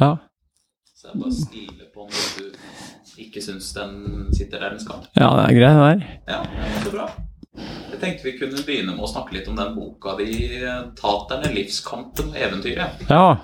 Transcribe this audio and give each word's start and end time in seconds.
Ja. 0.00 0.16
Så 0.98 1.08
jeg 1.12 1.20
bare 1.22 1.32
stiller 1.34 1.88
på 1.94 2.08
når 2.10 2.28
du 2.38 3.22
ikke 3.22 3.42
syns 3.42 3.72
den 3.74 4.28
sitter 4.36 4.58
der 4.62 4.70
den 4.76 4.80
skal. 4.80 5.06
ja, 5.16 5.28
det 5.36 5.44
er 5.46 5.58
greit, 5.58 5.76
det 5.78 5.86
der. 5.88 6.06
Ja, 6.28 6.40
så 6.84 6.90
bra. 6.94 7.08
Jeg 7.90 8.00
tenkte 8.00 8.24
vi 8.28 8.38
kunne 8.38 8.62
begynne 8.66 8.92
med 8.94 9.02
å 9.02 9.10
snakke 9.10 9.34
litt 9.34 9.48
om 9.50 9.56
den 9.58 9.74
boka 9.74 10.14
di, 10.18 10.30
'Taterne, 10.98 11.50
livskampen 11.54 12.28
og 12.30 12.36
eventyret'. 12.46 13.06
Ja. 13.10 13.36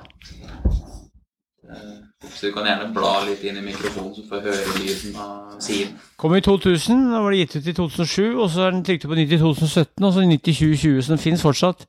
Eh, 1.65 2.01
Så 2.35 2.47
du 2.47 2.53
kan 2.53 2.65
gjerne 2.67 2.93
bla 2.95 3.11
litt 3.27 3.43
inn 3.45 3.57
i 3.61 3.61
mikrofonen, 3.61 4.15
så 4.17 4.23
får 4.29 4.37
jeg 4.41 4.45
høre 4.49 4.79
lyden 4.81 5.17
av 5.21 5.59
siden. 5.61 5.99
Kom 6.17 6.35
i 6.35 6.41
2000, 6.41 7.11
da 7.13 7.21
var 7.21 7.31
det 7.31 7.39
gitt 7.43 7.57
ut 7.57 7.67
i 7.69 7.73
2007, 7.73 8.39
og 8.41 8.49
så 8.51 8.61
er 8.67 8.71
den 8.71 8.85
trykt 8.85 9.05
på 9.07 9.15
nytt 9.19 9.33
i 9.33 9.39
2017, 9.39 10.05
og 10.05 10.13
så 10.13 10.21
90-2020, 10.25 11.03
så 11.03 11.13
den 11.13 11.19
finnes 11.19 11.43
fortsatt. 11.45 11.85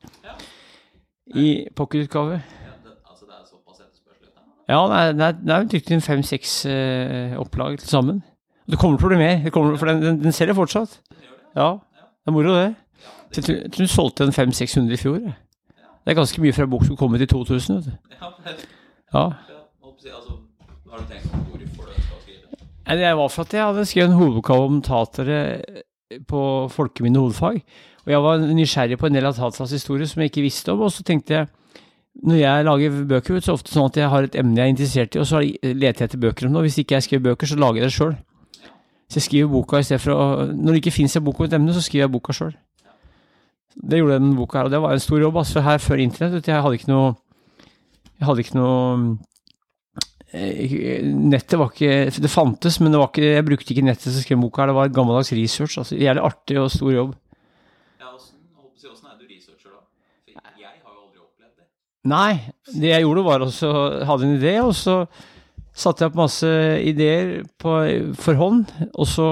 I 1.36 1.68
pocketutgave. 1.76 2.42
Ja, 2.42 2.74
det, 2.84 2.92
altså, 3.10 3.26
det 3.30 3.36
er 3.40 3.46
såpass 3.48 3.80
etterspørsel 3.80 4.28
etter 4.28 4.44
den? 4.44 4.52
Ja, 4.70 4.80
det 4.90 5.02
er, 5.22 5.36
det 5.38 5.56
er, 5.56 5.94
inn 5.94 6.02
fem-seks 6.02 6.54
eh, 6.70 7.36
opplag 7.38 7.78
til 7.80 7.90
sammen. 7.90 8.24
Det 8.66 8.80
kommer 8.82 8.98
til 8.98 9.08
å 9.08 9.12
bli 9.14 9.20
mer, 9.22 9.50
kommer, 9.54 9.78
for 9.78 9.92
den, 9.92 10.02
den, 10.02 10.22
den 10.24 10.34
selger 10.34 10.58
fortsatt. 10.58 10.98
Ja, 11.56 11.76
det 12.02 12.32
er 12.32 12.34
moro 12.34 12.56
det. 12.58 12.72
Jeg 13.36 13.44
tror, 13.46 13.60
du 13.78 13.88
solgte 13.92 14.26
en 14.26 14.34
500-600 14.34 14.96
i 14.96 15.02
fjor. 15.02 15.20
Det 15.26 16.14
er 16.14 16.18
ganske 16.18 16.42
mye 16.42 16.54
fra 16.56 16.66
bok 16.70 16.86
som 16.88 16.98
kom 16.98 17.14
ut 17.14 17.22
i 17.22 17.30
2000. 17.30 17.76
vet 17.76 17.86
du. 17.86 18.72
Ja, 19.14 19.28
har 20.96 21.02
du 21.04 21.10
tenkt 21.12 21.28
på 21.28 21.38
hvorfor 21.38 21.90
du 21.92 21.96
skal 22.00 22.20
skrive? 22.24 22.98
Det 23.02 23.16
var 23.18 23.30
for 23.34 23.44
at 23.44 23.54
jeg 23.54 23.66
hadde 23.66 23.86
skrevet 23.86 24.12
en 24.12 24.20
hovedoppgave 24.20 24.68
om 24.70 24.82
tatere 24.82 25.40
på 26.30 26.42
folkeminne 26.72 27.20
hovedfag. 27.20 27.60
Og 28.06 28.12
jeg 28.14 28.22
var 28.24 28.46
nysgjerrig 28.46 28.98
på 29.02 29.10
en 29.10 29.18
del 29.18 29.28
av 29.28 29.36
taternes 29.36 29.74
historie 29.76 30.08
som 30.08 30.22
jeg 30.22 30.32
ikke 30.32 30.46
visste 30.46 30.72
om. 30.72 30.86
Og 30.86 30.94
så 30.94 31.04
tenkte 31.04 31.34
jeg, 31.34 31.50
når 32.24 32.38
jeg 32.40 32.66
lager 32.66 33.02
bøker, 33.10 33.36
så 33.36 33.36
er 33.36 33.44
det 33.44 33.54
ofte 33.58 33.74
sånn 33.74 33.90
at 33.90 33.98
jeg 34.00 34.12
har 34.12 34.28
et 34.28 34.38
emne 34.40 34.56
jeg 34.56 34.64
er 34.64 34.72
interessert 34.72 35.16
i, 35.16 35.20
og 35.20 35.28
så 35.28 35.42
leter 35.44 36.06
jeg 36.06 36.10
etter 36.10 36.22
bøker 36.22 36.48
om 36.48 36.56
det. 36.56 36.64
Hvis 36.70 36.78
ikke 36.82 36.96
jeg 36.96 37.06
skriver 37.08 37.26
bøker, 37.32 37.50
så 37.52 37.58
lager 37.60 37.82
jeg 37.82 37.90
det 37.90 37.96
sjøl. 37.98 38.16
Så 39.06 39.20
jeg 39.20 39.26
skriver 39.28 39.52
boka 39.52 39.82
i 39.82 39.86
stedet 39.86 40.02
for 40.02 40.16
å 40.16 40.46
Når 40.50 40.72
det 40.72 40.82
ikke 40.82 40.96
fins 40.96 41.16
en 41.18 41.26
bok 41.26 41.42
om 41.42 41.46
et 41.46 41.58
emne, 41.58 41.76
så 41.76 41.84
skriver 41.84 42.06
jeg 42.06 42.14
boka 42.16 42.34
sjøl. 42.34 42.56
Det 43.76 44.00
gjorde 44.00 44.22
den 44.22 44.34
boka 44.38 44.62
her, 44.62 44.70
og 44.70 44.74
det 44.74 44.82
var 44.82 44.96
en 44.96 45.04
stor 45.04 45.22
jobb. 45.22 45.38
Altså 45.44 45.64
her 45.66 45.84
før 45.84 46.02
internett, 46.02 46.48
jeg 46.48 46.64
hadde 46.64 46.80
ikke 46.80 46.92
noe 46.94 47.16
Jeg 48.16 48.28
hadde 48.30 48.46
ikke 48.46 48.56
noe 48.56 49.18
eh, 50.32 51.04
Nettet 51.04 51.60
var 51.60 51.74
ikke 51.74 52.24
Det 52.24 52.32
fantes, 52.32 52.80
men 52.80 52.96
det 52.96 53.02
var 53.02 53.12
ikke, 53.12 53.28
jeg 53.36 53.48
brukte 53.52 53.76
ikke 53.76 53.86
nettet 53.86 54.08
til 54.08 54.16
å 54.16 54.24
skrive 54.24 54.42
boka 54.48 54.64
her. 54.64 54.72
Det 54.72 54.80
var 54.80 54.96
gammeldags 54.96 55.36
research. 55.36 55.78
altså 55.84 56.00
Jævlig 56.00 56.24
artig 56.32 56.60
og 56.64 56.72
stor 56.72 56.96
jobb. 56.96 57.14
Å. 62.06 62.10
Nei, 62.12 62.34
det 62.70 62.92
jeg 62.92 63.06
gjorde 63.06 63.26
var 63.26 63.46
også 63.46 63.72
hadde 64.06 64.28
en 64.28 64.36
idé, 64.38 64.60
og 64.62 64.76
så 64.78 65.02
satte 65.76 66.06
jeg 66.06 66.14
opp 66.14 66.20
masse 66.20 66.50
ideer 66.86 67.40
på, 67.62 67.78
for 68.22 68.40
hånd. 68.40 68.70
Og 68.94 69.10
så 69.10 69.30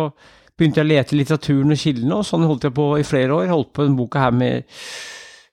begynte 0.58 0.82
jeg 0.82 0.88
å 0.88 0.92
lete 0.92 1.16
i 1.16 1.20
litteraturen 1.22 1.76
og 1.76 1.80
kildene, 1.80 2.20
og 2.20 2.28
sånn 2.28 2.48
holdt 2.50 2.68
jeg 2.68 2.76
på 2.78 2.88
i 3.00 3.06
flere 3.08 3.38
år. 3.38 3.52
Holdt 3.54 3.74
på 3.78 3.86
den 3.88 3.98
boka 4.00 4.28
her 4.28 4.34
med 4.36 4.66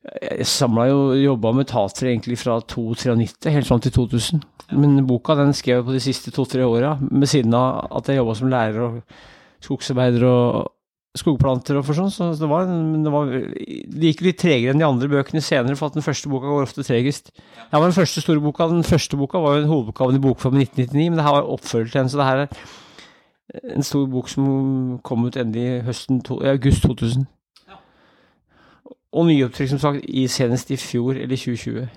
Jeg 0.00 0.46
samla 0.48 0.86
jo 0.88 1.00
jobba 1.20 1.52
med 1.52 1.68
tatere 1.68 2.14
egentlig 2.14 2.38
fra 2.40 2.56
1993 2.56 3.52
helt 3.52 3.68
fram 3.68 3.82
til 3.84 3.92
2000. 3.92 4.40
Men 4.80 5.02
boka 5.04 5.36
den 5.36 5.52
skrev 5.52 5.82
jeg 5.82 5.86
på 5.90 5.96
de 5.96 6.00
siste 6.00 6.32
to-tre 6.32 6.64
åra, 6.64 6.94
med 7.00 7.28
siden 7.28 7.52
av 7.54 7.90
at 7.98 8.08
jeg 8.08 8.16
jobba 8.16 8.36
som 8.38 8.48
lærer 8.48 8.86
og 8.86 9.00
skogsarbeider 9.60 10.24
og 10.24 10.70
skogplanter 11.18 11.78
og 11.80 11.86
for 11.88 11.98
sånn. 11.98 12.12
Så 12.14 12.28
det 12.38 12.48
var, 12.50 12.68
men 12.70 13.02
det 13.06 13.12
var 13.12 13.30
Det 13.30 14.12
gikk 14.12 14.22
litt 14.26 14.38
tregere 14.42 14.74
enn 14.74 14.82
de 14.82 14.86
andre 14.86 15.10
bøkene 15.10 15.42
senere, 15.42 15.76
for 15.78 15.90
at 15.90 15.98
den 15.98 16.06
første 16.06 16.30
boka 16.30 16.50
går 16.50 16.68
ofte 16.68 16.86
tregest. 16.86 17.32
Det 17.34 17.72
var 17.72 17.88
den 17.88 17.96
første 17.96 18.22
store 18.22 18.42
boka. 18.44 18.68
Den 18.70 18.86
første 18.86 19.18
boka 19.18 19.42
var 19.42 19.56
jo 19.56 19.64
en 19.64 19.72
hovedboka 19.72 20.10
i 20.14 20.22
bokform 20.22 20.60
i 20.60 20.68
1999, 20.68 21.08
men 21.10 21.18
det 21.18 21.26
her 21.26 21.36
var 21.38 21.50
oppfølger 21.56 21.90
til 21.90 22.02
en, 22.02 22.12
så 22.12 22.20
det 22.20 22.30
her 22.30 22.44
er 22.44 23.74
en 23.74 23.82
stor 23.82 24.06
bok 24.06 24.28
som 24.30 25.00
kom 25.02 25.26
ut 25.26 25.36
endelig 25.36 25.82
høsten 25.88 26.20
to, 26.22 26.38
i 26.44 26.52
august 26.52 26.86
2000. 26.86 27.26
Ja. 27.66 27.80
Og 29.12 29.26
nyopptrykk, 29.26 29.72
som 29.72 29.82
sagt, 29.82 30.06
i, 30.06 30.28
senest 30.30 30.70
i 30.70 30.78
fjor, 30.78 31.18
eller 31.18 31.36
2020. 31.36 31.88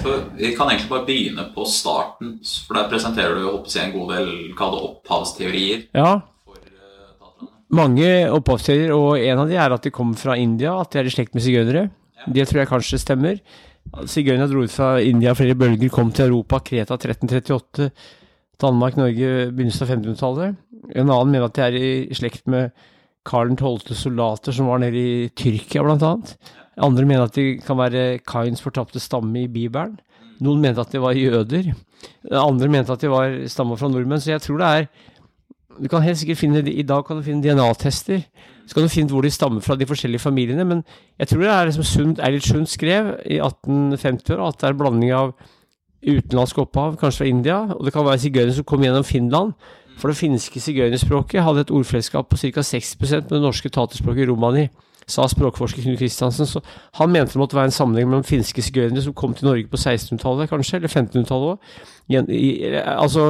For 0.00 0.24
Vi 0.38 0.54
kan 0.56 0.70
egentlig 0.72 0.88
bare 0.88 1.06
begynne 1.06 1.46
på 1.54 1.64
starten, 1.68 2.38
for 2.66 2.74
der 2.74 2.88
presenterer 2.90 3.36
du 3.36 3.44
jo 3.44 3.56
å 3.58 3.62
en 3.62 3.92
god 3.92 4.14
del 4.16 4.30
hva 4.56 4.70
det 4.72 4.84
opphavsteorier 4.88 5.82
Ja. 5.94 6.20
Mange 7.72 8.08
opphavsteorier, 8.32 8.92
og 8.94 9.18
en 9.18 9.42
av 9.42 9.50
de 9.50 9.58
er 9.58 9.74
at 9.74 9.84
de 9.86 9.92
kommer 9.94 10.18
fra 10.20 10.36
India, 10.38 10.74
at 10.80 10.92
de 10.92 11.00
er 11.00 11.08
i 11.08 11.12
slekt 11.14 11.36
med 11.36 11.44
sigøynere. 11.44 11.86
Det 12.32 12.46
tror 12.48 12.62
jeg 12.62 12.70
kanskje 12.70 13.00
stemmer. 13.02 13.40
Sigøynere 14.08 14.50
dro 14.50 14.64
ut 14.66 14.72
fra 14.72 14.94
India 15.02 15.34
flere 15.36 15.56
bølger, 15.58 15.90
kom 15.92 16.12
til 16.14 16.28
Europa, 16.28 16.60
Kreta 16.64 16.98
1338, 17.00 17.90
Danmark, 18.62 18.98
Norge, 19.00 19.50
begynnelsen 19.50 19.86
av 19.86 19.94
1500-tallet. 19.96 20.58
En 20.92 21.10
annen 21.10 21.32
mener 21.32 21.48
at 21.48 21.58
de 21.58 21.64
er 21.64 21.78
i 21.78 22.16
slekt 22.16 22.46
med 22.50 22.70
Karl 23.26 23.54
12. 23.54 23.94
soldater 23.96 24.54
som 24.54 24.68
var 24.70 24.82
nede 24.82 24.98
i 24.98 25.30
Tyrkia, 25.38 25.82
blant 25.86 26.04
annet. 26.06 26.36
Andre 26.82 27.06
mener 27.06 27.28
at 27.28 27.36
de 27.36 27.58
kan 27.62 27.78
være 27.78 28.22
Kains 28.26 28.62
fortapte 28.64 29.02
stamme 29.02 29.44
i 29.44 29.50
Bibelen. 29.50 29.98
Noen 30.42 30.62
mente 30.62 30.82
at 30.82 30.94
de 30.94 31.02
var 31.02 31.18
jøder. 31.18 31.72
Andre 32.34 32.70
mente 32.72 32.94
at 32.94 33.02
de 33.02 33.10
var 33.12 33.34
stammer 33.50 33.78
fra 33.78 33.90
nordmenn. 33.92 34.22
Så 34.22 34.32
jeg 34.32 34.42
tror 34.42 34.58
det 34.58 34.70
er 34.70 34.88
Du 35.80 35.88
kan 35.88 36.02
helt 36.04 36.18
sikkert 36.18 36.38
finne 36.38 36.60
I 36.68 36.82
dag 36.82 37.04
kan 37.06 37.16
du 37.16 37.22
finne 37.22 37.42
DNA-tester. 37.42 38.22
Så 38.66 38.74
kan 38.74 38.84
du 38.84 38.92
finne 38.92 39.10
hvor 39.10 39.22
de 39.24 39.30
stammer 39.30 39.60
fra, 39.60 39.76
de 39.76 39.86
forskjellige 39.86 40.22
familiene. 40.22 40.64
Men 40.64 40.84
jeg 41.18 41.28
tror 41.28 41.42
det 41.42 41.50
er 41.50 41.70
liksom 41.70 41.86
sunt, 41.88 42.22
Eilert 42.22 42.46
Sund 42.46 42.66
skrev 42.66 43.14
i 43.26 43.40
1850-åra 43.40 44.48
at 44.48 44.60
det 44.60 44.68
er 44.68 44.74
en 44.74 44.78
blanding 44.78 45.12
av 45.16 45.32
utenlandsk 46.02 46.58
opphav, 46.58 46.96
kanskje 46.98 47.22
fra 47.22 47.30
India, 47.30 47.58
og 47.76 47.84
det 47.86 47.92
kan 47.94 48.04
være 48.06 48.18
sigøynere 48.24 48.56
som 48.56 48.66
kom 48.66 48.82
gjennom 48.82 49.06
Finland. 49.06 49.52
For 50.00 50.10
det 50.10 50.18
finske 50.18 50.60
sigøynerspråket 50.60 51.44
hadde 51.44 51.66
et 51.66 51.74
ordfellesskap 51.74 52.30
på 52.30 52.38
ca. 52.40 52.64
60% 52.64 53.28
med 53.28 53.36
det 53.36 53.42
norske 53.44 53.70
taterspråket 53.70 54.28
romani, 54.30 54.68
sa 55.10 55.26
språkforsker 55.30 55.84
Knut 55.84 55.98
Kristiansen. 56.00 56.48
Så 56.48 56.62
han 56.98 57.12
mente 57.12 57.34
det 57.36 57.42
måtte 57.42 57.58
være 57.58 57.70
en 57.70 57.76
sammenheng 57.78 58.10
mellom 58.10 58.26
finske 58.26 58.64
sigøynere 58.64 59.04
som 59.04 59.16
kom 59.16 59.34
til 59.38 59.48
Norge 59.50 59.70
på 59.70 59.80
1600-tallet, 59.80 60.50
kanskje, 60.52 60.80
eller 60.80 60.92
1500-tallet 60.92 61.54
òg. 61.54 62.84
Altså, 62.96 63.26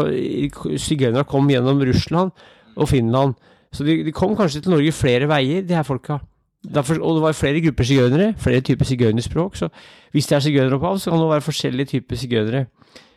sigøynere 0.81 1.29
kom 1.29 1.51
gjennom 1.51 1.81
Russland 1.89 2.35
og 2.77 2.89
Finland. 2.89 3.35
Så 3.73 3.87
de, 3.89 4.03
de 4.05 4.13
kom 4.13 4.37
kanskje 4.37 4.61
til 4.65 4.75
Norge 4.75 4.93
flere 4.93 5.29
veier, 5.31 5.65
de 5.65 5.77
her 5.77 5.87
folka. 5.87 6.21
Derfor, 6.63 7.01
og 7.03 7.17
det 7.17 7.23
var 7.25 7.35
flere 7.35 7.61
grupper 7.65 7.87
sigøynere, 7.89 8.35
flere 8.39 8.63
typer 8.63 8.87
sigøynerspråk. 8.87 9.57
Så 9.59 9.69
hvis 10.15 10.29
det 10.31 10.37
er 10.37 10.45
sigøyneropphav, 10.45 11.01
så 11.03 11.11
kan 11.11 11.19
det 11.19 11.31
være 11.33 11.47
forskjellige 11.49 11.91
typer 11.97 12.21
sigøynere. 12.21 12.67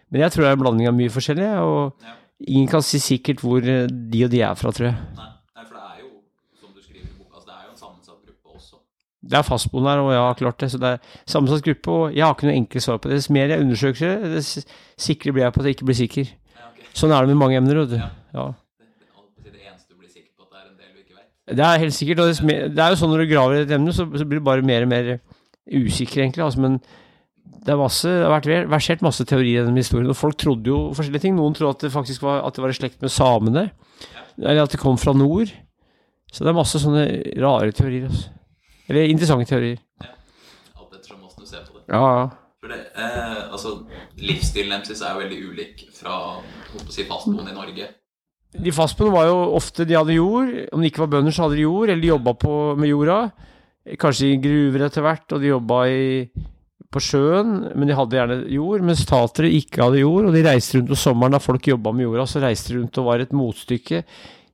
Men 0.10 0.22
jeg 0.22 0.32
tror 0.32 0.44
det 0.44 0.50
er 0.50 0.58
en 0.58 0.64
blanding 0.64 0.90
av 0.90 0.96
mye 0.98 1.14
forskjellig, 1.14 1.50
og 1.62 1.94
ingen 2.40 2.68
kan 2.72 2.84
si 2.86 3.00
sikkert 3.04 3.44
hvor 3.44 3.62
eh, 3.62 3.86
de 3.90 4.24
og 4.26 4.32
de 4.32 4.42
er 4.42 4.58
fra, 4.58 4.72
tror 4.74 4.90
jeg. 4.90 4.98
Nei, 5.18 5.28
nei, 5.58 5.66
for 5.68 5.78
det 5.78 5.84
er 5.84 6.02
jo, 6.02 6.10
som 6.62 6.72
du 6.74 6.82
skriver 6.82 7.06
i 7.06 7.14
boka, 7.20 7.38
altså, 7.38 7.48
det 7.50 7.56
er 7.58 7.64
jo 7.68 7.72
en 7.74 7.82
sammensatt 7.84 8.20
gruppe 8.26 8.58
også. 8.58 8.82
Det 9.25 9.38
er 9.40 9.46
fastboende 9.47 9.90
her, 9.90 10.02
og 10.03 10.12
jeg 10.13 10.22
har 10.22 10.36
klart 10.41 10.59
det. 10.62 10.68
Så 10.74 10.80
det 10.81 10.90
er 10.96 11.13
sammensatt 11.25 11.63
gruppe, 11.66 11.94
og 11.94 12.13
jeg 12.13 12.25
har 12.25 12.36
ikke 12.36 12.50
noe 12.50 12.58
enkelt 12.59 12.86
svar 12.86 13.00
på 13.02 13.09
det. 13.09 13.18
Dess 13.19 13.31
mer 13.34 13.53
jeg 13.53 13.63
undersøker 13.63 14.12
det, 14.24 14.34
dess 14.36 14.52
sikrere 15.02 15.34
blir 15.34 15.46
jeg 15.47 15.56
på 15.56 15.63
at 15.63 15.69
jeg 15.69 15.78
ikke 15.80 15.88
blir 15.90 15.97
sikker. 16.02 16.30
Ja, 16.59 16.68
okay. 16.69 16.91
Sånn 16.94 17.16
er 17.16 17.25
det 17.25 17.34
med 17.34 17.41
mange 17.41 17.58
emner, 17.58 17.80
vet 17.81 17.96
du. 17.96 17.97
Ja. 18.02 18.12
Ja. 18.35 18.46
Det, 19.41 19.56
er 19.56 20.68
en 20.68 20.78
del 20.78 20.91
du 20.91 21.02
ikke 21.02 21.18
vet. 21.18 21.58
Det 21.58 21.72
helt 21.85 21.97
sikkert, 21.97 22.22
og 22.22 22.52
det 22.75 22.85
er 22.85 22.94
jo 22.94 23.00
sånn 23.02 23.12
når 23.16 23.25
du 23.25 23.31
graver 23.34 23.58
i 23.58 23.66
et 23.66 23.74
emne, 23.80 23.96
så, 23.96 24.06
så 24.14 24.30
blir 24.30 24.44
du 24.44 24.46
bare 24.46 24.66
mer 24.66 24.85
og 24.85 24.94
mer 24.94 25.12
usikker, 25.66 26.22
egentlig. 26.22 26.46
Altså, 26.46 26.62
men 26.62 26.78
det, 27.66 27.74
er 27.74 27.81
masse, 27.81 28.06
det 28.06 28.24
har 28.28 28.34
vært 28.35 28.50
ver- 28.52 28.69
versert 28.69 29.03
masse 29.06 29.25
teorier 29.25 29.66
denne 29.66 29.81
historien, 29.81 30.09
og 30.14 30.18
folk 30.19 30.38
trodde 30.41 30.69
jo 30.69 30.80
forskjellige 30.97 31.25
ting. 31.25 31.38
Noen 31.40 31.58
trodde 31.58 31.80
at 31.80 31.85
det 31.88 31.94
faktisk 31.97 32.25
var, 32.25 32.44
at 32.46 32.58
det 32.58 32.62
var 32.66 32.74
i 32.74 32.78
slekt 32.78 33.02
med 33.02 33.14
samene, 33.14 33.68
eller 34.38 34.66
at 34.68 34.74
det 34.74 34.81
kom 34.81 34.97
fra 35.02 35.16
nord. 35.18 35.50
Så 36.30 36.44
det 36.44 36.52
er 36.52 36.58
masse 36.58 36.81
sånne 36.81 37.06
rare 37.41 37.74
teorier. 37.74 38.09
Altså. 38.12 38.30
Eller 38.90 39.09
interessante 39.09 39.50
teorier. 39.50 39.79
Ja. 40.03 40.13
Alt 40.78 40.97
ettersom 40.97 41.22
hvordan 41.22 41.46
du 41.46 41.50
ser 41.50 41.68
på 41.68 41.79
det. 41.79 41.85
Ja, 41.90 42.01
ja. 42.19 42.25
For 42.66 42.73
det, 42.73 42.79
eh, 42.97 43.51
altså, 43.53 43.75
Livsstilen 44.18 44.73
deres 44.73 45.01
er 45.01 45.13
jo 45.13 45.22
veldig 45.22 45.40
ulik 45.51 45.85
fra 45.94 46.16
si, 46.90 47.05
fastboende 47.05 47.53
i 47.53 47.58
Norge. 47.58 47.90
De 48.55 48.72
fastboende 48.73 49.14
var 49.14 49.28
jo 49.28 49.37
ofte 49.58 49.85
De 49.85 49.97
hadde 49.97 50.16
jord. 50.16 50.52
Om 50.73 50.82
de 50.82 50.90
ikke 50.90 51.03
var 51.03 51.11
bønder, 51.14 51.35
så 51.35 51.46
hadde 51.46 51.59
de 51.59 51.67
jord, 51.67 51.90
eller 51.90 52.02
de 52.02 52.14
jobba 52.14 52.35
med 52.79 52.90
jorda. 52.90 53.20
Kanskje 54.02 54.32
i 54.32 54.41
gruver 54.41 54.88
etter 54.88 55.05
hvert, 55.05 55.28
og 55.35 55.43
de 55.43 55.52
jobba 55.52 55.81
i, 55.93 56.05
på 56.90 57.02
sjøen, 57.03 57.52
men 57.76 57.90
de 57.90 57.97
hadde 57.97 58.17
gjerne 58.17 58.40
jord. 58.55 58.85
Mens 58.88 59.05
tatere 59.05 59.52
ikke 59.53 59.84
hadde 59.84 60.02
jord, 60.02 60.29
og 60.29 60.34
de 60.34 60.46
reiste 60.47 60.79
rundt 60.79 60.90
på 60.93 60.97
sommeren 61.03 61.35
da 61.35 61.43
folk 61.43 61.70
jobba 61.70 61.93
med 61.93 62.08
jorda, 62.08 62.26
så 62.29 62.41
reiste 62.41 62.73
de 62.73 62.79
rundt 62.79 63.02
og 63.02 63.09
var 63.11 63.22
et 63.22 63.35
motstykke. 63.35 64.02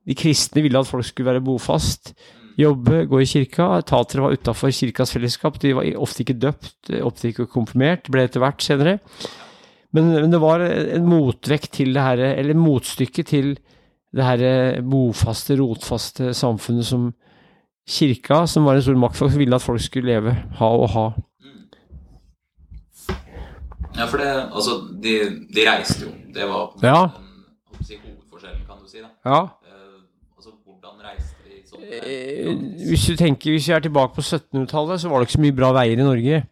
De 0.07 0.17
kristne 0.17 0.65
ville 0.65 0.81
at 0.81 0.89
folk 0.89 1.05
skulle 1.07 1.31
være 1.31 1.45
bofast, 1.45 2.15
jobbe, 2.57 3.05
gå 3.07 3.21
i 3.21 3.25
kirka. 3.29 3.81
Tatere 3.87 4.21
var 4.25 4.33
utafor 4.35 4.71
kirkas 4.75 5.11
fellesskap, 5.15 5.59
de 5.61 5.73
var 5.77 5.87
ofte 6.01 6.23
ikke 6.25 6.39
døpt, 6.39 6.91
ofte 7.01 7.29
ikke 7.31 7.47
konfirmert, 7.51 8.09
ble 8.11 8.23
etter 8.27 8.39
hvert 8.43 8.61
senere. 8.65 8.97
Men, 9.93 10.07
men 10.13 10.31
det 10.31 10.39
var 10.41 10.61
en 10.63 11.05
motvekt 11.09 11.71
til 11.79 11.93
det 11.93 12.01
her, 12.01 12.17
eller 12.37 12.53
motstykke 12.55 13.23
til 13.27 13.57
det 14.15 14.23
her 14.27 14.81
bofaste, 14.83 15.55
rotfaste 15.59 16.33
samfunnet 16.35 16.85
som 16.87 17.09
kirka, 17.87 18.45
som 18.47 18.63
var 18.67 18.75
en 18.75 18.81
stor 18.85 18.95
maktfaktor, 18.99 19.37
ville 19.39 19.55
at 19.55 19.63
folk 19.63 19.81
skulle 19.83 20.11
leve, 20.13 20.31
ha 20.59 20.67
og 20.79 20.89
ha. 20.95 21.05
Ja, 23.97 24.05
for 24.07 24.17
det 24.21 24.29
Altså, 24.55 24.77
de, 25.03 25.13
de 25.55 25.65
reiste 25.67 26.05
jo. 26.05 26.11
Det 26.33 26.45
var 26.47 26.71
Ja. 26.83 27.07
hovedforskjellen, 27.11 28.63
kan 28.67 28.77
du 28.83 28.87
si. 28.87 28.97
da. 29.03 29.09
Ja. 29.25 29.41
Eh, 29.67 29.99
altså, 30.37 30.49
hvordan 30.65 30.95
reiste 31.03 31.35
de 31.43 31.59
sånn 31.67 31.80
Eh, 31.80 31.80
Hvis 31.91 33.07
du 33.09 33.17
tenker, 33.19 33.51
hvis 33.51 33.67
vi 33.67 33.75
er 33.75 33.83
tilbake 33.83 34.15
på 34.15 34.23
1700-tallet, 34.23 35.01
så 35.01 35.11
var 35.11 35.19
det 35.19 35.27
ikke 35.27 35.37
så 35.39 35.45
mye 35.45 35.57
bra 35.57 35.71
veier 35.75 35.99
i 35.99 36.07
Norge. 36.07 36.43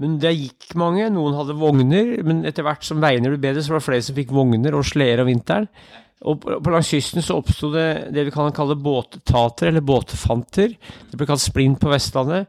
Men 0.00 0.16
det 0.22 0.32
gikk 0.34 0.72
mange. 0.80 1.06
Noen 1.14 1.36
hadde 1.38 1.58
vogner, 1.58 2.16
men 2.26 2.42
etter 2.48 2.66
hvert 2.66 2.86
som 2.86 3.02
veiene 3.02 3.30
ble 3.30 3.38
bedre, 3.42 3.62
så 3.62 3.74
var 3.74 3.82
det 3.82 3.88
flere 3.88 4.06
som 4.06 4.18
fikk 4.18 4.34
vogner 4.34 4.74
og 4.74 4.86
sleder 4.88 5.22
om 5.22 5.30
vinteren. 5.30 5.68
Og 6.24 6.40
på, 6.40 6.72
langs 6.72 6.88
kysten 6.90 7.22
så 7.22 7.36
oppsto 7.38 7.68
det 7.74 7.88
det 8.14 8.26
vi 8.26 8.32
kan 8.34 8.54
kalle 8.56 8.78
båttater, 8.80 9.68
eller 9.70 9.84
båtfanter. 9.84 10.74
Det 11.10 11.20
ble 11.20 11.28
kalt 11.28 11.44
splint 11.44 11.78
på 11.82 11.92
Vestlandet. 11.92 12.48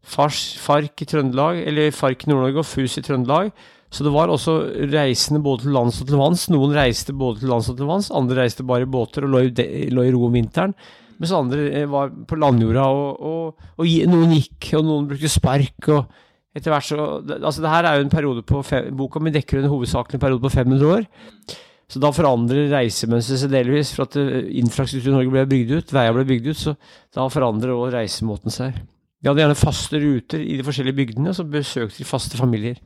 Fars, 0.00 0.56
Fark 0.58 1.04
i 1.04 1.06
Trøndelag, 1.06 1.60
eller 1.68 1.92
Fark 1.94 2.24
i 2.24 2.30
Nord-Norge 2.30 2.62
og 2.62 2.66
Fus 2.66 2.96
i 2.98 3.04
Trøndelag. 3.04 3.52
Så 3.90 4.06
det 4.06 4.12
var 4.14 4.30
også 4.30 4.54
reisende 4.92 5.42
både 5.42 5.66
til 5.66 5.74
lands 5.74 5.98
og 6.00 6.08
til 6.08 6.18
vanns. 6.18 6.46
Noen 6.50 6.74
reiste 6.74 7.14
både 7.14 7.42
til 7.42 7.50
lands 7.52 7.68
og 7.70 7.78
til 7.78 7.90
vanns, 7.90 8.10
andre 8.14 8.38
reiste 8.44 8.66
bare 8.66 8.86
i 8.86 8.90
båter 8.90 9.26
og 9.26 9.34
lå 9.34 9.44
i, 9.48 9.52
lå 9.90 10.06
i 10.06 10.12
ro 10.14 10.24
om 10.28 10.36
vinteren. 10.38 10.74
Mens 11.20 11.36
andre 11.36 11.68
eh, 11.68 11.86
var 11.90 12.12
på 12.26 12.38
landjorda, 12.40 12.88
og, 12.88 13.22
og, 13.30 13.70
og 13.76 14.10
noen 14.10 14.36
gikk, 14.38 14.72
og 14.78 14.86
noen 14.88 15.08
brukte 15.10 15.30
spark. 15.30 15.90
og 15.92 16.28
etter 16.56 16.72
hvert 16.72 16.86
så, 16.86 16.96
altså 17.38 17.62
det 17.62 17.70
her 17.70 17.86
er 17.86 17.98
jo 17.98 18.04
en 18.06 18.12
periode 18.12 18.42
på 18.42 18.60
Boka 18.98 19.20
mi 19.22 19.30
dekker 19.30 19.60
en 19.60 19.70
hovedsakelig 19.70 20.18
periode 20.22 20.42
på 20.42 20.50
500 20.50 20.94
år. 20.96 21.04
Så 21.90 21.98
da 22.02 22.10
forandrer 22.14 22.70
reisemønsteret 22.70 23.42
seg 23.42 23.52
delvis. 23.52 23.92
For 23.94 24.06
at 24.06 24.16
infrastruktur 24.16 24.58
infrastrukturen 24.62 25.14
i 25.14 25.18
Norge 25.18 25.34
ble 25.34 25.44
bygd 25.50 25.72
ut, 25.76 25.94
veier 25.94 26.14
ble 26.14 26.26
bygd 26.26 26.50
ut, 26.50 26.58
så 26.58 26.74
da 27.16 27.26
forandrer 27.30 27.74
også 27.74 27.94
reisemåten 27.96 28.54
seg. 28.54 28.78
De 29.20 29.28
hadde 29.28 29.42
gjerne 29.42 29.58
faste 29.58 30.00
ruter 30.00 30.42
i 30.42 30.56
de 30.58 30.66
forskjellige 30.66 30.98
bygdene, 31.00 31.32
og 31.32 31.36
så 31.36 31.44
besøkte 31.44 32.00
de 32.00 32.08
faste 32.08 32.38
familier. 32.40 32.78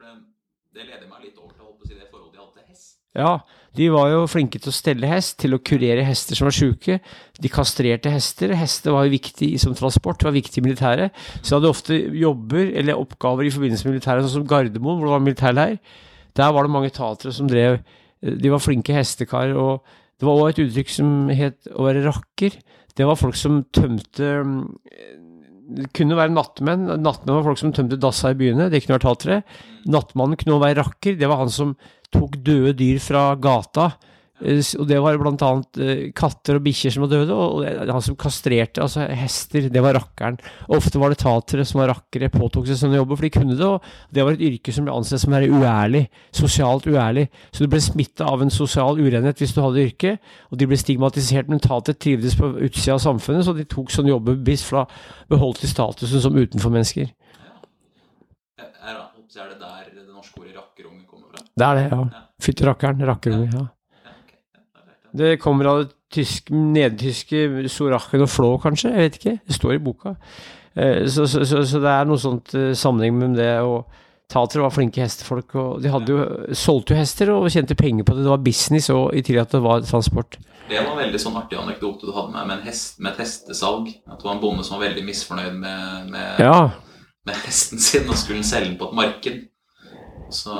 Det, 0.00 0.82
leder 0.82 1.06
meg 1.10 1.28
litt 1.28 1.38
over 1.38 1.52
til 1.52 1.68
å 1.68 1.74
si 1.84 1.94
det 1.94 2.08
forholdet 2.08 2.34
de 2.34 2.42
hadde 2.42 2.56
til 2.56 2.66
hest. 2.72 2.96
Ja, 3.18 3.36
de 3.76 3.88
var 3.92 4.08
jo 4.10 4.24
flinke 4.30 4.58
til 4.58 4.72
å 4.72 4.74
stelle 4.74 5.10
hest, 5.10 5.36
til 5.42 5.54
å 5.54 5.60
kurere 5.60 6.06
hester 6.06 6.38
som 6.38 6.48
var 6.48 6.56
sjuke. 6.56 6.98
De 7.38 7.50
kastrerte 7.52 8.10
hester. 8.10 8.54
Hester 8.58 8.94
var 8.94 9.06
jo 9.06 9.12
viktig 9.12 9.50
som 9.60 9.76
transport, 9.76 10.24
var 10.24 10.34
viktig 10.34 10.62
i 10.62 10.64
militæret. 10.64 11.20
Så 11.42 11.52
de 11.52 11.56
hadde 11.58 11.70
ofte 11.74 11.98
jobber 12.18 12.72
eller 12.80 12.98
oppgaver 12.98 13.46
i 13.46 13.52
forbindelse 13.54 13.86
med 13.86 13.98
militæret, 13.98 14.24
sånn 14.24 14.40
som 14.40 14.48
Gardermoen, 14.48 14.98
hvor 14.98 15.10
det 15.10 15.14
var 15.14 15.24
militærleir. 15.26 15.78
Der 16.38 16.52
var 16.54 16.66
det 16.66 16.74
mange 16.74 16.92
tatere 16.94 17.34
som 17.34 17.48
drev 17.50 17.80
De 18.18 18.50
var 18.50 18.58
flinke 18.58 18.96
hestekarer, 18.96 19.54
og 19.54 19.84
det 20.18 20.26
var 20.26 20.40
også 20.40 20.50
et 20.50 20.64
uttrykk 20.64 20.88
som 20.90 21.10
het 21.30 21.68
å 21.70 21.84
være 21.86 22.02
rakker. 22.08 22.56
Det 22.98 23.06
var 23.06 23.20
folk 23.20 23.36
som 23.38 23.60
tømte 23.70 24.32
Det 25.68 25.90
kunne 25.96 26.16
være 26.16 26.32
nattmenn. 26.32 26.86
Nattmenn 27.04 27.36
var 27.36 27.46
folk 27.50 27.60
som 27.60 27.72
tømte 27.76 27.98
dassa 28.00 28.32
i 28.32 28.38
byene. 28.38 28.70
Det 28.72 28.80
kunne 28.80 28.96
vært 28.96 29.08
halv 29.10 29.18
tre. 29.20 29.40
Nattmannen 29.92 30.40
kunne 30.40 30.60
være 30.62 30.80
rakker. 30.80 31.18
Det 31.20 31.28
var 31.28 31.42
han 31.42 31.52
som 31.52 31.74
tok 32.14 32.38
døde 32.40 32.72
dyr 32.78 33.02
fra 33.04 33.34
gata. 33.36 33.90
Eh, 34.38 34.60
Og 34.78 34.86
det 34.86 34.98
var 35.02 35.16
blant 35.18 35.42
annet 35.42 35.78
eh, 35.82 36.02
katter 36.14 36.60
og 36.60 36.62
bikkjer 36.62 36.92
som 36.94 37.02
var 37.02 37.10
døde, 37.10 37.34
og 37.34 37.64
han 37.90 38.04
som 38.04 38.14
kastrerte 38.18 38.84
altså 38.84 39.02
hester, 39.18 39.66
det 39.72 39.82
var 39.82 39.96
rakkeren. 39.98 40.36
Ofte 40.70 41.00
var 41.02 41.10
det 41.10 41.18
tatere 41.24 41.64
som 41.66 41.80
var 41.80 41.90
rakkere, 41.90 42.28
påtok 42.30 42.68
seg 42.68 42.78
sånne 42.78 43.00
jobber, 43.00 43.18
for 43.18 43.26
de 43.26 43.32
kunne 43.34 43.56
det, 43.58 43.66
og 43.66 43.82
det 44.14 44.22
var 44.28 44.36
et 44.36 44.44
yrke 44.46 44.74
som 44.76 44.86
ble 44.86 44.94
ansett 44.94 45.24
som 45.24 45.34
være 45.34 45.50
uærlig, 45.50 46.04
sosialt 46.38 46.86
uærlig. 46.86 47.26
Så 47.50 47.64
du 47.66 47.72
ble 47.72 47.80
smitta 47.82 48.28
av 48.30 48.44
en 48.44 48.52
sosial 48.54 49.00
urenhet 49.02 49.42
hvis 49.42 49.56
du 49.56 49.62
hadde 49.64 49.82
yrke, 49.88 50.16
og 50.52 50.60
de 50.60 50.68
ble 50.70 50.78
stigmatisert, 50.78 51.50
men 51.50 51.58
tatere 51.64 51.98
trivdes 51.98 52.36
på 52.38 52.52
utsida 52.68 52.94
av 52.94 53.02
samfunnet, 53.02 53.42
så 53.48 53.56
de 53.58 53.66
tok 53.66 53.90
sånne 53.90 54.14
jobber 54.14 54.38
bevisst, 54.38 54.68
for 54.70 54.84
da 54.84 55.34
beholdt 55.34 55.64
de 55.64 55.72
statusen 55.72 56.22
som 56.22 56.38
utenformennesker. 56.38 57.10
Er, 58.58 58.70
er, 58.86 59.02
er 59.02 59.50
det 59.50 59.58
der 59.60 59.90
det 59.94 60.06
norske 60.14 60.38
ordet 60.40 60.54
rakkerunge 60.56 61.02
kommer 61.10 61.34
fra? 61.34 61.42
Det 61.58 61.66
er 61.66 61.80
det, 61.82 61.84
ja. 61.90 62.22
Fytti 62.42 62.66
rakkeren, 62.70 63.02
rakkerunge, 63.10 63.50
ja. 63.50 63.64
Ja, 64.06 64.14
ok. 64.22 64.32
Ja, 64.54 64.62
da 64.74 64.80
vet 64.86 64.96
jeg. 65.02 65.07
Det 65.18 65.36
kommer 65.42 65.68
av 65.70 65.80
det 65.82 65.90
tysk, 66.14 66.50
nedertyske 66.54 67.68
Sorachen 67.68 68.24
og 68.24 68.30
Flå, 68.32 68.54
kanskje? 68.62 68.94
Jeg 68.94 69.08
vet 69.08 69.18
ikke. 69.20 69.36
Det 69.46 69.56
står 69.58 69.74
i 69.76 69.82
boka. 69.82 70.14
Eh, 70.78 71.06
Så, 71.10 71.26
så, 71.26 71.44
så, 71.44 71.64
så 71.66 71.80
det 71.82 71.90
er 71.94 72.08
noe 72.08 72.20
sånt 72.22 72.54
eh, 72.56 72.70
sammenheng 72.78 73.18
med 73.18 73.36
det. 73.40 73.54
og 73.60 73.88
Tatere 74.28 74.60
var 74.60 74.72
flinke 74.74 75.00
hestefolk, 75.00 75.54
og 75.56 75.78
de 75.80 75.88
hadde 75.88 76.12
jo, 76.12 76.24
solgte 76.52 76.92
jo 76.92 76.98
hester 77.00 77.30
og 77.32 77.46
tjente 77.50 77.72
penger 77.78 78.04
på 78.04 78.12
det. 78.12 78.26
Det 78.26 78.32
var 78.34 78.42
business, 78.44 78.90
og 78.92 79.14
i 79.16 79.22
tillegg 79.24 79.46
at 79.46 79.54
det 79.56 79.62
var 79.64 79.86
transport. 79.88 80.36
Det 80.68 80.82
var 80.82 80.90
en 80.92 81.00
veldig 81.00 81.20
sånn 81.22 81.38
artig 81.40 81.56
anekdote 81.56 82.04
du 82.04 82.12
hadde 82.12 82.34
med, 82.34 82.44
med, 82.50 82.58
en 82.58 82.66
hest, 82.68 82.98
med 83.00 83.14
et 83.14 83.22
hestesalg. 83.24 83.88
At 84.04 84.20
det 84.20 84.28
var 84.28 84.34
en 84.34 84.42
bonde 84.42 84.66
som 84.66 84.76
var 84.76 84.84
veldig 84.90 85.04
misfornøyd 85.06 85.56
med, 85.62 86.10
med, 86.12 86.42
Ja, 86.44 86.58
med 87.24 87.40
hesten 87.46 87.80
sin 87.80 88.04
og 88.08 88.20
skulle 88.20 88.44
selge 88.44 88.68
den 88.68 88.76
på 88.80 88.90
et 88.90 88.98
marked. 89.00 89.40
Så, 90.28 90.52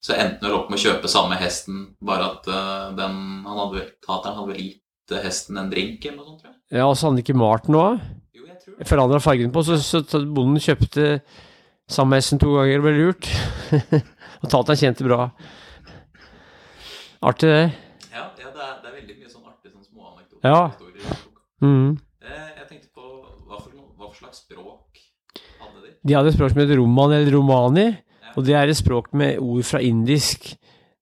så 0.00 0.14
endte 0.14 0.46
han 0.46 0.54
opp 0.54 0.68
med 0.70 0.78
å 0.78 0.82
kjøpe 0.84 1.08
samme 1.10 1.36
hesten, 1.40 1.88
bare 2.04 2.28
at 2.32 2.46
eh, 2.48 2.84
den, 2.98 3.16
han 3.46 3.58
hadde, 3.64 3.86
tateren 4.06 4.36
hadde 4.38 4.52
vel 4.52 4.60
gitt 4.62 5.14
eh, 5.16 5.22
hesten 5.24 5.58
en 5.58 5.70
drink 5.72 6.04
eller 6.06 6.20
noe 6.20 6.28
sånt, 6.30 6.40
tror 6.44 6.52
jeg. 6.54 6.78
ja 6.78 6.86
og 6.86 6.94
så 6.96 7.06
hadde 7.08 7.16
han 7.16 7.22
ikke 7.24 7.38
malt 7.40 7.68
noe. 7.72 7.90
Jo, 8.36 8.44
jeg 8.46 8.58
tror 8.62 8.76
det. 8.78 8.88
Forandra 8.92 9.20
fargen 9.24 9.52
på, 9.54 9.64
så, 9.66 9.78
så 9.82 10.22
bonden 10.22 10.62
kjøpte 10.62 11.08
samme 11.90 12.18
hesten 12.20 12.38
to 12.42 12.52
ganger 12.54 12.78
og 12.82 12.86
ble 12.86 12.94
lurt. 12.98 13.30
og 14.42 14.50
tateren 14.52 14.78
tjente 14.80 15.06
bra. 15.08 15.30
Artig, 17.26 17.48
det. 17.50 17.62
Ja, 18.14 18.28
ja 18.38 18.50
det, 18.54 18.62
er, 18.62 18.74
det 18.82 18.90
er 18.90 18.94
veldig 19.00 19.16
mye 19.18 19.30
sånn 19.32 19.46
artig 19.50 19.72
sånn 19.72 19.86
småanekdoter. 19.88 20.46
Ja. 20.46 21.16
Mhm. 21.64 21.96
Eh, 22.22 22.50
Jeg 22.60 22.66
tenkte 22.68 22.90
på 22.94 23.02
hva, 23.48 23.58
for, 23.58 23.72
hva 23.74 24.10
for 24.12 24.18
slags 24.20 24.44
språk 24.44 25.00
hadde 25.58 25.82
de? 25.82 25.94
De 26.06 26.14
hadde 26.14 26.30
et 26.30 26.36
språk 26.38 26.52
som 26.54 26.60
heter 26.62 26.78
roman 26.78 27.14
eller 27.16 27.34
romani, 27.34 27.88
og 28.38 28.46
det 28.46 28.54
er 28.54 28.70
et 28.70 28.78
språk 28.78 29.10
med 29.18 29.40
ord 29.42 29.66
fra 29.66 29.82
indisk. 29.82 30.52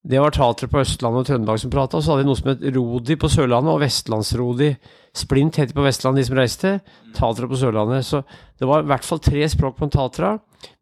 Det 0.06 0.20
var 0.22 0.32
tatere 0.32 0.70
på 0.70 0.80
Østlandet 0.80 1.20
og 1.20 1.28
Trøndelag 1.28 1.60
som 1.60 1.72
prata, 1.72 2.00
så 2.00 2.14
hadde 2.14 2.24
de 2.24 2.30
noe 2.30 2.38
som 2.38 2.48
het 2.52 2.64
rodi 2.76 3.16
på 3.20 3.28
Sørlandet 3.28 3.74
og 3.74 3.82
vestlandsrodi. 3.82 4.70
Splint 5.16 5.58
het 5.60 5.72
de 5.72 5.76
på 5.76 5.84
Vestlandet, 5.84 6.22
de 6.22 6.28
som 6.30 6.38
reiste. 6.38 6.74
Tatere 7.16 7.50
på 7.50 7.58
Sørlandet. 7.60 8.06
Så 8.06 8.22
det 8.56 8.68
var 8.70 8.84
i 8.84 8.88
hvert 8.88 9.04
fall 9.04 9.20
tre 9.20 9.44
språk 9.52 9.76
på 9.76 9.88
en 9.88 9.92
tatera, 9.92 10.36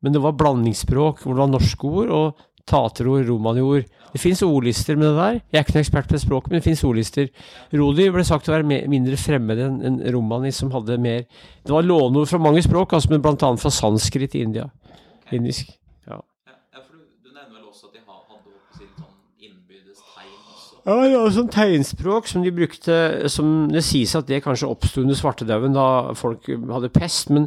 men 0.05 0.15
det 0.15 0.23
var 0.23 0.37
blandingsspråk 0.39 1.25
hvor 1.25 1.35
det 1.35 1.43
var 1.43 1.55
norske 1.55 1.89
ord 1.89 2.13
og 2.15 2.45
taterord, 2.69 3.27
romaniord. 3.29 3.85
Det 4.13 4.21
fins 4.21 4.43
ordlister 4.47 4.97
med 4.97 5.09
det 5.09 5.17
der. 5.19 5.39
Jeg 5.53 5.59
er 5.59 5.65
ikke 5.65 5.75
noen 5.75 5.85
ekspert 5.85 6.13
på 6.13 6.21
språket, 6.23 6.53
men 6.53 6.61
det 6.61 6.67
fins 6.69 6.85
ordlister. 6.87 7.31
Rodi 7.75 8.07
ble 8.15 8.25
sagt 8.27 8.49
å 8.49 8.55
være 8.55 8.85
mindre 8.93 9.19
fremmed 9.19 9.59
enn 9.65 9.99
romani, 10.15 10.53
som 10.55 10.71
hadde 10.75 11.01
mer 11.03 11.25
Det 11.65 11.73
var 11.73 11.83
låneord 11.83 12.31
fra 12.31 12.39
mange 12.39 12.63
språk, 12.63 12.93
altså, 12.95 13.11
men 13.11 13.25
annet 13.25 13.63
fra 13.63 13.73
sanskrit 13.75 14.37
i 14.39 14.45
India. 14.47 14.69
Indisk. 15.33 15.73
Ja, 16.07 16.21
ja, 16.47 16.81
for 16.85 16.95
du, 16.95 17.03
du 17.25 17.33
nevner 17.33 17.59
vel 17.59 17.69
også 17.69 17.89
at 17.89 17.97
de 17.97 18.05
ha, 18.05 18.21
hadde 18.29 18.45
holdt 18.45 18.45
på 18.45 18.53
å 18.55 18.79
si 18.79 18.85
litt 18.85 18.99
sånn 19.01 19.17
innbyrdes 19.49 20.01
tegn 20.15 20.35
også? 20.53 20.74
Ja, 20.85 20.99
ja, 21.09 21.21
sånn 21.33 21.49
tegnspråk 21.49 22.27
som 22.29 22.43
de 22.45 22.51
brukte 22.53 22.95
som 23.33 23.71
Det 23.73 23.81
sies 23.87 24.13
at 24.19 24.27
det 24.29 24.43
kanskje 24.45 24.69
oppsto 24.69 25.01
under 25.01 25.17
svartedauden, 25.17 25.73
da 25.73 26.13
folk 26.19 26.45
hadde 26.45 26.91
pest, 26.93 27.31
men 27.33 27.47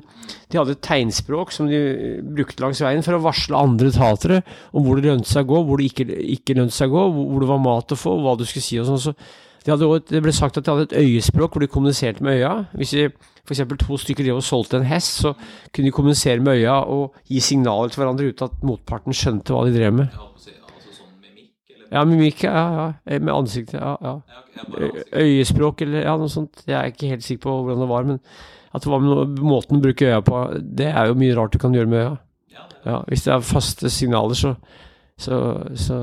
de 0.49 0.57
hadde 0.57 0.73
et 0.73 0.81
tegnspråk 0.81 1.53
som 1.53 1.69
de 1.69 1.81
brukte 2.25 2.63
langs 2.63 2.81
veien 2.81 3.05
for 3.05 3.13
å 3.13 3.21
varsle 3.21 3.59
andre 3.59 3.91
tatere 3.93 4.41
om 4.73 4.81
hvor 4.87 4.97
det 4.97 5.11
lønte 5.11 5.29
seg 5.29 5.45
å 5.45 5.53
gå, 5.53 5.65
hvor 5.67 5.77
det 5.77 5.91
ikke, 5.91 6.07
ikke 6.37 6.57
lønte 6.57 6.73
seg 6.79 6.89
å 6.89 6.97
gå, 6.97 7.27
hvor 7.29 7.45
det 7.45 7.51
var 7.51 7.61
mat 7.61 7.93
å 7.93 7.99
få, 7.99 8.15
hva 8.25 8.33
du 8.39 8.45
skulle 8.49 8.65
si 8.65 8.81
og 8.81 8.89
sånn. 8.89 9.03
Så 9.05 9.13
de 9.67 9.73
også, 9.75 10.01
det 10.09 10.23
ble 10.23 10.33
sagt 10.33 10.57
at 10.57 10.65
de 10.65 10.73
hadde 10.73 10.87
et 10.89 10.99
øyespråk 11.03 11.53
hvor 11.53 11.61
de 11.61 11.69
kommuniserte 11.69 12.23
med 12.25 12.39
øya. 12.39 12.53
Hvis 12.73 12.95
de 12.95 13.09
f.eks. 13.45 13.61
to 13.83 13.97
stykker 14.01 14.25
drev 14.25 14.39
og 14.41 14.45
solgte 14.47 14.79
en 14.79 14.87
hest, 14.87 15.21
så 15.21 15.33
kunne 15.69 15.91
de 15.91 15.93
kommunisere 15.93 16.41
med 16.41 16.57
øya 16.61 16.79
og 16.89 17.13
gi 17.29 17.41
signaler 17.43 17.93
til 17.93 18.01
hverandre 18.01 18.31
uten 18.31 18.49
at 18.49 18.63
motparten 18.65 19.13
skjønte 19.13 19.53
hva 19.53 19.67
de 19.67 19.75
drev 19.75 19.93
med. 19.93 20.09
Jeg 20.09 20.23
holdt 20.23 20.33
på 20.33 20.41
å 20.41 20.45
si, 20.47 20.55
altså 20.57 20.95
sånn 21.03 21.13
mimikk? 21.21 21.51
Eller? 21.75 21.76
Ja, 21.91 22.03
mimikk, 22.07 22.43
ja, 22.43 22.63
ja. 23.05 23.19
Med 23.19 23.33
ansiktet, 23.33 23.79
ja. 23.79 23.95
ja. 24.01 24.15
Øyespråk 25.15 25.81
eller 25.85 26.03
ja, 26.03 26.15
noe 26.19 26.31
sånt. 26.31 26.63
Jeg 26.67 26.77
er 26.77 26.91
ikke 26.91 27.11
helt 27.11 27.23
sikker 27.25 27.45
på 27.47 27.57
hvordan 27.61 27.83
det 27.83 27.89
var, 27.91 28.07
men 28.09 28.21
at 28.75 28.83
det 28.83 28.91
var 28.91 29.03
med 29.03 29.39
måten 29.41 29.79
å 29.79 29.83
bruke 29.83 30.07
øya 30.07 30.21
på, 30.25 30.41
det 30.61 30.89
er 30.91 31.09
jo 31.09 31.17
mye 31.17 31.35
rart 31.37 31.53
du 31.55 31.59
kan 31.61 31.75
gjøre 31.75 31.91
med 31.91 32.01
øya. 32.03 32.15
Ja, 32.53 32.65
Ja, 32.87 32.97
hvis 33.07 33.23
det 33.25 33.33
er 33.33 33.43
faste 33.43 33.89
signaler, 33.89 34.35
så, 34.37 34.55
så, 35.17 35.37
så 35.75 35.97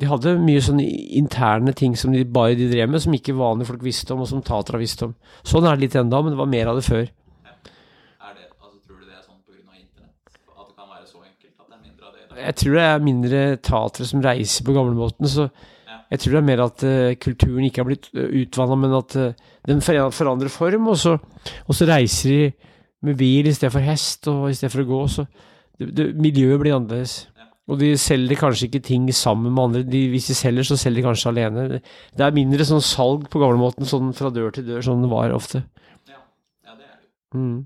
De 0.00 0.06
hadde 0.06 0.36
mye 0.38 0.60
sånne 0.62 0.84
interne 1.18 1.72
ting 1.74 1.96
som 1.98 2.12
de 2.14 2.24
bare 2.24 2.54
de 2.58 2.68
drev 2.70 2.88
med, 2.90 3.02
som 3.02 3.14
ikke 3.14 3.34
vanlige 3.36 3.66
folk 3.72 3.82
visste 3.84 4.14
om, 4.14 4.20
og 4.22 4.28
som 4.30 4.42
Tatra 4.42 4.78
visste 4.78 5.08
om. 5.08 5.14
Sånn 5.42 5.66
er 5.66 5.74
det 5.76 5.88
litt 5.88 5.96
enda, 5.98 6.20
men 6.22 6.32
det 6.34 6.38
var 6.38 6.46
mer 6.50 6.70
av 6.70 6.78
det 6.78 6.84
før. 6.86 7.06
er 7.08 8.36
det, 8.36 8.46
altså, 8.62 8.78
tror 8.86 9.00
du 9.00 9.04
det 9.06 9.16
er 9.18 9.24
sånn 9.24 9.40
på 9.42 9.50
grunn 9.54 9.66
av 9.66 9.80
internett? 9.80 10.14
At 10.54 10.68
det 10.68 10.76
kan 10.76 10.88
være 10.94 11.06
så 11.06 11.18
enkelt 11.18 11.54
at 11.58 11.66
det 11.66 11.76
er 11.76 11.82
mindre 11.82 12.04
av 12.06 12.12
det? 12.14 12.20
i 12.20 12.22
dag? 12.22 12.28
Jeg 12.40 12.56
tror 12.60 12.78
det 12.78 12.86
er 12.86 13.04
mindre 13.04 13.42
tatere 13.62 14.08
som 14.08 14.24
reiser 14.24 14.66
på 14.66 14.74
gamlemåten, 14.76 15.28
så 15.28 15.48
jeg 16.10 16.22
tror 16.22 16.34
det 16.34 16.40
er 16.40 16.48
mer 16.48 16.62
at 16.64 16.82
uh, 16.86 17.12
kulturen 17.22 17.66
ikke 17.66 17.82
har 17.82 17.86
blitt 17.86 18.08
utvanna, 18.14 18.78
men 18.82 18.96
at 18.98 19.14
uh, 19.20 19.50
den 19.68 19.82
forandrer 19.84 20.50
form, 20.50 20.88
og 20.90 20.98
så, 20.98 21.16
og 21.66 21.76
så 21.76 21.86
reiser 21.86 22.32
de 22.32 22.70
med 23.06 23.16
bil 23.20 23.46
i 23.46 23.54
stedet 23.54 23.72
for 23.72 23.84
hest, 23.84 24.26
og 24.28 24.48
i 24.50 24.56
stedet 24.58 24.72
for 24.74 24.82
å 24.82 24.88
gå, 24.88 25.02
så 25.12 25.26
det, 25.78 25.92
det, 25.96 26.08
miljøet 26.20 26.60
blir 26.62 26.76
annerledes. 26.76 27.22
Og 27.70 27.78
de 27.78 27.92
selger 28.00 28.38
kanskje 28.40 28.66
ikke 28.66 28.82
ting 28.82 29.04
sammen 29.14 29.52
med 29.54 29.62
andre. 29.62 29.82
De, 29.86 30.00
hvis 30.10 30.26
de 30.26 30.34
selger, 30.34 30.66
så 30.66 30.76
selger 30.80 31.04
de 31.04 31.06
kanskje 31.06 31.30
alene. 31.30 31.66
Det, 31.70 31.78
det 32.18 32.24
er 32.26 32.34
mindre 32.34 32.66
sånn 32.66 32.82
salg 32.82 33.28
på 33.30 33.42
gamlemåten, 33.42 33.86
sånn 33.86 34.10
fra 34.16 34.32
dør 34.34 34.50
til 34.56 34.66
dør, 34.66 34.82
sånn 34.82 35.04
det 35.06 35.10
var 35.12 35.36
ofte. 35.36 35.62
Ja, 36.10 36.18
ja, 36.66 36.74
det 36.74 36.88
er 36.88 36.96
det. 36.96 37.38
Mm. 37.38 37.60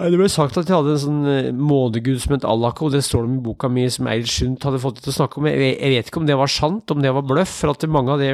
Det 0.00 0.16
ble 0.16 0.28
sagt 0.32 0.56
at 0.56 0.68
jeg 0.70 0.76
hadde 0.76 0.94
en 0.94 1.00
sånn 1.02 1.24
Mådegud 1.24 1.58
månegud 1.60 2.22
som 2.22 2.34
het 2.36 2.46
Alako, 2.48 2.88
og 2.88 2.94
det 2.94 3.02
står 3.04 3.26
det 3.26 3.34
i 3.36 3.42
boka 3.44 3.68
mi 3.68 3.84
som 3.92 4.08
Eil 4.08 4.24
Sundt 4.30 4.64
hadde 4.64 4.80
fått 4.80 5.02
til 5.02 5.12
å 5.12 5.16
snakke 5.18 5.40
om. 5.40 5.48
Jeg, 5.50 5.76
vet 5.92 6.08
ikke 6.08 6.22
om 6.22 6.28
det 6.28 6.38
var 6.40 6.52
sant, 6.52 6.94
om 6.94 7.02
det 7.04 7.12
var 7.12 7.26
bløff, 7.26 7.52
for 7.62 7.74
at 7.74 7.84
mange 7.90 8.14
av 8.14 8.22
de 8.22 8.30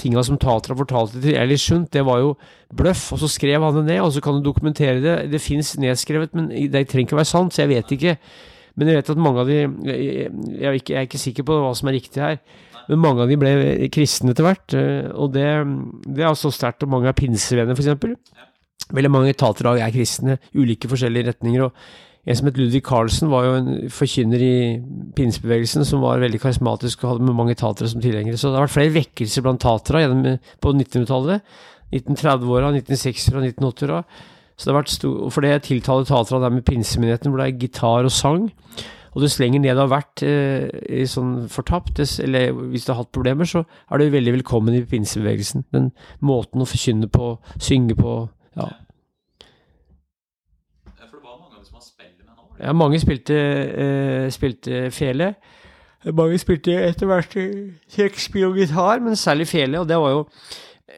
tinga 0.00 0.22
som 0.24 0.38
Tatra 0.40 0.76
fortalte 0.78 1.20
til 1.20 1.36
Eil 1.36 1.52
Sundt, 1.60 1.90
det 1.92 2.06
var 2.08 2.22
jo 2.22 2.32
bløff, 2.72 3.10
og 3.12 3.20
så 3.20 3.28
skrev 3.28 3.66
han 3.66 3.76
det 3.76 3.84
ned, 3.90 4.00
og 4.06 4.14
så 4.14 4.24
kan 4.24 4.38
du 4.38 4.46
dokumentere 4.46 5.02
det. 5.04 5.18
Det 5.34 5.42
fins 5.44 5.74
nedskrevet, 5.82 6.32
men 6.38 6.48
det 6.48 6.86
trenger 6.88 7.10
ikke 7.10 7.18
å 7.18 7.20
være 7.20 7.32
sant, 7.34 7.54
så 7.54 7.64
jeg 7.64 7.74
vet 7.74 7.94
ikke. 7.98 8.16
Men 8.80 8.88
jeg 8.88 9.00
vet 9.00 9.12
at 9.12 9.20
mange 9.20 9.42
av 9.42 9.48
de 9.50 9.58
Jeg, 9.60 9.70
jeg, 9.84 10.28
er, 10.62 10.76
ikke, 10.78 10.92
jeg 10.94 11.00
er 11.00 11.08
ikke 11.08 11.20
sikker 11.20 11.46
på 11.48 11.56
hva 11.60 11.72
som 11.76 11.90
er 11.90 11.98
riktig 11.98 12.22
her. 12.22 12.38
Men 12.88 13.02
mange 13.02 13.24
av 13.24 13.30
de 13.30 13.36
ble 13.38 13.50
kristne 13.92 14.32
etter 14.32 14.46
hvert, 14.46 14.74
eh, 14.78 15.10
og 15.12 15.34
det, 15.34 15.48
det 16.08 16.24
er 16.24 16.38
så 16.38 16.50
sterkt. 16.54 16.86
Og 16.86 16.90
mange 16.90 17.10
er 17.10 17.18
pinsevenner, 17.18 17.76
f.eks. 17.76 18.48
Veldig 18.90 19.10
mange 19.12 19.34
tatere 19.38 19.76
er 19.78 19.92
kristne, 19.94 20.38
ulike 20.56 20.88
forskjellige 20.90 21.30
retninger. 21.30 21.66
og 21.68 21.72
En 22.26 22.36
som 22.36 22.46
het 22.50 22.58
Ludvig 22.58 22.82
Carlsen, 22.84 23.30
var 23.30 23.44
jo 23.46 23.54
en 23.58 23.70
forkynner 23.88 24.42
i 24.44 24.56
pinsebevegelsen 25.16 25.86
som 25.88 26.02
var 26.04 26.20
veldig 26.20 26.40
karismatisk 26.42 27.04
og 27.04 27.14
hadde 27.14 27.28
med 27.28 27.38
mange 27.38 27.54
tatere 27.54 27.88
som 27.88 28.02
tilhengere. 28.02 28.36
Så 28.36 28.50
det 28.50 28.58
har 28.58 28.66
vært 28.66 28.76
flere 28.76 28.96
vekkelser 28.98 29.46
blant 29.46 29.62
tatere 29.62 30.38
på 30.60 30.74
1900-tallet. 30.74 31.40
1930-åra, 31.90 32.70
1960-åra, 32.76 33.46
1980-åra. 33.48 34.02
Så 34.56 34.68
det 34.68 34.72
har 34.74 34.82
vært 34.82 34.92
stor, 34.92 35.30
For 35.32 35.40
det 35.40 35.62
tiltaler 35.64 36.04
tatere 36.04 36.42
der 36.42 36.52
med 36.52 36.66
pinsemyndigheten, 36.68 37.30
hvor 37.30 37.40
det 37.40 37.46
er 37.48 37.60
gitar 37.62 38.04
og 38.04 38.12
sang. 38.12 38.50
Og 39.10 39.24
dess 39.24 39.38
lenger 39.40 39.62
ned 39.64 39.74
av 39.74 39.88
har 39.88 39.94
vært 39.96 40.22
eh, 40.22 41.06
sånn 41.08 41.48
fortapt, 41.50 41.98
eller 42.22 42.52
hvis 42.70 42.84
du 42.86 42.92
har 42.92 43.00
hatt 43.00 43.14
problemer, 43.14 43.48
så 43.48 43.64
er 43.64 43.98
du 43.98 44.12
veldig 44.12 44.36
velkommen 44.36 44.76
i 44.76 44.84
pinsebevegelsen. 44.86 45.64
Den 45.74 45.88
måten 46.22 46.62
å 46.62 46.68
forkynne 46.68 47.08
på, 47.10 47.32
synge 47.58 47.96
på, 47.98 48.20
ja. 48.56 48.68
For 51.10 51.16
det 51.16 51.24
var 51.24 51.38
mange 51.38 51.54
av 51.54 51.58
dem 51.58 51.66
som 51.66 51.78
har 51.78 51.84
spilt 51.86 52.18
med 52.18 52.34
nå? 52.34 52.48
Ja, 52.60 52.72
mange 52.72 53.00
spilte, 53.02 53.36
eh, 53.84 54.30
spilte 54.34 54.90
fele. 54.94 55.34
Mange 56.16 56.38
spilte 56.40 56.78
etter 56.86 57.08
hvert 57.10 57.34
trekkspill 57.92 58.48
og 58.48 58.56
gitar, 58.56 59.02
men 59.04 59.16
særlig 59.16 59.48
fele. 59.50 59.80
Og 59.82 59.88
det 59.88 59.98
var 60.00 60.14
jo 60.14 60.26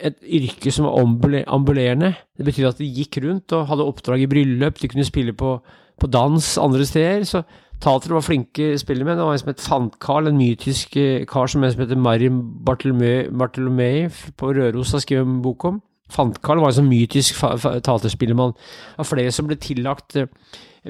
et 0.01 0.17
yrke 0.23 0.73
som 0.73 0.87
var 0.87 1.01
ambulerende. 1.47 2.15
Det 2.39 2.47
betydde 2.47 2.69
at 2.69 2.79
de 2.79 2.91
gikk 3.01 3.19
rundt 3.25 3.53
og 3.53 3.67
hadde 3.67 3.87
oppdrag 3.87 4.23
i 4.23 4.31
bryllup, 4.31 4.81
de 4.81 4.89
kunne 4.89 5.05
spille 5.05 5.33
på, 5.33 5.57
på 6.01 6.07
dans 6.07 6.59
andre 6.59 6.87
steder. 6.87 7.25
Så 7.25 7.43
Tater 7.83 8.15
var 8.15 8.23
flinke 8.23 8.77
spillermenn. 8.79 9.19
Det 9.19 9.27
var 9.27 9.35
en 9.35 9.43
som 9.43 9.51
het 9.51 9.65
Fant-Carl, 9.65 10.29
en 10.31 10.39
mytisk 10.39 10.97
eh, 10.97 11.25
kar 11.27 11.51
som 11.51 11.65
en 11.65 11.73
som 11.73 11.83
heter 11.83 11.99
Marim 11.99 12.39
Bartolomei 12.63 14.07
på 14.39 14.53
Røros 14.55 14.93
har 14.95 15.03
skrevet 15.03 15.27
en 15.27 15.43
bok 15.43 15.65
om. 15.65 15.81
Fant-Carl 16.12 16.62
var 16.62 16.73
en 16.73 16.78
sånn 16.81 16.90
mytisk 16.90 17.40
taterspillermann. 17.87 18.54
Det 18.57 19.00
var 19.00 19.09
flere 19.09 19.35
som 19.35 19.49
ble 19.49 19.59
tillagt 19.62 20.19
eh, 20.21 20.31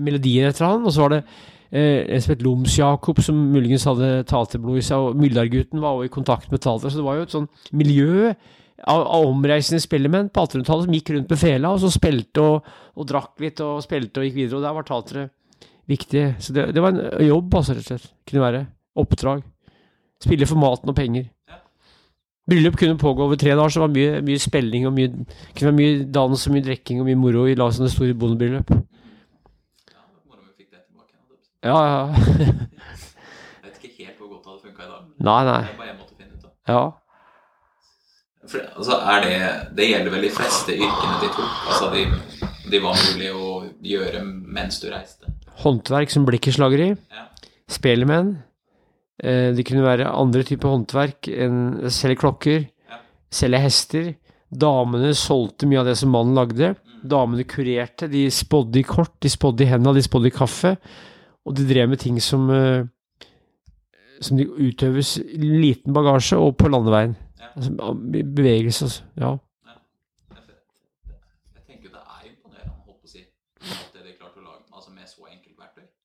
melodier 0.01 0.51
etter 0.51 0.69
han, 0.69 0.87
og 0.87 0.95
så 0.95 1.05
var 1.05 1.17
det 1.17 1.21
eh, 1.23 2.03
en 2.03 2.25
som 2.25 2.35
het 2.35 2.45
Loms-Jakob, 2.47 3.23
som 3.25 3.45
muligens 3.53 3.87
hadde 3.89 4.11
taterblod 4.31 4.81
i 4.81 4.87
seg, 4.87 5.11
og 5.11 5.21
Myllargutten 5.21 5.83
var 5.83 5.99
også 5.99 6.11
i 6.11 6.17
kontakt 6.17 6.53
med 6.53 6.65
tater, 6.65 6.93
så 6.93 7.01
det 7.01 7.07
var 7.07 7.21
jo 7.21 7.29
et 7.29 7.37
sånn 7.37 7.49
miljø 7.77 8.33
av, 8.83 9.05
av 9.05 9.29
omreisende 9.29 9.83
spillermenn 9.83 10.33
på 10.33 10.43
1800-tallet 10.47 10.89
som 10.89 10.97
gikk 10.97 11.13
rundt 11.15 11.31
med 11.33 11.41
fela, 11.41 11.71
og 11.71 11.83
så 11.83 11.93
spilte 11.93 12.43
og, 12.43 12.73
og, 12.97 13.07
drakk 13.09 13.45
litt 13.45 13.63
og 13.65 13.83
spilte 13.85 14.21
og 14.21 14.29
gikk 14.29 14.41
videre, 14.41 14.59
og 14.59 14.67
der 14.67 14.77
var 14.79 14.89
tatere 14.89 15.29
viktig. 15.91 16.27
Så 16.43 16.57
det, 16.57 16.69
det, 16.75 16.83
var 16.83 16.95
en 16.95 17.27
jobb, 17.27 17.55
altså, 17.55 17.77
rett 17.77 17.87
og 17.87 17.93
slett. 17.93 18.13
Kunne 18.29 18.45
være. 18.47 18.65
Oppdrag. 19.03 19.45
Spille 20.23 20.49
for 20.49 20.61
maten 20.61 20.93
og 20.93 20.97
penger. 20.97 21.29
Bryllup 22.51 22.77
kunne 22.79 22.99
pågå 22.99 23.25
over 23.25 23.39
tre 23.39 23.55
dager, 23.55 23.69
så 23.69 23.81
det 23.81 23.85
var 23.85 23.93
mye, 23.95 24.23
mye 24.27 24.43
spilling 24.43 24.87
og 24.89 24.97
mye 24.97 25.11
kunne 25.13 25.69
være 25.69 25.77
mye 25.79 26.07
dans 26.17 26.47
og 26.47 26.55
mye 26.55 26.65
drikking 26.67 27.03
og 27.03 27.07
mye 27.07 27.21
moro 27.21 27.45
i 27.47 27.55
sånne 27.55 27.91
store 27.93 28.17
bondebryllup. 28.19 28.73
Ja, 31.63 31.77
ja. 31.79 32.01
jeg 32.43 33.69
vet 33.69 33.77
ikke 33.79 34.09
helt 34.09 34.17
hvor 34.19 34.33
godt 34.33 34.43
det 34.43 34.51
hadde 34.51 34.63
funka 34.65 34.83
i 34.83 34.91
dag. 34.91 35.05
Nei, 35.29 35.43
nei. 35.47 35.61
Det 35.63 35.71
er 35.71 35.79
bare 35.79 35.93
jeg 35.93 35.99
måtte 36.01 36.17
finne 36.19 36.35
ut 36.35 36.49
av. 36.49 36.57
Ja. 36.73 36.83
For, 38.51 38.73
altså, 38.75 38.99
er 39.13 39.29
det, 39.29 39.37
det 39.79 39.87
gjelder 39.93 40.17
vel 40.17 40.27
de 40.27 40.33
fleste 40.35 40.75
yrkene 40.75 41.21
de 41.23 41.31
tok? 41.37 41.61
Altså, 41.71 41.93
de, 41.95 42.51
de 42.75 42.83
var 42.83 42.99
mulig 43.07 43.31
å 43.31 43.53
gjøre 43.93 44.25
mens 44.27 44.83
du 44.83 44.91
reiste? 44.91 45.31
håndverk 45.63 46.13
som 46.13 46.27
blikkenslageri, 46.29 46.93
ja. 46.95 47.27
spelemenn. 47.71 48.37
Eh, 49.23 49.53
det 49.55 49.65
kunne 49.69 49.85
være 49.85 50.11
andre 50.11 50.43
typer 50.47 50.73
håndverk 50.73 51.29
selge 51.95 52.19
klokker, 52.19 52.65
selge 53.33 53.61
hester. 53.63 54.09
Damene 54.53 55.15
solgte 55.17 55.69
mye 55.69 55.81
av 55.81 55.89
det 55.89 55.97
som 56.01 56.11
mannen 56.13 56.37
lagde. 56.37 56.75
Mm. 56.75 57.05
Damene 57.09 57.47
kurerte, 57.49 58.11
de 58.11 58.27
spådde 58.31 58.83
i 58.83 58.87
kort, 58.87 59.15
de 59.23 59.31
spådde 59.33 59.65
i 59.65 59.71
hendene, 59.71 59.95
de 59.97 60.05
spådde 60.05 60.29
i 60.29 60.35
kaffe. 60.35 60.75
Og 61.47 61.57
de 61.57 61.67
drev 61.67 61.89
med 61.89 62.03
ting 62.03 62.19
som, 62.23 62.51
eh, 62.51 62.85
som 64.21 64.37
de 64.37 64.47
utøves 64.47 65.17
i 65.19 65.41
liten 65.41 65.95
bagasje 65.95 66.37
og 66.39 66.57
på 66.57 66.69
landeveien. 66.69 67.17
Ja. 67.41 67.55
Altså, 67.57 67.95
bevegelse, 68.37 68.85
altså. 68.85 69.03
Ja. 69.17 69.37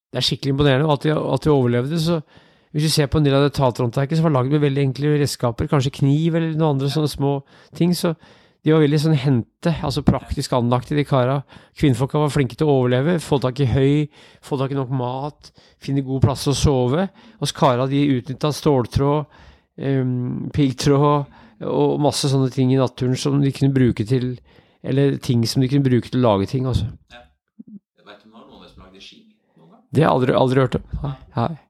det 0.07 0.24
er 0.24 0.25
skikkelig 0.25 0.53
imponerende 0.55 0.89
at 0.89 1.03
de, 1.03 1.12
at 1.13 1.43
de 1.43 1.50
overlevde. 1.51 2.00
så 2.01 2.21
hvis 2.77 2.86
du 2.86 2.93
ser 2.93 3.07
på 3.10 3.17
en 3.17 3.25
del 3.25 3.34
av 3.34 3.48
det 3.48 3.55
teaterhåndverket 3.57 4.19
som 4.19 4.27
var 4.27 4.36
lagd 4.36 4.53
med 4.53 4.62
veldig 4.62 4.84
enkle 4.89 5.15
redskaper, 5.17 5.69
kanskje 5.72 5.96
kniv 5.98 6.36
eller 6.38 6.51
noen 6.53 6.75
andre 6.75 6.91
sånne 6.93 7.10
små 7.10 7.31
ting, 7.77 7.96
så 7.98 8.13
de 8.62 8.74
var 8.74 8.84
veldig 8.84 9.00
sånn 9.01 9.17
hente, 9.17 9.74
altså 9.86 10.03
praktisk 10.05 10.53
anlagte, 10.53 10.93
de 10.98 11.05
kara. 11.07 11.39
Kvinnfolka 11.79 12.22
var 12.22 12.34
flinke 12.34 12.57
til 12.60 12.67
å 12.67 12.75
overleve, 12.81 13.17
få 13.24 13.39
tak 13.41 13.63
i 13.63 13.69
høy, 13.72 14.07
få 14.46 14.60
tak 14.62 14.74
i 14.74 14.77
nok 14.77 14.93
mat, 14.93 15.51
finne 15.81 16.05
god 16.05 16.25
plass 16.25 16.46
å 16.51 16.55
sove. 16.57 17.07
Hos 17.41 17.55
kara 17.55 17.88
de 17.89 18.03
utnytta 18.17 18.51
ståltråd, 18.53 19.39
um, 19.81 20.50
piggtråd 20.53 21.63
og 21.65 22.01
masse 22.03 22.29
sånne 22.29 22.51
ting 22.53 22.74
i 22.74 22.81
naturen 22.81 23.17
som 23.17 23.39
de 23.41 23.53
kunne 23.55 23.74
bruke 23.74 24.05
til 24.05 24.36
Eller 24.88 25.17
ting 25.17 25.41
som 25.50 25.63
de 25.63 25.67
kunne 25.67 25.84
bruke 25.84 26.07
til 26.07 26.22
å 26.22 26.27
lage 26.29 26.46
ting, 26.51 26.67
altså. 26.69 26.86
Ja. 27.10 27.24
Det 29.98 30.03
har 30.03 30.12
jeg 30.12 30.13
aldri, 30.13 30.34
aldri 30.36 30.62
hørt 30.62 30.75
om. 30.77 30.84
Nei. 31.01 31.13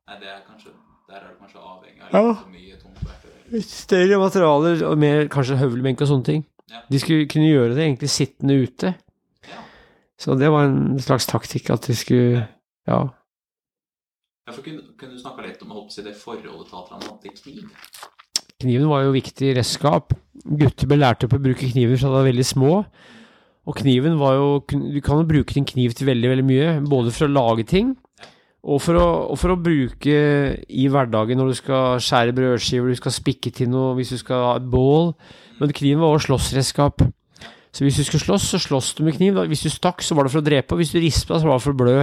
Nei, 0.10 0.16
det 0.20 0.30
er 0.32 0.40
kanskje, 0.44 0.72
der 1.08 1.20
er 1.22 1.28
det 1.30 1.38
kanskje 1.38 1.60
avhengig 1.62 1.97
av 1.97 1.97
ja. 2.14 3.62
Større 3.64 4.20
materialer 4.20 4.84
og 4.90 4.98
mer 5.00 5.28
kanskje 5.32 5.60
høvelbenk 5.62 6.04
og 6.04 6.10
sånne 6.12 6.28
ting. 6.28 6.46
De 6.92 7.00
skulle 7.00 7.28
kunne 7.32 7.48
gjøre 7.48 7.76
det 7.76 7.86
egentlig 7.86 8.10
sittende 8.12 8.58
ute. 8.60 8.94
Ja. 9.48 9.62
Så 10.20 10.36
det 10.40 10.50
var 10.52 10.68
en 10.68 11.00
slags 11.04 11.30
taktikk 11.30 11.72
at 11.76 11.88
de 11.88 11.96
skulle 11.96 12.48
Ja. 12.88 13.00
ja 14.48 14.52
for 14.54 14.64
kunne, 14.64 14.84
kunne 15.00 15.16
du 15.16 15.20
snakka 15.20 15.44
litt 15.44 15.64
om 15.64 15.90
si, 15.90 16.02
det 16.04 16.16
forholdet 16.16 16.72
taterne 16.72 17.04
hadde 17.04 17.22
til 17.22 17.36
kniv? 17.44 17.72
Kniven 18.60 18.90
var 18.90 19.04
jo 19.06 19.14
viktig 19.14 19.56
redskap. 19.56 20.14
Gutter 20.44 20.88
ble 20.88 20.98
lært 20.98 21.24
opp 21.24 21.36
å 21.38 21.42
bruke 21.44 21.68
kniver 21.72 22.00
fra 22.00 22.10
de 22.10 22.16
var 22.16 22.28
veldig 22.28 22.46
små. 22.48 22.74
Og 23.68 23.76
kniven 23.76 24.16
var 24.18 24.38
jo 24.38 24.48
Du 24.68 25.02
kan 25.02 25.20
jo 25.20 25.28
bruke 25.28 25.54
din 25.54 25.68
kniv 25.68 25.94
til 25.94 26.08
veldig, 26.08 26.30
veldig 26.30 26.48
mye. 26.48 26.70
Både 26.88 27.12
for 27.12 27.28
å 27.28 27.34
lage 27.36 27.68
ting, 27.68 27.96
og 28.68 28.82
for, 28.84 29.00
å, 29.00 29.08
og 29.32 29.38
for, 29.40 29.54
å, 29.54 29.60
bruke 29.64 30.16
i 30.68 30.88
hverdagen 30.92 31.40
når 31.40 31.54
du 31.54 31.58
skal 31.62 32.02
skjære 32.04 32.36
brødskiver, 32.36 32.92
du 32.92 33.00
skal 33.00 33.16
spikke 33.16 33.52
til 33.56 33.70
noe, 33.72 33.94
hvis 33.96 34.12
du 34.12 34.20
skal 34.20 34.44
ha 34.44 34.56
et 34.60 34.68
bål. 34.68 35.14
Men 35.62 35.72
kniven 35.72 36.04
var 36.04 36.18
også 36.18 36.34
slåssredskap. 36.34 37.06
Så 37.72 37.86
hvis 37.86 38.00
du 38.02 38.04
skulle 38.04 38.26
slåss, 38.26 38.50
så 38.52 38.60
slåss 38.60 38.94
du 38.98 39.06
med 39.08 39.16
kniv. 39.16 39.40
Hvis 39.48 39.64
du 39.64 39.72
stakk, 39.72 40.04
så 40.04 40.18
var 40.18 40.28
det 40.28 40.34
for 40.34 40.42
å 40.42 40.48
drepe. 40.48 40.76
Og 40.76 40.82
hvis 40.82 40.92
du 40.92 41.00
rispa, 41.00 41.40
så 41.40 41.48
var 41.48 41.60
det 41.60 41.64
for 41.64 41.78
å 41.78 41.80
blø. 41.80 41.98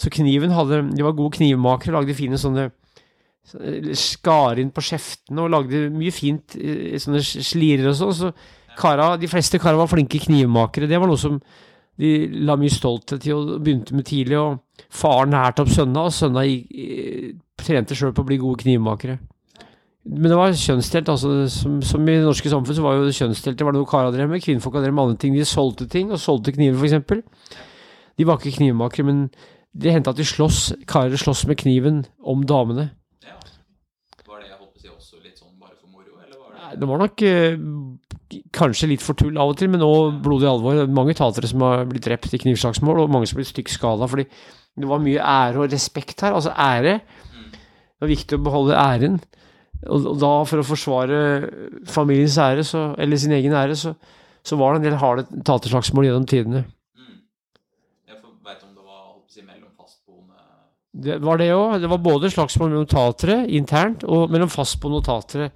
Så 0.00 0.10
kniven 0.10 0.54
hadde 0.56 0.80
De 0.96 1.04
var 1.06 1.14
gode 1.14 1.36
knivmakere, 1.36 1.94
lagde 1.94 2.16
fine 2.18 2.40
sånne 2.40 2.70
Skar 3.98 4.60
inn 4.62 4.70
på 4.72 4.84
skjeftene 4.86 5.42
og 5.42 5.50
lagde 5.50 5.88
mye 5.90 6.12
fint, 6.14 6.54
eh, 6.54 6.94
sånne 7.02 7.20
slirer 7.22 7.90
og 7.90 7.96
sånn. 7.98 8.14
Så 8.14 8.78
kara, 8.78 9.16
de 9.18 9.28
fleste 9.28 9.58
kara 9.60 9.76
var 9.76 9.90
flinke 9.90 10.20
knivmakere. 10.22 10.88
Det 10.88 10.98
var 10.98 11.10
noe 11.10 11.20
som 11.20 11.40
de 11.98 12.12
la 12.46 12.56
mye 12.56 12.72
stolthet 12.72 13.26
i 13.26 13.34
og 13.34 13.58
begynte 13.60 13.98
med 13.98 14.06
tidlig. 14.08 14.38
Og 14.38 14.62
faren 14.90 15.36
lærte 15.36 15.62
opp 15.62 15.70
sønna, 15.72 16.06
og 16.08 16.16
sønna 16.16 16.46
trente 17.62 17.98
sjøl 17.98 18.14
på 18.16 18.24
å 18.24 18.28
bli 18.28 18.40
gode 18.42 18.64
knivmakere. 18.64 19.18
Men 20.02 20.32
det 20.32 20.38
var 20.38 20.54
kjønnsdelt. 20.58 21.08
altså 21.08 21.48
som, 21.48 21.78
som, 21.86 22.02
i 22.08 22.16
det 22.16 22.26
norske 22.26 22.50
samfunn 22.50 22.74
så 22.74 22.82
var 22.82 22.96
jo 22.98 23.06
det 23.06 23.14
kjønnsdelt. 23.14 23.58
Det 23.58 23.66
var 23.66 23.76
noe 23.76 23.86
kara 23.86 24.10
drev 24.10 24.32
med. 24.32 24.42
Kvinnfolk 24.42 24.80
drev 24.80 24.94
med 24.94 25.04
andre 25.04 25.20
ting. 25.22 25.36
De 25.36 25.46
solgte 25.46 25.86
ting, 25.90 26.10
og 26.10 26.18
solgte 26.18 26.54
kniver, 26.56 26.80
f.eks. 26.82 27.52
De 28.18 28.26
var 28.26 28.40
ikke 28.40 28.56
knivmakere, 28.58 29.06
men 29.06 29.28
det 29.72 29.94
hendte 29.94 30.12
at 30.12 30.18
de 30.18 30.26
slåss, 30.26 30.72
karer 30.90 31.16
slåss 31.16 31.46
med 31.48 31.60
kniven 31.62 32.02
om 32.28 32.42
damene. 32.44 32.90
Ja. 33.24 33.38
Var 34.26 34.42
det 34.42 34.50
jeg 34.50 34.58
håper, 34.58 34.90
også 34.96 35.22
litt 35.22 35.38
sånn 35.38 35.54
bare 35.54 35.78
for 35.78 35.88
moro, 35.88 36.18
eller 36.18 36.36
var 36.36 36.58
det 36.58 36.80
Det 36.82 36.88
var 36.90 37.00
nok 37.00 37.24
uh, 37.24 38.42
kanskje 38.58 38.90
litt 38.90 39.04
for 39.04 39.16
tull 39.16 39.38
av 39.38 39.54
og 39.54 39.60
til, 39.60 39.70
men 39.72 39.80
nå 39.80 39.92
blodig 40.24 40.50
alvor. 40.50 40.82
Mange 40.90 41.14
tatere 41.16 41.48
som 41.48 41.62
har 41.64 41.86
blitt 41.88 42.04
drept 42.10 42.34
i 42.34 42.42
knivslagsmål, 42.42 43.04
og 43.04 43.14
mange 43.14 43.30
som 43.30 43.38
har 43.38 43.44
blitt 43.44 43.54
stygt 43.54 43.76
skada 43.78 44.10
fordi 44.10 44.26
det 44.78 44.88
var 44.88 45.02
mye 45.04 45.20
ære 45.20 45.60
og 45.60 45.72
respekt 45.72 46.24
her. 46.24 46.32
Altså 46.32 46.52
ære. 46.56 47.00
Det 47.02 48.06
var 48.06 48.10
viktig 48.10 48.38
å 48.38 48.42
beholde 48.42 48.78
æren. 48.78 49.20
Og, 49.82 50.06
da, 50.22 50.30
for 50.46 50.62
å 50.62 50.66
forsvare 50.66 51.18
familiens 51.90 52.38
ære, 52.38 52.64
så, 52.66 52.92
eller 53.02 53.18
sin 53.18 53.34
egen 53.34 53.54
ære, 53.58 53.76
så, 53.78 53.92
så 54.46 54.58
var 54.58 54.74
det 54.74 54.82
en 54.82 54.86
del 54.88 55.00
harde 55.00 55.42
taterslagsmål 55.46 56.06
gjennom 56.06 56.26
tidene. 56.30 56.64
Mm. 56.98 57.18
Ja, 58.10 58.18
Veit 58.46 58.62
om 58.62 58.72
det 58.74 58.86
var 58.86 59.00
holdt 59.10 59.34
si, 59.34 59.42
mellom 59.42 59.70
fastboende 59.74 60.38
Det 61.06 61.18
var 61.22 61.42
det 61.42 61.50
òg. 61.54 61.76
Det 61.82 61.90
var 61.90 62.02
både 62.06 62.32
slagsmål 62.32 62.72
mellom 62.72 62.90
tatere 62.90 63.42
internt 63.50 64.06
og 64.06 64.30
mellom 64.32 64.50
fastboende 64.50 65.02
og 65.02 65.08
tatere. 65.10 65.50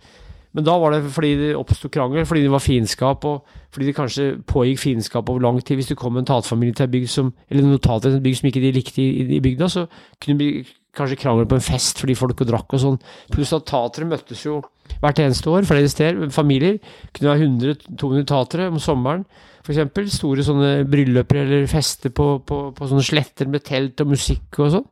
Men 0.57 0.65
da 0.65 0.75
var 0.81 0.95
det 0.97 1.03
fordi 1.13 1.35
det 1.37 1.51
oppsto 1.59 1.91
krangel, 1.93 2.25
fordi 2.25 2.47
det 2.47 2.51
var 2.55 2.63
fiendskap, 2.65 3.25
og 3.29 3.45
fordi 3.75 3.91
det 3.91 3.97
kanskje 3.99 4.27
pågikk 4.49 4.81
fiendskap 4.81 5.29
over 5.29 5.43
lang 5.45 5.59
tid. 5.61 5.77
Hvis 5.77 5.91
det 5.93 5.99
kom 6.01 6.17
en 6.17 6.25
tatfamilie 6.29 6.73
til 6.79 6.87
en 6.89 6.95
bygg 6.95 7.09
som, 7.13 7.29
eller 7.53 7.67
notater 7.69 8.09
til 8.09 8.17
en 8.19 8.25
bygg 8.25 8.39
som 8.41 8.49
ikke 8.49 8.63
de 8.65 8.71
likte 8.79 9.03
i, 9.05 9.27
i 9.37 9.41
bygda, 9.45 9.69
så 9.69 9.85
kunne 10.17 10.39
det 10.39 10.41
bli 10.41 10.65
kanskje 10.97 11.19
krangel 11.21 11.45
på 11.51 11.59
en 11.59 11.67
fest 11.67 11.99
fordi 12.01 12.15
folk 12.17 12.41
og 12.41 12.49
drakk 12.49 12.73
og 12.73 12.81
sånn. 12.81 12.97
Pluss 13.35 13.53
at 13.53 13.67
tatere 13.69 14.09
møttes 14.09 14.47
jo 14.47 14.63
hvert 15.03 15.21
eneste 15.21 15.51
år, 15.53 15.67
flere 15.69 15.91
steder. 15.93 16.31
Familier 16.33 16.79
kunne 17.13 17.35
ha 17.35 17.37
100-200 17.37 18.25
tatere 18.33 18.71
om 18.73 18.81
sommeren. 18.81 19.27
Eksempel 19.67 20.07
store 20.15 20.45
sånne 20.47 20.71
brylluper 20.89 21.43
eller 21.43 21.65
fester 21.69 22.13
på, 22.15 22.31
på, 22.47 22.63
på 22.73 22.87
sånne 22.89 23.05
sletter 23.05 23.49
med 23.51 23.65
telt 23.67 24.01
og 24.05 24.13
musikk 24.15 24.61
og 24.63 24.73
sånn. 24.77 24.89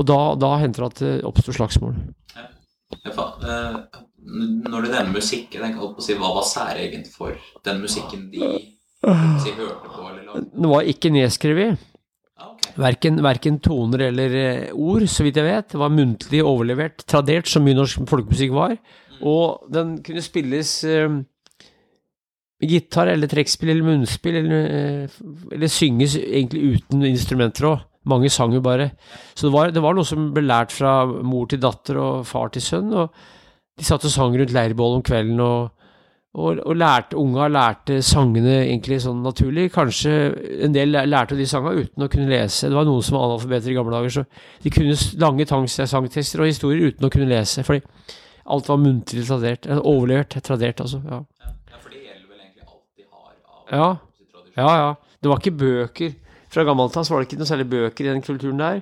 Og 0.00 0.06
da, 0.08 0.16
da 0.40 0.54
hendte 0.64 0.82
det 0.82 0.88
at 0.88 1.02
det 1.04 1.12
oppsto 1.28 1.52
slagsmål. 1.54 1.94
Ja, 2.34 3.12
fa- 3.14 3.30
eh, 3.44 3.76
Når 4.26 4.86
du 4.86 4.88
nevner 4.90 5.12
musikk, 5.14 5.52
jeg 5.54 5.62
tenker 5.62 5.82
på 5.94 6.02
å 6.02 6.04
si, 6.04 6.16
hva 6.18 6.32
var 6.34 6.46
særegent 6.48 7.10
for 7.14 7.36
den 7.66 7.78
musikken 7.84 8.26
de 8.32 8.40
si, 8.42 9.52
hørte 9.54 9.92
på 9.92 10.08
eller 10.08 10.24
lagde? 10.26 10.48
Det 10.50 10.70
var 10.72 10.90
ikke 10.90 11.12
nedskrevet. 11.14 11.84
Ok. 12.42 12.66
Verken, 12.82 13.20
verken 13.24 13.60
toner 13.64 14.08
eller 14.08 14.34
eh, 14.40 14.74
ord, 14.74 15.06
så 15.08 15.24
vidt 15.24 15.38
jeg 15.40 15.46
vet. 15.46 15.70
Det 15.72 15.80
var 15.80 15.94
muntlig 15.94 16.42
overlevert, 16.44 17.06
tradert, 17.08 17.48
som 17.48 17.64
mye 17.64 17.78
norsk 17.78 18.02
folkemusikk 18.10 18.52
var. 18.56 18.76
Og 19.24 19.70
den 19.72 19.96
kunne 20.04 20.24
spilles 20.24 20.72
eh, 20.90 21.20
gitar 22.66 23.12
eller 23.12 23.30
trekkspill 23.30 23.72
eller 23.72 23.86
munnspill, 23.92 24.40
eller, 24.42 24.66
eh, 24.66 25.16
eller 25.54 25.72
synges 25.72 26.18
egentlig 26.18 26.74
uten 26.76 27.06
instrumenter 27.08 27.70
òg. 27.70 27.86
Mange 28.06 28.28
sang 28.30 28.52
jo 28.54 28.60
bare. 28.62 28.92
Så 29.34 29.48
det 29.48 29.54
var, 29.54 29.72
det 29.74 29.82
var 29.82 29.96
noe 29.96 30.06
som 30.06 30.28
ble 30.34 30.44
lært 30.46 30.74
fra 30.74 31.00
mor 31.06 31.48
til 31.50 31.62
datter 31.62 31.98
og 31.98 32.26
far 32.28 32.52
til 32.54 32.62
sønn. 32.62 32.92
og 32.94 33.14
De 33.76 33.84
satt 33.84 34.04
og 34.08 34.12
sang 34.12 34.36
rundt 34.38 34.52
leirbålet 34.56 35.00
om 35.00 35.02
kvelden 35.04 35.40
og, 35.44 35.72
og, 36.36 36.60
og 36.64 36.76
lærte, 36.80 37.16
unga 37.20 37.46
lærte 37.52 37.98
sangene 38.04 38.54
egentlig 38.66 38.98
sånn 39.04 39.22
naturlig. 39.24 39.66
Kanskje 39.74 40.12
en 40.64 40.72
del 40.72 40.94
lærte 41.08 41.36
de 41.36 41.44
sangene 41.48 41.84
uten 41.84 42.06
å 42.06 42.08
kunne 42.12 42.28
lese. 42.30 42.70
Det 42.70 42.76
var 42.76 42.88
noen 42.88 43.04
som 43.04 43.18
var 43.18 43.26
analfabeter 43.28 43.72
i 43.72 43.76
gamle 43.76 43.92
dager, 43.96 44.14
så 44.16 44.62
de 44.64 44.72
kunne 44.72 44.96
lange 45.20 45.46
sangtester 45.48 46.40
og 46.44 46.48
historier 46.48 46.88
uten 46.92 47.08
å 47.08 47.12
kunne 47.12 47.28
lese. 47.28 47.64
Fordi 47.68 47.84
alt 48.56 48.68
var 48.72 48.80
muntlig 48.80 49.26
tradert. 49.28 49.68
Overlevert, 49.82 50.38
tradert, 50.46 50.80
altså. 50.84 51.02
Ja. 51.04 51.20
Ja, 51.44 51.80
for 51.82 51.90
det 51.92 52.00
gjelder 52.04 52.28
vel 52.30 52.40
egentlig 52.46 52.68
alt 52.68 52.86
de 52.96 53.08
har 53.10 53.32
av 53.34 53.76
Ja. 53.76 53.90
tradisjon. 53.98 54.52
Ja, 54.56 54.70
ja. 54.84 54.94
Det 55.20 55.32
var 55.32 55.42
ikke 55.42 55.58
bøker. 55.60 56.16
Fra 56.56 56.64
gammelt 56.64 56.96
av 56.96 57.08
var 57.10 57.20
det 57.20 57.28
ikke 57.28 57.40
noe 57.42 57.50
særlig 57.52 57.68
bøker 57.68 58.06
i 58.06 58.12
den 58.14 58.22
kulturen 58.24 58.60
der. 58.60 58.80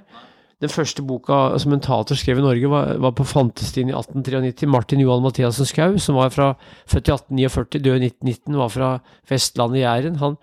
Den 0.62 0.70
første 0.70 1.02
boka 1.02 1.58
som 1.60 1.74
en 1.74 1.82
tater 1.82 2.18
skrev 2.18 2.38
i 2.38 2.44
Norge, 2.44 2.68
var, 2.70 2.92
var 3.02 3.14
på 3.18 3.26
Fantestien 3.26 3.90
i 3.90 3.94
1893. 3.96 4.68
Martin 4.70 5.02
Johan 5.02 5.24
Mathiassen 5.24 5.66
Skau, 5.68 5.96
som 5.98 6.18
var 6.18 6.30
fra, 6.34 6.52
født 6.90 7.10
i 7.10 7.14
1849, 7.16 7.82
død 7.82 7.96
i 8.06 8.10
1919, 8.12 8.60
var 8.60 8.70
fra 8.72 8.90
Vestlandet, 9.30 9.82
Jæren. 9.82 10.20
Han, 10.22 10.38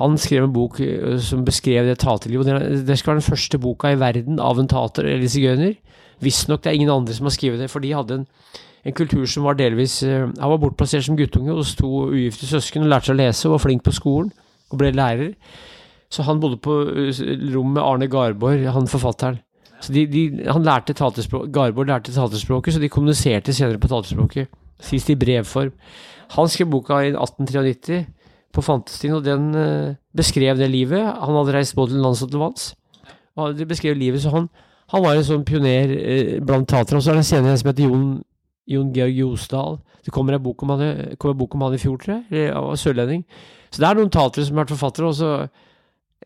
han 0.00 0.18
skrev 0.18 0.48
en 0.48 0.56
bok 0.56 0.80
som 1.22 1.46
beskrev 1.46 1.86
det 1.88 2.00
taterlivet. 2.02 2.50
Det, 2.88 2.98
skal 2.98 3.14
være 3.14 3.22
den 3.22 3.30
første 3.30 3.62
boka 3.62 3.94
i 3.94 4.00
verden 4.00 4.42
av 4.42 4.60
en 4.60 4.70
tater 4.70 5.06
eller 5.14 5.30
sigøyner. 5.30 5.78
Visstnok 6.22 6.62
det 6.64 6.72
er 6.72 6.78
ingen 6.80 6.92
andre 6.92 7.14
som 7.14 7.30
har 7.30 7.34
skrevet 7.34 7.62
det, 7.62 7.70
for 7.70 7.82
de 7.82 7.94
hadde 7.94 8.20
en, 8.20 8.28
en 8.86 8.94
kultur 8.98 9.24
som 9.30 9.46
var 9.46 9.56
delvis 9.58 10.00
Han 10.02 10.50
var 10.50 10.58
bortplassert 10.62 11.06
som 11.06 11.16
guttunge 11.18 11.54
hos 11.54 11.74
to 11.78 12.08
ugifte 12.10 12.46
søsken 12.50 12.84
og 12.86 12.90
lærte 12.90 13.10
seg 13.10 13.16
å 13.16 13.20
lese 13.22 13.48
og 13.48 13.56
var 13.56 13.62
flink 13.66 13.84
på 13.86 13.94
skolen 13.94 14.32
og 14.72 14.80
ble 14.80 14.92
lærer. 14.96 15.32
Så 16.12 16.26
han 16.26 16.40
bodde 16.42 16.60
på 16.60 16.74
ø, 16.84 17.08
rom 17.54 17.72
med 17.72 17.82
Arne 17.82 18.08
Garborg, 18.12 18.66
han 18.74 18.88
forfatteren. 18.90 19.40
Så 19.82 19.94
de, 19.94 20.04
de, 20.06 20.22
han 20.46 20.62
lærte 20.62 20.94
Garborg 20.94 21.88
lærte 21.88 22.12
taterspråket, 22.12 22.74
så 22.74 22.80
de 22.82 22.90
kommuniserte 22.92 23.54
senere 23.56 23.80
på 23.82 23.90
taterspråket. 23.90 24.52
Sist 24.82 25.10
i 25.10 25.16
brevform. 25.16 25.72
Han 26.36 26.48
skrev 26.48 26.68
boka 26.70 27.00
i 27.02 27.12
1893 27.14 28.04
på 28.52 28.62
Fantestien, 28.64 29.14
og 29.16 29.24
den 29.24 29.54
eh, 29.56 29.94
beskrev 30.16 30.58
det 30.60 30.68
livet. 30.70 31.00
Han 31.00 31.38
hadde 31.38 31.54
reist 31.56 31.76
både 31.76 31.94
til 31.94 32.04
lands 32.04 32.22
og 32.22 32.30
til 32.30 32.42
vanns. 32.42 32.68
Og 33.40 33.56
det 33.56 33.66
beskrev 33.68 33.96
livet, 33.96 34.22
så 34.22 34.32
han, 34.34 34.50
han 34.92 35.04
var 35.04 35.16
en 35.16 35.26
sånn 35.26 35.46
pioner 35.48 35.96
eh, 35.96 36.36
blant 36.44 36.68
tatere. 36.68 37.00
Og 37.00 37.04
så 37.04 37.14
er 37.14 37.20
det 37.20 37.26
senere 37.28 37.56
en 37.56 37.62
som 37.62 37.72
heter 37.72 37.88
Jon, 37.88 38.06
Jon 38.68 38.92
Georg 38.94 39.18
Josdal. 39.22 39.80
Det 40.04 40.12
kommer 40.14 40.36
en 40.36 40.44
bok 40.44 40.62
om 40.64 40.74
han, 40.74 40.86
kom 41.18 41.32
en 41.32 41.40
bok 41.40 41.56
om 41.56 41.66
han 41.66 41.76
i 41.76 41.80
fjor, 41.80 41.98
tror 42.02 42.20
jeg. 42.20 42.48
var 42.52 42.80
sørlending. 42.80 43.24
Så 43.72 43.80
det 43.80 43.88
er 43.88 44.00
noen 44.00 44.12
tatere 44.12 44.44
som 44.44 44.58
har 44.58 44.66
vært 44.66 44.74
forfattere. 44.76 45.10
og 45.10 45.16
så 45.16 45.34
eh, 45.40 45.68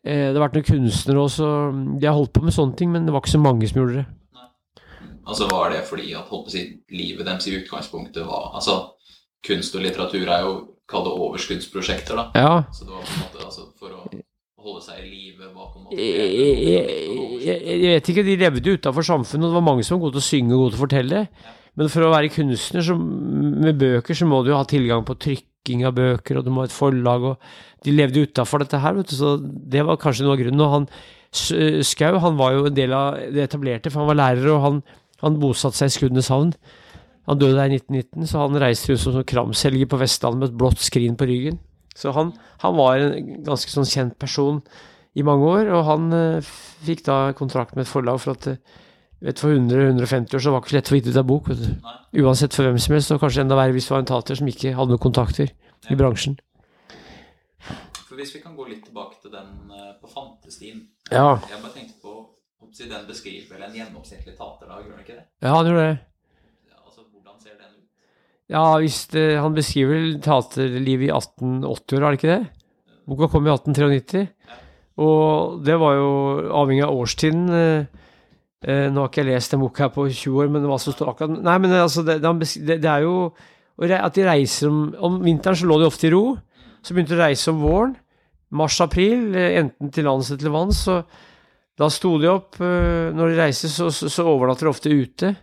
Det 0.06 0.36
har 0.36 0.44
vært 0.44 0.56
noen 0.58 0.68
kunstnere 0.68 1.24
også. 1.24 1.48
De 1.98 2.06
har 2.06 2.14
holdt 2.14 2.34
på 2.36 2.44
med 2.46 2.54
sånne 2.54 2.78
ting, 2.78 2.92
men 2.94 3.08
det 3.08 3.14
var 3.14 3.24
ikke 3.24 3.34
så 3.34 3.42
mange 3.42 3.66
som 3.66 3.80
gjorde 3.82 4.00
det. 4.00 4.06
Altså 5.26 5.48
var 5.50 5.72
det 5.74 5.82
fordi 5.88 6.12
at 6.14 6.28
holdt 6.30 6.46
på 6.46 6.52
å 6.52 6.54
si, 6.54 6.62
livet 6.94 7.26
deres 7.26 7.48
i 7.50 7.56
utgangspunktet 7.58 8.22
var 8.28 8.52
Altså, 8.54 8.76
kunst 9.46 9.74
og 9.74 9.82
litteratur 9.82 10.22
er 10.22 10.46
jo 10.46 10.54
Kall 10.86 11.08
overskuddsprosjekter, 11.10 12.14
da. 12.14 12.28
Ja, 12.38 12.62
Så 12.70 12.84
det 12.86 12.92
var 12.94 13.02
på 13.02 13.10
en 13.10 13.22
måte 13.24 13.40
altså, 13.42 13.64
for 13.74 13.90
å 13.90 14.04
holde 14.66 14.82
seg 14.84 15.00
i 15.02 15.08
live 15.08 15.48
på 15.50 15.80
en 15.80 15.86
måte 15.88 15.98
jeg, 15.98 16.28
jeg, 17.42 17.56
jeg, 17.66 17.90
vet 17.96 18.10
ikke, 18.12 18.24
de 18.26 18.36
levde 18.38 18.70
jo 18.70 18.78
utafor 18.78 19.06
samfunnet, 19.06 19.48
og 19.48 19.50
det 19.50 19.58
var 19.58 19.66
mange 19.66 19.86
som 19.86 19.96
var 19.96 20.04
gode 20.04 20.20
til 20.20 20.22
å 20.22 20.28
synge 20.28 20.54
og 20.54 20.62
gode 20.62 20.74
til 20.74 20.78
å 20.78 20.84
fortelle. 20.84 21.24
Men 21.76 21.90
for 21.92 22.06
å 22.06 22.12
være 22.14 22.30
kunstner 22.36 22.86
så, 22.86 22.96
med 22.96 23.82
bøker, 23.82 24.16
så 24.16 24.30
må 24.30 24.40
du 24.44 24.52
jo 24.52 24.60
ha 24.60 24.66
tilgang 24.68 25.02
på 25.06 25.18
trykking 25.66 25.86
av 25.86 25.96
bøker, 25.96 26.38
og 26.38 26.46
du 26.46 26.50
må 26.50 26.62
ha 26.62 26.68
et 26.68 26.74
forlag, 26.74 27.22
og 27.22 27.84
de 27.84 27.94
levde 27.94 28.26
utafor 28.26 28.62
dette 28.62 28.78
her, 28.78 28.94
vet 28.94 29.10
du, 29.10 29.16
så 29.16 29.36
det 29.40 29.84
var 29.84 29.98
kanskje 29.98 30.24
noe 30.24 30.36
av 30.36 30.40
grunnen. 30.40 30.62
Og 30.62 30.72
han 30.72 30.88
Skau, 31.84 32.16
han 32.22 32.36
var 32.38 32.54
jo 32.54 32.66
en 32.66 32.76
del 32.76 32.92
av 32.96 33.18
det 33.34 33.42
etablerte, 33.44 33.90
for 33.90 34.00
han 34.00 34.08
var 34.08 34.16
lærer, 34.16 34.48
og 34.54 34.62
han, 34.62 34.82
han 35.20 35.38
bosatte 35.42 35.76
seg 35.76 35.90
i 35.90 35.96
Skudeneshavn. 35.96 36.54
Han 37.26 37.40
døde 37.40 37.58
der 37.58 37.74
i 37.74 37.80
1919, 37.80 38.28
så 38.30 38.44
han 38.44 38.60
reiste 38.62 38.92
rundt 38.92 39.02
som 39.02 39.26
kramselger 39.26 39.90
på 39.90 39.98
Vestlandet 40.00 40.40
med 40.40 40.52
et 40.52 40.58
blått 40.62 40.80
skrin 40.80 41.18
på 41.18 41.26
ryggen. 41.28 41.58
Så 41.96 42.12
han, 42.14 42.32
han 42.62 42.76
var 42.78 43.02
en 43.02 43.42
ganske 43.44 43.72
sånn 43.72 43.88
kjent 43.88 44.16
person 44.22 44.62
i 45.16 45.24
mange 45.26 45.48
år, 45.48 45.72
og 45.74 45.86
han 45.88 46.08
eh, 46.14 46.50
fikk 46.86 47.02
da 47.08 47.18
kontrakt 47.36 47.74
med 47.74 47.84
et 47.84 47.90
forlag 47.90 48.20
for 48.22 48.36
at 48.36 48.50
eh, 48.52 48.60
vet, 49.20 49.38
For 49.40 49.52
100-150 49.52 50.34
år 50.36 50.42
så 50.42 50.52
var 50.52 50.60
det 50.60 50.64
ikke 50.66 50.72
så 50.72 50.76
lett 50.76 50.88
å 50.90 50.92
få 50.94 50.98
gitt 51.00 51.10
ut 51.10 51.20
en 51.20 51.28
bok. 51.30 51.48
Vet 51.52 51.62
du. 51.62 52.22
Uansett 52.24 52.56
for 52.56 52.68
hvem 52.68 52.78
som 52.82 52.96
helst, 52.96 53.12
og 53.14 53.22
kanskje 53.22 53.44
enda 53.44 53.58
verre 53.58 53.74
hvis 53.76 53.88
det 53.88 53.94
var 53.94 54.02
en 54.04 54.10
tater 54.10 54.38
som 54.38 54.50
ikke 54.50 54.74
hadde 54.76 54.94
noen 54.94 55.02
kontakter 55.02 55.52
i 55.90 55.98
bransjen. 55.98 56.36
For 58.06 58.16
hvis 58.18 58.34
vi 58.36 58.42
kan 58.42 58.56
gå 58.56 58.66
litt 58.68 58.84
tilbake 58.86 59.18
til 59.22 59.32
den 59.34 59.72
eh, 59.74 59.94
på 60.00 60.08
Fantestien 60.08 60.84
Ja, 61.10 61.36
Jeg 61.50 61.60
bare 61.60 61.72
tenkte 61.74 61.98
på 62.00 62.12
Den 62.76 63.06
beskriver 63.08 63.56
vel 63.56 63.64
en 63.66 63.74
gjennomsnittlig 63.76 64.36
taterdag, 64.36 64.84
gjør 64.84 64.94
den 64.94 65.04
ikke 65.04 65.16
det? 65.18 65.24
ja 65.42 65.52
han 65.54 65.68
gjør 65.68 65.78
det. 65.80 65.90
Ja, 66.70 66.78
altså, 66.84 67.04
Hvordan 67.12 67.40
ser 67.40 67.58
den 67.60 67.74
ut? 67.76 67.88
Ja, 68.52 68.64
det, 69.12 69.26
han 69.40 69.56
beskriver 69.56 70.06
taterlivet 70.24 71.08
i 71.08 71.12
1880-åra, 71.12 72.06
er 72.06 72.16
det 72.16 72.20
ikke 72.20 72.32
det? 72.34 72.64
Boka 73.06 73.28
kom 73.32 73.46
i 73.46 73.52
1893. 73.52 74.26
Og 74.96 75.60
det 75.64 75.76
var 75.80 75.94
jo 75.98 76.10
avhengig 76.56 76.84
av 76.86 76.96
årstiden. 76.96 77.44
Eh, 78.66 78.86
eh, 78.86 78.88
nå 78.90 79.00
har 79.04 79.08
ikke 79.12 79.22
jeg 79.22 79.30
lest 79.30 79.54
den 79.54 79.62
boka 79.62 79.88
på 79.94 80.08
20 80.10 80.40
år, 80.42 80.50
men 80.50 80.66
hva 80.66 80.78
som 80.82 80.92
står 80.92 81.12
akkurat 81.12 81.36
Nei, 81.46 81.58
men 81.62 81.76
altså, 81.78 82.02
det, 82.06 82.18
det, 82.20 82.80
det, 82.82 82.90
er 82.90 83.06
jo 83.06 83.30
at 83.78 84.14
de 84.16 84.24
reiser 84.24 84.68
om 84.70 84.94
Om 84.98 85.20
vinteren 85.24 85.56
så 85.56 85.66
lå 85.68 85.78
de 85.78 85.86
ofte 85.86 86.06
i 86.08 86.10
ro. 86.14 86.36
Så 86.82 86.94
begynte 86.94 87.14
de 87.14 87.20
å 87.20 87.24
reise 87.26 87.50
om 87.52 87.62
våren. 87.62 87.96
Mars-april, 88.56 89.34
eh, 89.36 89.56
enten 89.62 89.90
til 89.92 90.06
lands 90.06 90.30
eller 90.30 90.42
til 90.42 90.54
vanns. 90.54 90.84
Så 90.86 91.00
da 91.76 91.88
sto 91.92 92.16
de 92.22 92.30
opp. 92.30 92.60
eh, 92.60 93.10
Når 93.12 93.32
de 93.34 93.40
reiser, 93.40 93.68
så, 93.72 93.90
så, 93.92 94.08
så 94.08 94.24
overnatter 94.26 94.66
de 94.66 94.72
ofte 94.72 94.92
ute. 94.92 95.34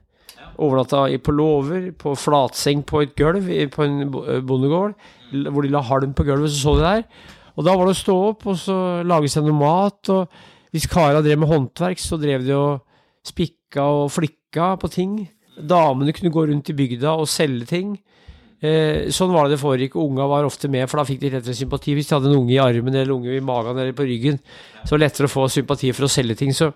Overnatta 0.58 1.06
på 1.26 1.34
låver, 1.34 1.92
på 1.98 2.14
flatseng 2.18 2.84
på 2.86 3.02
et 3.04 3.16
gulv 3.18 3.48
på 3.74 3.84
en 3.84 4.10
bo- 4.14 4.26
eh, 4.30 4.42
bondegård, 4.42 4.94
hvor 5.50 5.66
de 5.66 5.72
la 5.74 5.82
halm 5.82 6.14
på 6.14 6.26
gulvet, 6.28 6.52
så 6.54 6.62
sov 6.70 6.78
de 6.78 6.84
der. 6.86 7.04
Og 7.58 7.66
da 7.66 7.76
var 7.78 7.86
det 7.86 7.94
å 7.96 8.02
stå 8.02 8.16
opp 8.32 8.48
og 8.50 8.58
så 8.58 8.76
lage 9.06 9.30
seg 9.30 9.46
noe 9.46 9.58
mat. 9.58 10.10
Og 10.14 10.28
hvis 10.74 10.88
kara 10.90 11.22
drev 11.22 11.42
med 11.42 11.50
håndverk, 11.50 12.02
så 12.02 12.18
drev 12.22 12.46
de 12.46 12.56
og 12.58 12.82
spikka 13.28 13.86
og 14.02 14.12
flikka 14.14 14.74
på 14.82 14.90
ting. 14.92 15.16
Damene 15.58 16.14
kunne 16.16 16.34
gå 16.34 16.48
rundt 16.50 16.72
i 16.72 16.78
bygda 16.78 17.16
og 17.20 17.30
selge 17.32 17.70
ting. 17.70 17.96
Eh, 18.64 19.10
sånn 19.12 19.34
var 19.36 19.48
det 19.48 19.58
det 19.58 19.64
foregikk. 19.64 19.98
Unga 20.00 20.28
var 20.32 20.48
ofte 20.48 20.70
med, 20.72 20.88
for 20.88 21.02
da 21.02 21.08
fikk 21.08 21.20
de 21.24 21.34
lettere 21.34 21.58
sympati. 21.58 21.96
Hvis 21.98 22.08
de 22.10 22.16
hadde 22.16 22.30
en 22.32 22.38
unge 22.40 22.56
i 22.56 22.62
armen 22.64 22.96
eller 22.96 23.16
unge 23.16 23.34
i 23.36 23.44
magen 23.44 23.76
eller 23.76 23.96
på 23.98 24.08
ryggen, 24.08 24.40
så 24.84 24.94
var 24.94 25.02
det 25.02 25.10
lettere 25.10 25.28
å 25.28 25.34
få 25.34 25.50
sympati 25.52 25.92
for 25.96 26.08
å 26.08 26.12
selge 26.12 26.38
ting. 26.40 26.54
Så, 26.56 26.70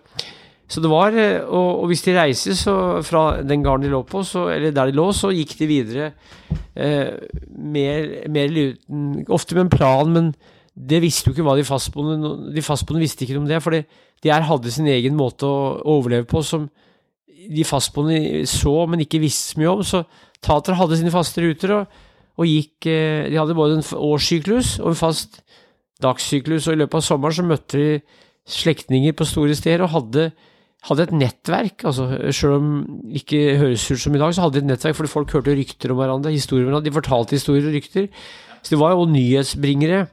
så 0.67 0.83
det 0.83 0.91
var 0.91 1.15
eh, 1.15 1.39
og, 1.45 1.83
og 1.83 1.87
hvis 1.91 2.03
de 2.03 2.17
reiste 2.17 2.57
så 2.59 2.75
fra 3.07 3.39
den 3.39 3.63
gården 3.63 3.87
de 3.87 3.93
lå 3.93 4.03
på, 4.07 4.25
så, 4.27 4.49
eller 4.51 4.75
der 4.75 4.91
de 4.91 4.99
lå, 4.99 5.07
så 5.15 5.31
gikk 5.31 5.55
de 5.61 5.71
videre 5.71 6.11
eh, 6.75 7.15
mer, 7.55 8.13
mer 8.35 8.59
Ofte 9.31 9.55
med 9.55 9.67
en 9.67 9.73
plan, 9.77 10.11
men 10.11 10.31
det 10.77 10.99
visste 11.01 11.29
jo 11.29 11.33
ikke 11.33 11.45
hva 11.47 11.55
de 11.57 11.65
fastboende 11.65 12.53
De 12.53 12.61
fastboende 12.61 13.01
visste 13.01 13.25
ikke 13.25 13.39
om 13.39 13.47
det, 13.49 13.61
for 13.63 13.73
de 13.73 14.31
her 14.31 14.45
hadde 14.45 14.73
sin 14.73 14.89
egen 14.91 15.17
måte 15.17 15.47
å 15.47 15.77
overleve 15.97 16.27
på 16.29 16.43
som 16.45 16.67
de 17.47 17.63
fastboende 17.65 18.43
så, 18.49 18.73
men 18.89 19.01
ikke 19.03 19.21
visste 19.23 19.59
mye 19.59 19.71
om. 19.71 19.83
Så 19.85 20.03
Tater 20.43 20.77
hadde 20.77 20.99
sine 20.99 21.13
faste 21.13 21.41
ruter 21.41 21.73
og, 21.79 22.01
og 22.37 22.49
gikk 22.49 22.89
eh, 22.91 23.29
De 23.31 23.39
hadde 23.39 23.55
både 23.57 23.79
en 23.79 23.87
årssyklus 23.97 24.77
og 24.83 24.91
en 24.91 24.99
fast 24.99 25.41
dagssyklus, 26.03 26.67
og 26.67 26.75
i 26.75 26.81
løpet 26.83 26.99
av 26.99 27.05
sommeren 27.05 27.37
så 27.37 27.45
møtte 27.47 27.79
de 27.79 27.87
slektninger 28.47 29.15
på 29.17 29.25
store 29.27 29.55
steder 29.57 29.83
og 29.87 29.93
hadde, 29.95 30.27
hadde 30.87 31.07
et 31.07 31.15
nettverk. 31.23 31.87
altså 31.89 32.05
Selv 32.29 32.59
om 32.59 32.67
det 33.07 33.23
ikke 33.23 33.57
høres 33.63 33.87
ut 33.89 34.03
som 34.03 34.15
i 34.15 34.21
dag, 34.21 34.35
så 34.35 34.45
hadde 34.45 34.59
de 34.59 34.65
et 34.65 34.71
nettverk 34.75 34.99
fordi 34.99 35.13
folk 35.15 35.33
hørte 35.33 35.55
rykter 35.57 35.93
om 35.93 36.03
hverandre. 36.03 36.35
historier 36.35 36.67
om 36.67 36.71
hverandre, 36.71 36.91
De 36.91 36.99
fortalte 36.99 37.39
historier 37.39 37.65
og 37.65 37.73
rykter. 37.73 38.11
Så 38.61 38.75
de 38.75 38.79
var 38.79 38.93
jo 38.93 39.09
nyhetsbringere. 39.09 40.05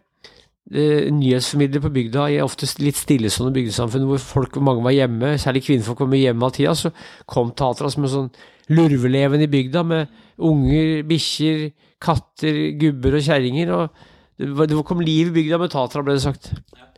Eh, 0.73 1.11
nyhetsformidlere 1.13 1.85
på 1.85 1.91
bygda 1.93 2.23
i 2.33 2.39
ofte 2.41 2.65
litt 2.81 2.97
stillestående 2.97 3.53
bygdesamfunn 3.53 4.07
hvor 4.09 4.21
folk, 4.23 4.55
mange 4.65 4.81
var 4.87 4.95
hjemme, 4.97 5.35
særlig 5.37 5.61
kvinnfolk 5.67 5.99
var 6.01 6.09
mye 6.09 6.23
hjemme 6.23 6.47
av 6.47 6.55
tida, 6.57 6.73
så 6.73 6.89
kom 7.29 7.51
teatret 7.53 7.93
som 7.93 8.07
en 8.07 8.13
sånn 8.13 8.31
lurveleven 8.73 9.45
i 9.45 9.49
bygda 9.53 9.83
med 9.85 10.15
unger, 10.41 11.03
bikkjer, 11.11 11.67
katter, 12.01 12.57
gubber 12.81 13.19
og 13.19 13.27
kjerringer. 13.27 13.75
og 13.77 14.41
det, 14.41 14.71
det 14.71 14.79
kom 14.89 15.05
liv 15.05 15.29
i 15.29 15.35
bygda 15.37 15.59
med 15.61 15.75
tatra, 15.75 16.01
ble 16.01 16.17
det 16.17 16.25
sagt. 16.25 16.49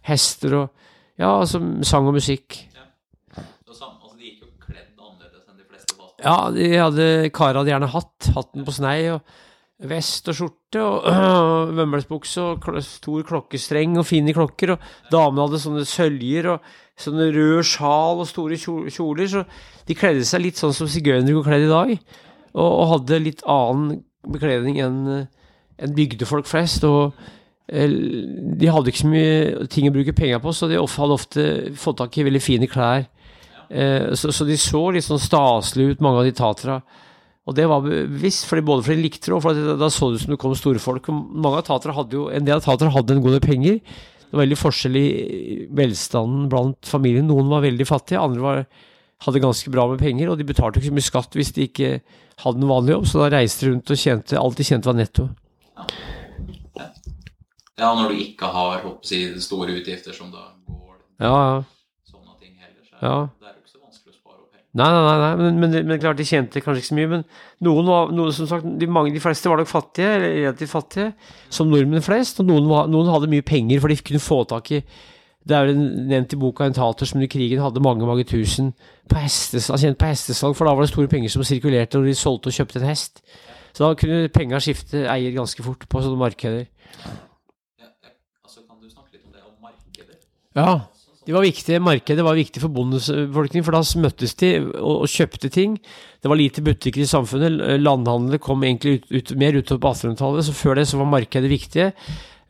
Hester 0.07 0.61
og 0.63 0.85
Ja, 1.17 1.33
altså 1.41 1.59
sang 1.89 2.07
og 2.07 2.15
musikk. 2.15 2.59
Det 2.71 3.75
samme, 3.75 3.97
altså 3.99 4.15
De 4.15 4.29
gikk 4.29 4.45
jo 4.45 4.51
kledd 4.63 4.95
annerledes 5.01 5.43
enn 5.49 5.59
de 5.59 5.67
fleste 5.67 5.99
var. 5.99 6.15
Ja, 6.23 6.39
de 6.55 6.67
hadde 6.77 7.31
Kara 7.35 7.65
hadde 7.65 7.73
gjerne 7.73 7.91
hatt. 7.91 8.31
Hatten 8.37 8.67
på 8.69 8.75
snei 8.77 8.99
og 9.15 9.25
vest 9.85 10.29
og 10.31 10.37
skjorte 10.39 10.81
og 10.81 11.07
øh, 11.11 11.77
vømmelsbukse 11.77 12.43
og 12.43 12.61
kl 12.65 12.81
stor 12.85 13.27
klokkestreng 13.29 13.99
og 14.01 14.07
fine 14.09 14.35
klokker. 14.37 14.75
Og 14.75 15.13
damene 15.13 15.47
hadde 15.47 15.63
sånne 15.63 15.87
søljer 15.89 16.51
og 16.55 16.69
sånne 17.01 17.31
rød 17.35 17.63
sjal 17.69 18.23
og 18.25 18.29
store 18.31 18.59
kjoler. 18.59 19.31
Så 19.33 19.45
de 19.89 19.99
kledde 19.99 20.27
seg 20.29 20.47
litt 20.47 20.61
sånn 20.61 20.75
som 20.77 20.91
sigøynere 20.91 21.37
går 21.37 21.49
kledd 21.49 21.67
i 21.69 21.73
dag. 21.73 21.97
Og, 22.57 22.69
og 22.69 22.93
hadde 22.95 23.25
litt 23.25 23.45
annen 23.45 24.01
bekledning 24.27 24.81
enn 24.83 25.01
en 25.77 25.97
bygdefolk 25.97 26.49
flest. 26.49 26.87
Og 26.89 27.13
eh, 27.69 27.91
de 28.57 28.73
hadde 28.73 28.93
ikke 28.93 29.05
så 29.05 29.13
mye 29.13 29.67
ting 29.73 29.91
å 29.91 29.95
bruke 29.95 30.17
penger 30.17 30.41
på, 30.43 30.55
så 30.57 30.71
de 30.71 30.81
hadde 30.81 31.19
ofte 31.19 31.47
fått 31.79 32.01
tak 32.01 32.17
i 32.17 32.27
veldig 32.27 32.43
fine 32.43 32.71
klær. 32.71 33.07
Eh, 33.69 34.15
så, 34.15 34.47
de 34.47 34.57
så 34.61 34.87
litt 34.95 35.07
sånn 35.07 35.23
staselig 35.23 35.93
ut, 35.93 36.05
mange 36.05 36.23
av 36.23 36.29
de 36.29 36.37
tatra. 36.37 36.81
Og 37.47 37.55
det 37.55 37.69
var 37.71 37.85
bevisst, 37.85 38.49
fordi 38.51 38.65
både 38.67 38.83
fordi 38.83 38.99
de 38.99 39.07
likte 39.07 39.31
det, 39.31 39.37
og 39.37 39.45
fordi 39.45 39.77
da 39.79 39.89
så 39.93 40.11
det 40.11 40.19
ut 40.19 40.25
som 40.25 40.35
det 40.35 40.41
kom 40.43 40.55
store 40.59 40.83
folk. 40.83 41.07
Mange 41.15 41.61
av 41.61 41.67
tatra 41.69 41.95
hadde 41.95 42.19
jo, 42.19 42.27
En 42.29 42.45
del 42.45 42.59
av 42.59 42.65
tatra 42.67 42.91
hadde 42.91 43.15
en 43.15 43.23
god 43.23 43.37
del 43.37 43.45
penger. 43.45 43.79
Det 44.27 44.35
var 44.35 44.43
veldig 44.43 44.59
forskjell 44.59 44.99
i 44.99 45.07
velstanden 45.79 46.49
blant 46.51 46.91
familien. 46.91 47.29
Noen 47.31 47.47
var 47.53 47.63
veldig 47.63 47.87
fattige, 47.87 48.19
andre 48.19 48.43
var, 48.43 48.65
hadde 49.23 49.45
ganske 49.45 49.71
bra 49.71 49.87
med 49.93 50.03
penger, 50.03 50.33
og 50.33 50.41
de 50.41 50.49
betalte 50.49 50.81
ikke 50.81 50.91
så 50.91 50.97
mye 50.99 51.07
skatt 51.07 51.39
hvis 51.39 51.55
de 51.55 51.69
ikke 51.69 51.93
hadde 52.43 52.61
en 52.61 52.69
vanlig 52.69 52.97
jobb, 52.97 53.07
så 53.07 53.23
da 53.23 53.31
reiste 53.37 53.65
de 53.65 53.71
rundt 53.73 53.95
og 53.95 54.03
tjente 54.03 54.41
alt 54.43 54.59
de 54.59 54.67
tjente 54.67 54.91
var 54.91 54.99
netto. 54.99 55.29
Ja, 57.77 57.93
når 57.93 58.11
du 58.11 58.21
ikke 58.25 58.49
har 58.51 58.81
håper 58.81 59.05
jeg, 59.05 59.31
å 59.31 59.37
si, 59.37 59.45
store 59.45 59.75
utgifter 59.77 60.17
som 60.17 60.31
da 60.33 60.49
går 60.67 60.97
Ja, 61.21 61.33
ja. 61.33 61.59
sånne 62.09 62.37
ting 62.41 62.57
heller, 62.57 62.83
så 62.89 62.97
er 62.97 63.07
Ja. 63.07 63.56
Nei, 64.77 64.87
nei, 64.93 65.03
nei, 65.07 65.17
nei. 65.23 65.33
Men, 65.41 65.59
men, 65.63 65.75
men 65.89 66.01
klart 66.03 66.19
de 66.21 66.27
tjente 66.29 66.61
kanskje 66.61 66.83
ikke 66.83 66.91
så 66.91 66.97
mye. 66.99 67.11
Men 67.15 67.23
noen 67.65 67.89
var, 67.89 68.11
noen, 68.13 68.35
som 68.37 68.49
sagt, 68.51 68.67
de, 68.81 68.89
mange, 68.93 69.15
de 69.15 69.23
fleste 69.25 69.49
var 69.49 69.63
nok 69.63 69.71
fattige, 69.71 70.11
eller 70.19 70.35
relativt 70.43 70.73
fattige, 70.73 71.13
som 71.49 71.71
nordmenn 71.73 72.05
flest. 72.05 72.43
Og 72.43 72.51
noen, 72.51 72.69
var, 72.69 72.91
noen 72.93 73.09
hadde 73.15 73.31
mye 73.33 73.47
penger, 73.47 73.81
for 73.81 73.93
de 73.93 73.97
kunne 74.05 74.21
få 74.23 74.43
tak 74.51 74.73
i 74.77 74.83
Det 75.47 75.55
er 75.55 75.69
vel 75.69 75.77
nevnt 76.11 76.33
i 76.35 76.39
boka 76.43 76.67
en 76.67 76.75
tater 76.75 77.07
som 77.07 77.21
under 77.21 77.31
krigen 77.31 77.61
hadde 77.63 77.83
mange 77.85 78.03
mange 78.09 78.25
tusen 78.27 78.73
på 79.07 79.21
hestes, 79.23 79.69
altså 79.71 79.87
tjent 79.87 80.01
på 80.01 80.09
hestesalg, 80.11 80.57
for 80.59 80.67
da 80.67 80.73
var 80.75 80.83
det 80.83 80.91
store 80.91 81.07
penger 81.13 81.31
som 81.31 81.45
sirkulerte 81.47 82.01
når 82.01 82.09
de 82.09 82.15
solgte 82.19 82.51
og 82.51 82.57
kjøpte 82.57 82.81
en 82.83 82.89
hest. 82.89 83.23
Så 83.71 83.85
da 83.85 83.93
kunne 84.01 84.27
penga 84.35 84.59
skifte 84.59 85.05
eier 85.07 85.37
ganske 85.37 85.63
fort 85.63 85.87
på 85.87 86.03
sånne 86.03 86.19
markeder. 86.19 86.67
Ja, 86.67 87.87
ja, 87.87 88.11
altså, 88.43 88.65
kan 88.67 88.81
du 88.83 88.91
snakke 88.91 89.15
litt 89.15 89.23
om 89.23 89.37
det, 89.37 89.45
om 89.47 89.55
markeder? 89.69 90.19
Ja. 90.59 90.75
De 91.27 91.35
var 91.35 91.43
viktige, 91.43 91.81
Markedet 91.83 92.23
var 92.23 92.37
viktig 92.39 92.61
for 92.63 92.71
bondebefolkningen, 92.71 93.65
for 93.67 93.75
da 93.75 93.81
møttes 93.99 94.37
de 94.39 94.63
og, 94.63 95.03
og 95.03 95.09
kjøpte 95.11 95.51
ting. 95.51 95.73
Det 96.23 96.31
var 96.31 96.39
lite 96.39 96.63
butikker 96.63 97.03
i 97.03 97.09
samfunnet. 97.11 97.57
Landhandelen 97.83 98.39
kom 98.43 98.63
egentlig 98.63 99.01
ut, 99.01 99.07
ut, 99.11 99.33
mer 99.41 99.57
utover 99.59 99.81
på 99.83 99.91
1800-tallet, 99.97 100.47
så 100.47 100.53
før 100.55 100.75
det 100.79 100.85
så 100.87 101.01
var 101.01 101.11
markedet 101.17 101.51
viktige. 101.51 101.89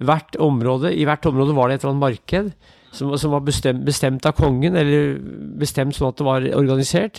Hvert 0.05 0.37
område, 0.45 0.93
I 0.93 1.07
hvert 1.09 1.25
område 1.31 1.57
var 1.57 1.69
det 1.73 1.77
et 1.79 1.83
eller 1.87 1.95
annet 1.95 2.05
marked 2.05 2.47
som, 2.97 3.07
som 3.21 3.31
var 3.33 3.43
bestemt, 3.49 3.81
bestemt 3.85 4.27
av 4.29 4.37
kongen, 4.37 4.77
eller 4.77 5.17
bestemt 5.61 5.97
sånn 5.97 6.11
at 6.12 6.19
det 6.21 6.29
var 6.29 6.41
organisert. 6.61 7.17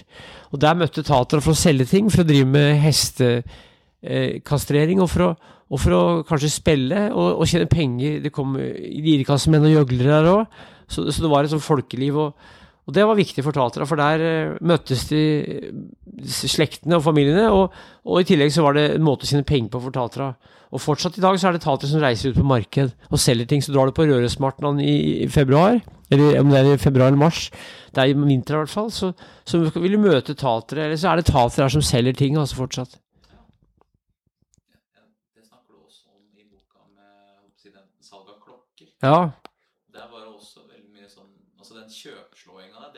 Og 0.54 0.58
der 0.62 0.78
møtte 0.78 1.02
tatere 1.06 1.42
for 1.42 1.52
å 1.54 1.58
selge 1.58 1.86
ting, 1.90 2.06
for 2.14 2.22
å 2.22 2.30
drive 2.30 2.46
med 2.54 2.78
hestekastrering, 2.86 5.02
og, 5.02 5.10
for 5.10 5.22
å- 5.32 5.38
og 5.68 5.82
for 5.84 5.92
å 5.98 6.04
kanskje 6.24 6.50
spille 6.54 7.00
og, 7.12 7.42
og 7.42 7.48
tjene 7.50 7.68
penger. 7.70 8.22
Det 8.24 8.32
kom 8.34 8.54
lirikassemenn 8.58 9.66
og 9.68 9.74
gjøglere 9.74 10.14
der 10.22 10.30
òg. 10.32 10.46
Så, 10.88 11.06
så 11.12 11.24
det 11.24 11.32
var 11.32 11.46
et 11.46 11.54
sånt 11.54 11.66
folkeliv. 11.66 12.18
Og, 12.18 12.52
og 12.88 12.96
det 12.96 13.06
var 13.08 13.20
viktig 13.20 13.44
for 13.44 13.56
taterne, 13.56 13.88
for 13.90 14.00
der 14.00 14.24
eh, 14.24 14.60
møttes 14.64 15.08
de 15.12 15.24
slektene 16.28 17.00
og 17.00 17.06
familiene. 17.06 17.50
Og, 17.52 17.74
og 18.08 18.22
i 18.22 18.28
tillegg 18.28 18.54
så 18.56 18.64
var 18.66 18.78
det 18.78 18.90
en 18.94 19.06
måte 19.06 19.28
å 19.28 19.32
tjene 19.32 19.48
penger 19.48 19.74
på 19.74 19.84
for 19.88 19.96
taterne. 19.96 20.56
Og 20.68 20.84
fortsatt 20.84 21.16
i 21.20 21.24
dag 21.24 21.38
så 21.40 21.48
er 21.48 21.56
det 21.56 21.64
tatere 21.64 21.90
som 21.92 22.02
reiser 22.04 22.34
ut 22.34 22.40
på 22.42 22.48
marked 22.48 22.92
og 23.08 23.22
selger 23.24 23.48
ting. 23.48 23.64
Så 23.64 23.72
drar 23.76 23.88
du 23.88 23.96
på 23.96 24.08
Rørosmartnan 24.08 24.82
i, 24.84 25.24
i 25.24 25.28
februar, 25.32 25.80
eller 26.12 26.40
om 26.42 26.52
det 26.52 26.60
er 26.60 26.72
i 26.74 26.80
februar 26.82 27.12
eller 27.12 27.22
mars, 27.22 27.48
det 27.96 28.04
er 28.04 28.12
i 28.12 28.16
vinter 28.18 28.56
i 28.56 28.62
hvert 28.64 28.72
fall, 28.72 28.92
så, 28.92 29.14
så 29.48 29.62
vil 29.76 29.96
du 29.96 30.00
møte 30.04 30.36
tatere. 30.36 30.88
Eller 30.88 31.00
så 31.00 31.12
er 31.12 31.22
det 31.22 31.30
tatere 31.32 31.68
her 31.68 31.76
som 31.76 31.86
selger 31.86 32.16
ting, 32.20 32.40
altså 32.40 32.60
fortsatt. 32.60 33.00
Ja, 38.98 39.30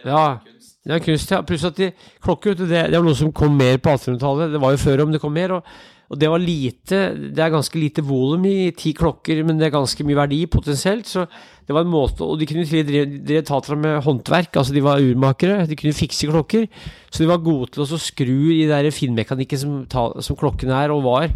Ja. 0.06 0.40
kunst. 0.44 0.76
Det 0.86 0.96
er 0.96 1.06
kunst, 1.06 1.32
ja. 1.32 1.44
Pluss 1.46 1.68
at 1.68 1.80
de, 1.80 1.92
klokker, 2.24 2.58
det, 2.60 2.70
det 2.70 2.98
var 2.98 3.06
noe 3.06 3.18
som 3.18 3.32
kom 3.36 3.56
mer 3.60 3.80
på 3.82 3.94
1800-tallet. 3.94 4.54
Det 4.56 4.62
var 4.64 4.76
jo 4.76 4.84
før 4.84 5.06
om 5.06 5.16
det 5.16 5.22
kom 5.22 5.34
mer. 5.36 5.58
Og, 5.58 5.74
og 6.10 6.18
det 6.18 6.30
var 6.32 6.42
lite 6.42 7.00
Det 7.36 7.44
er 7.44 7.52
ganske 7.54 7.78
lite 7.78 8.02
volum 8.02 8.48
i 8.50 8.72
ti 8.74 8.96
klokker, 8.98 9.44
men 9.46 9.60
det 9.60 9.68
er 9.68 9.76
ganske 9.76 10.06
mye 10.08 10.18
verdi 10.18 10.40
potensielt. 10.50 11.06
Så 11.10 11.28
det 11.68 11.76
var 11.76 11.86
en 11.86 11.92
måte 11.94 12.26
Og 12.26 12.40
de 12.40 12.48
kunne 12.50 12.66
drive 12.66 13.04
drev 13.28 13.44
taterne 13.46 13.84
med 13.84 14.00
håndverk. 14.08 14.56
Altså 14.58 14.74
de 14.74 14.86
var 14.86 15.04
urmakere. 15.04 15.68
De 15.70 15.78
kunne 15.78 15.98
fikse 15.98 16.32
klokker. 16.32 16.66
Så 17.12 17.22
de 17.22 17.30
var 17.30 17.44
gode 17.46 17.76
til 17.76 17.86
å 17.86 18.02
skru 18.02 18.56
i 18.56 18.64
der 18.70 18.90
finmekanikken 18.96 19.62
som, 19.62 19.78
som 20.24 20.40
klokkene 20.40 20.80
er 20.80 20.96
og 20.96 21.06
var. 21.06 21.30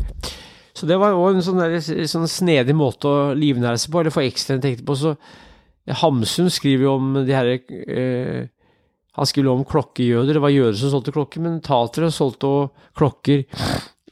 Så 0.73 0.89
det 0.89 0.97
var 0.97 1.13
jo 1.13 1.27
en 1.29 1.43
sånn, 1.45 1.61
der, 1.61 1.77
sånn 2.09 2.25
snedig 2.29 2.73
måte 2.73 3.05
å 3.05 3.33
livnære 3.37 3.77
seg 3.77 3.93
på, 3.93 4.01
eller 4.01 4.13
få 4.13 4.23
ekstra 4.25 4.57
inntekter 4.57 4.87
på. 4.87 4.97
Så 4.97 5.13
Hamsun 6.01 6.49
skriver 6.53 6.87
jo 6.87 6.95
om 6.97 7.13
de 7.27 7.35
her 7.35 7.51
eh, 7.53 8.47
Han 9.13 9.29
skulle 9.29 9.51
om 9.53 9.65
klokkejøder. 9.69 10.33
Det 10.33 10.41
var 10.41 10.53
jøder 10.53 10.77
som 10.79 10.89
solgte 10.93 11.13
klokker, 11.13 11.43
men 11.45 11.59
tatere 11.61 12.09
solgte 12.13 12.49
også 12.49 12.93
klokker 12.97 13.43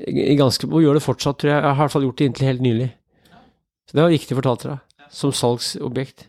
i 0.01 0.35
ganske, 0.37 0.67
og 0.69 0.81
gjør 0.83 0.97
det 0.97 1.05
fortsatt, 1.05 1.39
tror 1.41 1.51
jeg. 1.51 1.57
Jeg 1.57 1.69
har 1.69 1.77
i 1.77 1.81
hvert 1.83 1.93
fall 1.95 2.05
gjort 2.07 2.21
det 2.21 2.27
inntil 2.29 2.49
helt 2.49 2.65
nylig. 2.65 2.89
Så 3.89 3.97
det 3.97 4.05
var 4.05 4.13
viktig 4.13 4.37
for 4.37 4.45
tatere 4.45 4.77
som 5.11 5.33
salgsobjekt. 5.35 6.27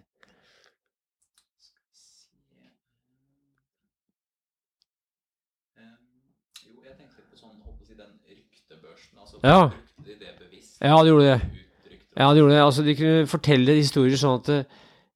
Sånn. 7.38 7.58
Altså, 9.20 9.38
Ja. 9.42 9.70
Ja, 10.82 10.96
de 11.02 11.12
gjorde 11.12 11.26
det. 11.28 11.40
Ja, 12.16 12.32
de 12.32 12.40
gjorde 12.40 12.54
det. 12.54 12.62
Altså, 12.62 12.82
de 12.82 12.94
kunne 12.98 13.26
fortelle 13.30 13.76
historier 13.78 14.18
sånn 14.18 14.40
at 14.40 14.48
eh, 14.50 14.64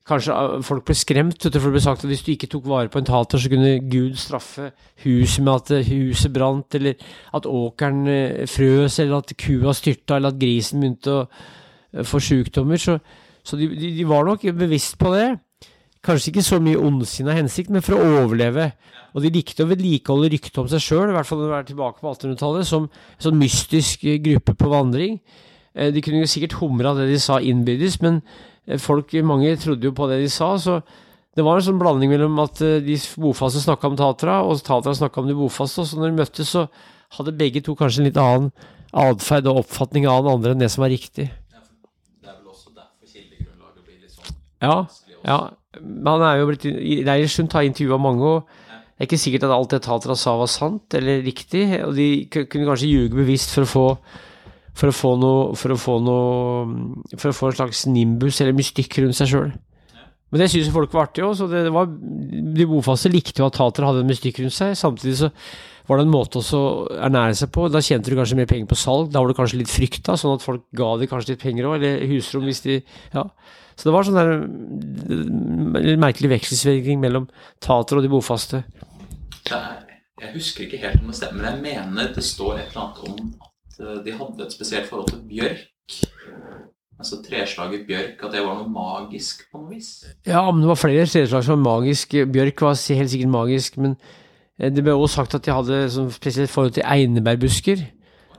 kanskje 0.07 0.35
eh, 0.35 0.57
folk 0.67 0.87
ble 0.87 0.97
skremt. 0.97 1.43
For 1.43 1.53
det 1.53 1.75
ble 1.75 1.83
sagt 1.83 2.05
at 2.05 2.11
hvis 2.11 2.25
du 2.27 2.33
ikke 2.35 2.51
tok 2.53 2.67
vare 2.71 2.93
på 2.93 3.01
en 3.01 3.09
tater, 3.09 3.43
så 3.43 3.53
kunne 3.53 3.77
Gud 3.91 4.19
straffe 4.21 4.71
huset 5.05 5.45
med 5.45 5.55
at 5.55 5.73
eh, 5.77 5.93
huset 5.93 6.35
brant, 6.35 6.79
eller 6.79 6.99
at 7.37 7.49
åkeren 7.51 8.05
eh, 8.11 8.45
frøs, 8.51 9.01
eller 9.03 9.23
at 9.23 9.37
kua 9.41 9.75
styrta, 9.77 10.19
eller 10.19 10.35
at 10.35 10.41
grisen 10.41 10.83
begynte 10.83 11.15
å 11.15 11.25
eh, 11.27 12.05
få 12.07 12.23
sykdommer. 12.23 12.81
Så, 12.83 12.99
så 13.47 13.59
de, 13.59 13.71
de, 13.75 13.95
de 13.99 14.07
var 14.09 14.27
nok 14.29 14.47
bevisst 14.59 14.99
på 15.01 15.15
det. 15.15 15.29
Kanskje 16.07 16.31
ikke 16.31 16.47
så 16.47 16.61
mye 16.63 16.79
ondsinna 16.79 17.35
hensikt, 17.35 17.73
men 17.75 17.83
for 17.83 17.99
å 17.99 18.21
overleve. 18.23 18.71
Og 19.17 19.25
de 19.25 19.33
likte 19.33 19.65
å 19.65 19.71
vedlikeholde 19.71 20.29
ryktet 20.31 20.59
om 20.61 20.69
seg 20.71 20.83
sjøl, 20.85 21.09
i 21.11 21.17
hvert 21.17 21.27
fall 21.27 21.41
når 21.41 21.49
de 21.49 21.55
var 21.55 21.67
tilbake 21.67 22.03
på 22.03 22.13
1800-tallet, 22.13 22.69
som 22.69 22.87
en 22.87 23.25
sånn 23.27 23.39
mystisk 23.41 24.05
gruppe 24.23 24.55
på 24.61 24.71
vandring. 24.71 25.17
De 25.77 26.03
kunne 26.05 26.21
jo 26.23 26.29
sikkert 26.31 26.59
humra 26.61 26.93
det 26.97 27.09
de 27.11 27.17
sa 27.21 27.41
innbyrdes, 27.41 27.99
men 28.05 28.21
folk, 28.83 29.13
mange 29.27 29.57
trodde 29.63 29.87
jo 29.87 29.95
på 29.95 30.09
det 30.11 30.21
de 30.25 30.31
sa, 30.33 30.55
så 30.59 30.81
det 31.37 31.45
var 31.45 31.59
en 31.59 31.67
sånn 31.67 31.81
blanding 31.81 32.11
mellom 32.15 32.39
at 32.41 32.63
eh, 32.65 32.79
de 32.85 32.97
bofaste 33.21 33.61
snakka 33.63 33.91
om 33.91 33.99
tatera, 33.99 34.39
og 34.43 34.63
tatera 34.65 34.97
snakka 34.97 35.21
om 35.21 35.29
de 35.29 35.37
bofaste, 35.37 35.83
og 35.83 35.91
så 35.91 35.99
når 36.01 36.11
de 36.11 36.21
møttes, 36.23 36.53
så 36.55 36.65
hadde 37.19 37.37
begge 37.37 37.63
to 37.65 37.77
kanskje 37.79 38.03
en 38.03 38.09
litt 38.09 38.21
annen 38.21 38.51
atferd 38.97 39.49
og 39.51 39.61
oppfatning 39.65 40.07
av 40.09 40.25
den 40.25 40.33
andre 40.33 40.55
enn 40.55 40.63
det 40.63 40.71
som 40.73 40.87
var 40.87 40.93
riktig. 40.95 41.29
Det 41.29 42.31
er 42.31 42.39
vel 42.39 42.55
også 42.55 42.73
derfor 42.73 43.11
kildegrunnlaget 43.13 43.83
blir 43.85 44.01
litt 44.01 44.17
sånn 44.17 44.39
Ja, 44.65 44.79
ja. 45.27 45.41
Men 45.77 46.09
han 46.15 46.25
er 46.25 46.39
jo 46.41 46.47
blitt 46.49 46.65
Reir 47.05 47.29
Sund 47.29 47.53
har 47.53 47.67
intervjua 47.69 47.99
mange, 48.01 48.31
og 48.39 48.49
det 48.97 49.05
er 49.05 49.11
ikke 49.11 49.21
sikkert 49.21 49.45
at 49.45 49.53
alt 49.59 49.75
det 49.75 49.83
Tatra 49.85 50.17
sa 50.17 50.39
var 50.41 50.49
sant 50.49 50.97
eller 50.97 51.21
riktig, 51.27 51.67
og 51.85 51.93
de 51.99 52.09
kunne 52.33 52.65
kanskje 52.65 52.89
ljuge 52.89 53.19
bevisst 53.19 53.53
for 53.53 53.67
å 53.67 53.73
få 53.75 53.89
for 54.77 54.93
å 54.93 54.95
få 54.95 55.15
noe 55.21 55.55
For 55.57 55.73
å 55.73 55.79
få 55.81 55.95
noe 56.05 57.17
For 57.17 57.33
å 57.33 57.37
få 57.37 57.51
en 57.51 57.57
slags 57.61 57.87
nimbus 57.89 58.43
eller 58.43 58.57
mystikk 58.57 58.99
rundt 59.01 59.17
seg 59.19 59.31
sjøl. 59.33 59.55
Men 60.33 60.43
det 60.43 60.51
syns 60.51 60.73
folk 60.75 60.93
var 60.93 61.07
artig 61.07 61.23
òg, 61.23 61.39
de 62.57 62.67
bofaste 62.67 63.13
likte 63.13 63.41
jo 63.41 63.47
at 63.47 63.55
tatere 63.57 63.87
hadde 63.87 64.03
en 64.03 64.09
mystikk 64.11 64.41
rundt 64.43 64.57
seg. 64.57 64.75
Samtidig 64.77 65.21
så 65.21 65.29
var 65.87 66.01
det 66.01 66.07
en 66.09 66.11
måte 66.11 66.43
å 66.43 66.63
ernære 66.99 67.37
seg 67.39 67.53
på. 67.55 67.69
Da 67.71 67.83
tjente 67.85 68.11
du 68.11 68.19
kanskje 68.19 68.39
mer 68.41 68.49
penger 68.51 68.67
på 68.73 68.79
salg. 68.81 69.13
Da 69.15 69.23
var 69.23 69.31
du 69.31 69.39
kanskje 69.39 69.61
litt 69.61 69.71
frykt, 69.71 70.03
da, 70.09 70.17
sånn 70.19 70.35
at 70.35 70.43
folk 70.43 70.65
ga 70.77 70.91
deg 70.99 71.13
kanskje 71.13 71.37
litt 71.37 71.45
penger 71.45 71.71
òg, 71.71 71.79
eller 71.79 72.11
husrom 72.11 72.49
hvis 72.51 72.65
de 72.67 72.81
Ja. 73.15 73.29
Så 73.77 73.91
det 73.91 73.93
var 73.93 74.07
sånn 74.09 74.17
der 74.17 75.97
merkelig 76.01 76.31
vekselsvirkning 76.33 76.99
mellom 77.03 77.27
tater 77.61 77.99
og 77.99 78.07
de 78.07 78.11
bofaste. 78.11 78.65
Jeg 79.47 80.33
husker 80.33 80.65
ikke 80.65 80.81
helt 80.81 81.03
om 81.05 81.13
det 81.13 81.19
stemmer, 81.19 81.43
men 81.45 81.53
jeg 81.53 81.61
mener 81.93 82.15
det 82.17 82.25
står 82.25 82.57
et 82.57 82.71
eller 82.73 82.87
annet 82.87 83.03
om 83.05 83.35
eh, 83.81 83.99
de 84.05 84.15
hadde 84.17 84.47
et 84.47 84.55
spesielt 84.55 84.89
forhold 84.91 85.11
til 85.11 85.25
bjørk. 85.29 85.67
Altså 86.97 87.19
treslaget 87.21 87.85
bjørk, 87.87 88.23
at 88.25 88.33
det 88.33 88.41
var 88.41 88.57
noe 88.57 88.71
magisk 88.73 89.43
på 89.53 89.61
noe 89.61 89.75
vis. 89.75 89.91
Ja, 90.25 90.47
men 90.49 90.63
det 90.63 90.71
var 90.71 90.81
flere 90.81 91.05
treslag 91.05 91.45
som 91.45 91.59
var 91.59 91.81
magisk. 91.81 92.15
Bjørk 92.33 92.63
var 92.65 92.79
helt 93.01 93.13
sikkert 93.13 93.35
magisk, 93.35 93.77
men 93.77 93.99
eh, 94.59 94.73
det 94.73 94.85
ble 94.85 94.95
også 94.97 95.21
sagt 95.21 95.37
at 95.37 95.45
de 95.45 95.53
hadde 95.53 95.83
sånn 95.93 96.09
spesielt 96.15 96.53
forhold 96.53 96.79
til 96.79 96.89
einebærbusker. 96.89 97.85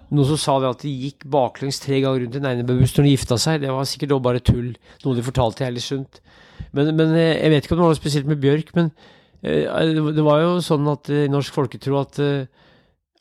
Noen 0.08 0.30
som 0.32 0.39
sa 0.41 0.58
det 0.63 0.71
at 0.71 0.88
de 0.88 0.95
gikk 1.04 1.28
baklengs 1.30 1.82
tre 1.84 2.00
ganger 2.02 2.23
rundt 2.23 2.39
en 2.39 2.50
einebærbusk 2.50 2.97
når 2.97 3.06
de 3.06 3.13
gifta 3.13 3.38
seg. 3.43 3.62
Det 3.62 3.76
var 3.76 3.89
sikkert 3.91 4.15
også 4.17 4.28
bare 4.30 4.45
tull, 4.50 4.71
noe 5.04 5.17
de 5.17 5.26
fortalte 5.26 5.69
i 5.69 5.84
sunt. 5.84 6.21
Men, 6.73 6.95
men 6.97 7.13
eh, 7.13 7.36
jeg 7.38 7.54
vet 7.54 7.67
ikke 7.67 7.78
om 7.78 7.84
det 7.84 7.86
var 7.86 7.93
noe 7.93 8.02
spesielt 8.02 8.32
med 8.32 8.41
bjørk, 8.41 8.73
men 8.78 8.91
det 9.38 10.23
var 10.26 10.39
jo 10.41 10.54
sånn 10.65 10.88
at 10.89 11.12
i 11.13 11.28
norsk 11.30 11.54
folketro 11.54 12.00
at 12.00 12.17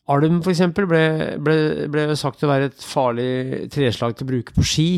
Alm 0.06 0.38
f.eks. 0.38 0.60
Ble, 0.76 1.00
ble, 1.42 1.54
ble 1.90 2.02
sagt 2.18 2.44
å 2.46 2.50
være 2.50 2.68
et 2.70 2.84
farlig 2.86 3.66
treslag 3.74 4.14
til 4.14 4.26
å 4.26 4.28
bruke 4.28 4.54
på 4.54 4.66
ski. 4.66 4.90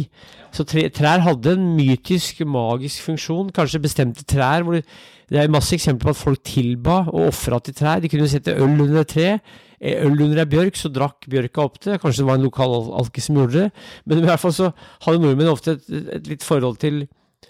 Så 0.53 0.66
tre, 0.68 0.85
trær 0.92 1.23
hadde 1.25 1.55
en 1.57 1.64
mytisk, 1.79 2.42
magisk 2.44 3.07
funksjon. 3.07 3.49
Kanskje 3.57 3.81
bestemte 3.87 4.27
trær 4.29 4.66
hvor 4.66 4.77
det, 4.77 4.85
er 5.33 5.49
masse 5.53 5.73
eksempler 5.77 6.11
på 6.11 6.16
at 6.16 6.21
folk 6.21 6.44
tilba 6.44 6.99
og 7.07 7.31
ofra 7.31 7.61
til 7.64 7.77
trær. 7.79 8.05
De 8.05 8.12
kunne 8.12 8.29
sette 8.29 8.53
øl 8.53 8.77
under 8.77 9.01
et 9.01 9.12
tre. 9.14 9.33
Øl 9.79 10.27
under 10.27 10.42
ei 10.42 10.49
bjørk, 10.51 10.77
så 10.77 10.92
drakk 10.92 11.29
bjørka 11.31 11.64
opp 11.64 11.81
det. 11.87 12.01
Kanskje 12.03 12.25
det 12.25 12.29
var 12.29 12.40
en 12.40 12.47
lokal 12.49 12.77
alkis 13.01 13.31
som 13.31 13.40
gjorde 13.40 13.62
det. 13.64 13.88
Men 14.05 14.21
i 14.21 14.29
hvert 14.29 14.44
fall 14.44 14.57
så 14.57 14.73
hadde 15.07 15.25
nordmenn 15.25 15.53
ofte 15.55 15.79
et, 15.79 15.90
et 16.18 16.33
litt 16.35 16.44
forhold 16.44 16.81
til, 16.85 17.07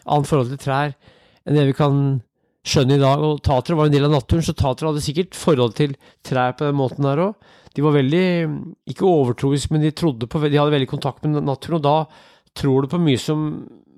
annet 0.07 0.31
forhold 0.31 0.55
til 0.55 0.63
trær 0.63 0.95
enn 1.49 1.57
det 1.57 1.71
vi 1.71 1.77
kan 1.77 2.19
skjønne 2.69 2.99
i 2.99 3.03
dag. 3.03 3.25
Og 3.25 3.43
tatere 3.45 3.79
var 3.79 3.89
en 3.89 3.97
del 3.97 4.09
av 4.09 4.15
naturen, 4.15 4.45
så 4.45 4.57
tatere 4.57 4.93
hadde 4.93 5.05
sikkert 5.05 5.39
forhold 5.39 5.77
til 5.79 5.97
trær 6.27 6.57
på 6.59 6.69
den 6.69 6.79
måten 6.79 7.09
der 7.09 7.25
òg. 7.29 7.55
De 7.77 7.85
var 7.85 7.95
veldig, 7.95 8.27
ikke 8.91 9.07
overtroiske, 9.07 9.71
men 9.75 9.85
de 9.85 9.93
trodde 9.95 10.27
på, 10.27 10.41
de 10.43 10.59
hadde 10.59 10.75
veldig 10.75 10.91
kontakt 10.91 11.25
med 11.25 11.43
naturen. 11.47 11.79
Og 11.79 11.85
da 11.85 11.97
tror 12.59 12.85
du 12.85 12.91
på 12.91 13.01
mye 13.03 13.21
som 13.23 13.45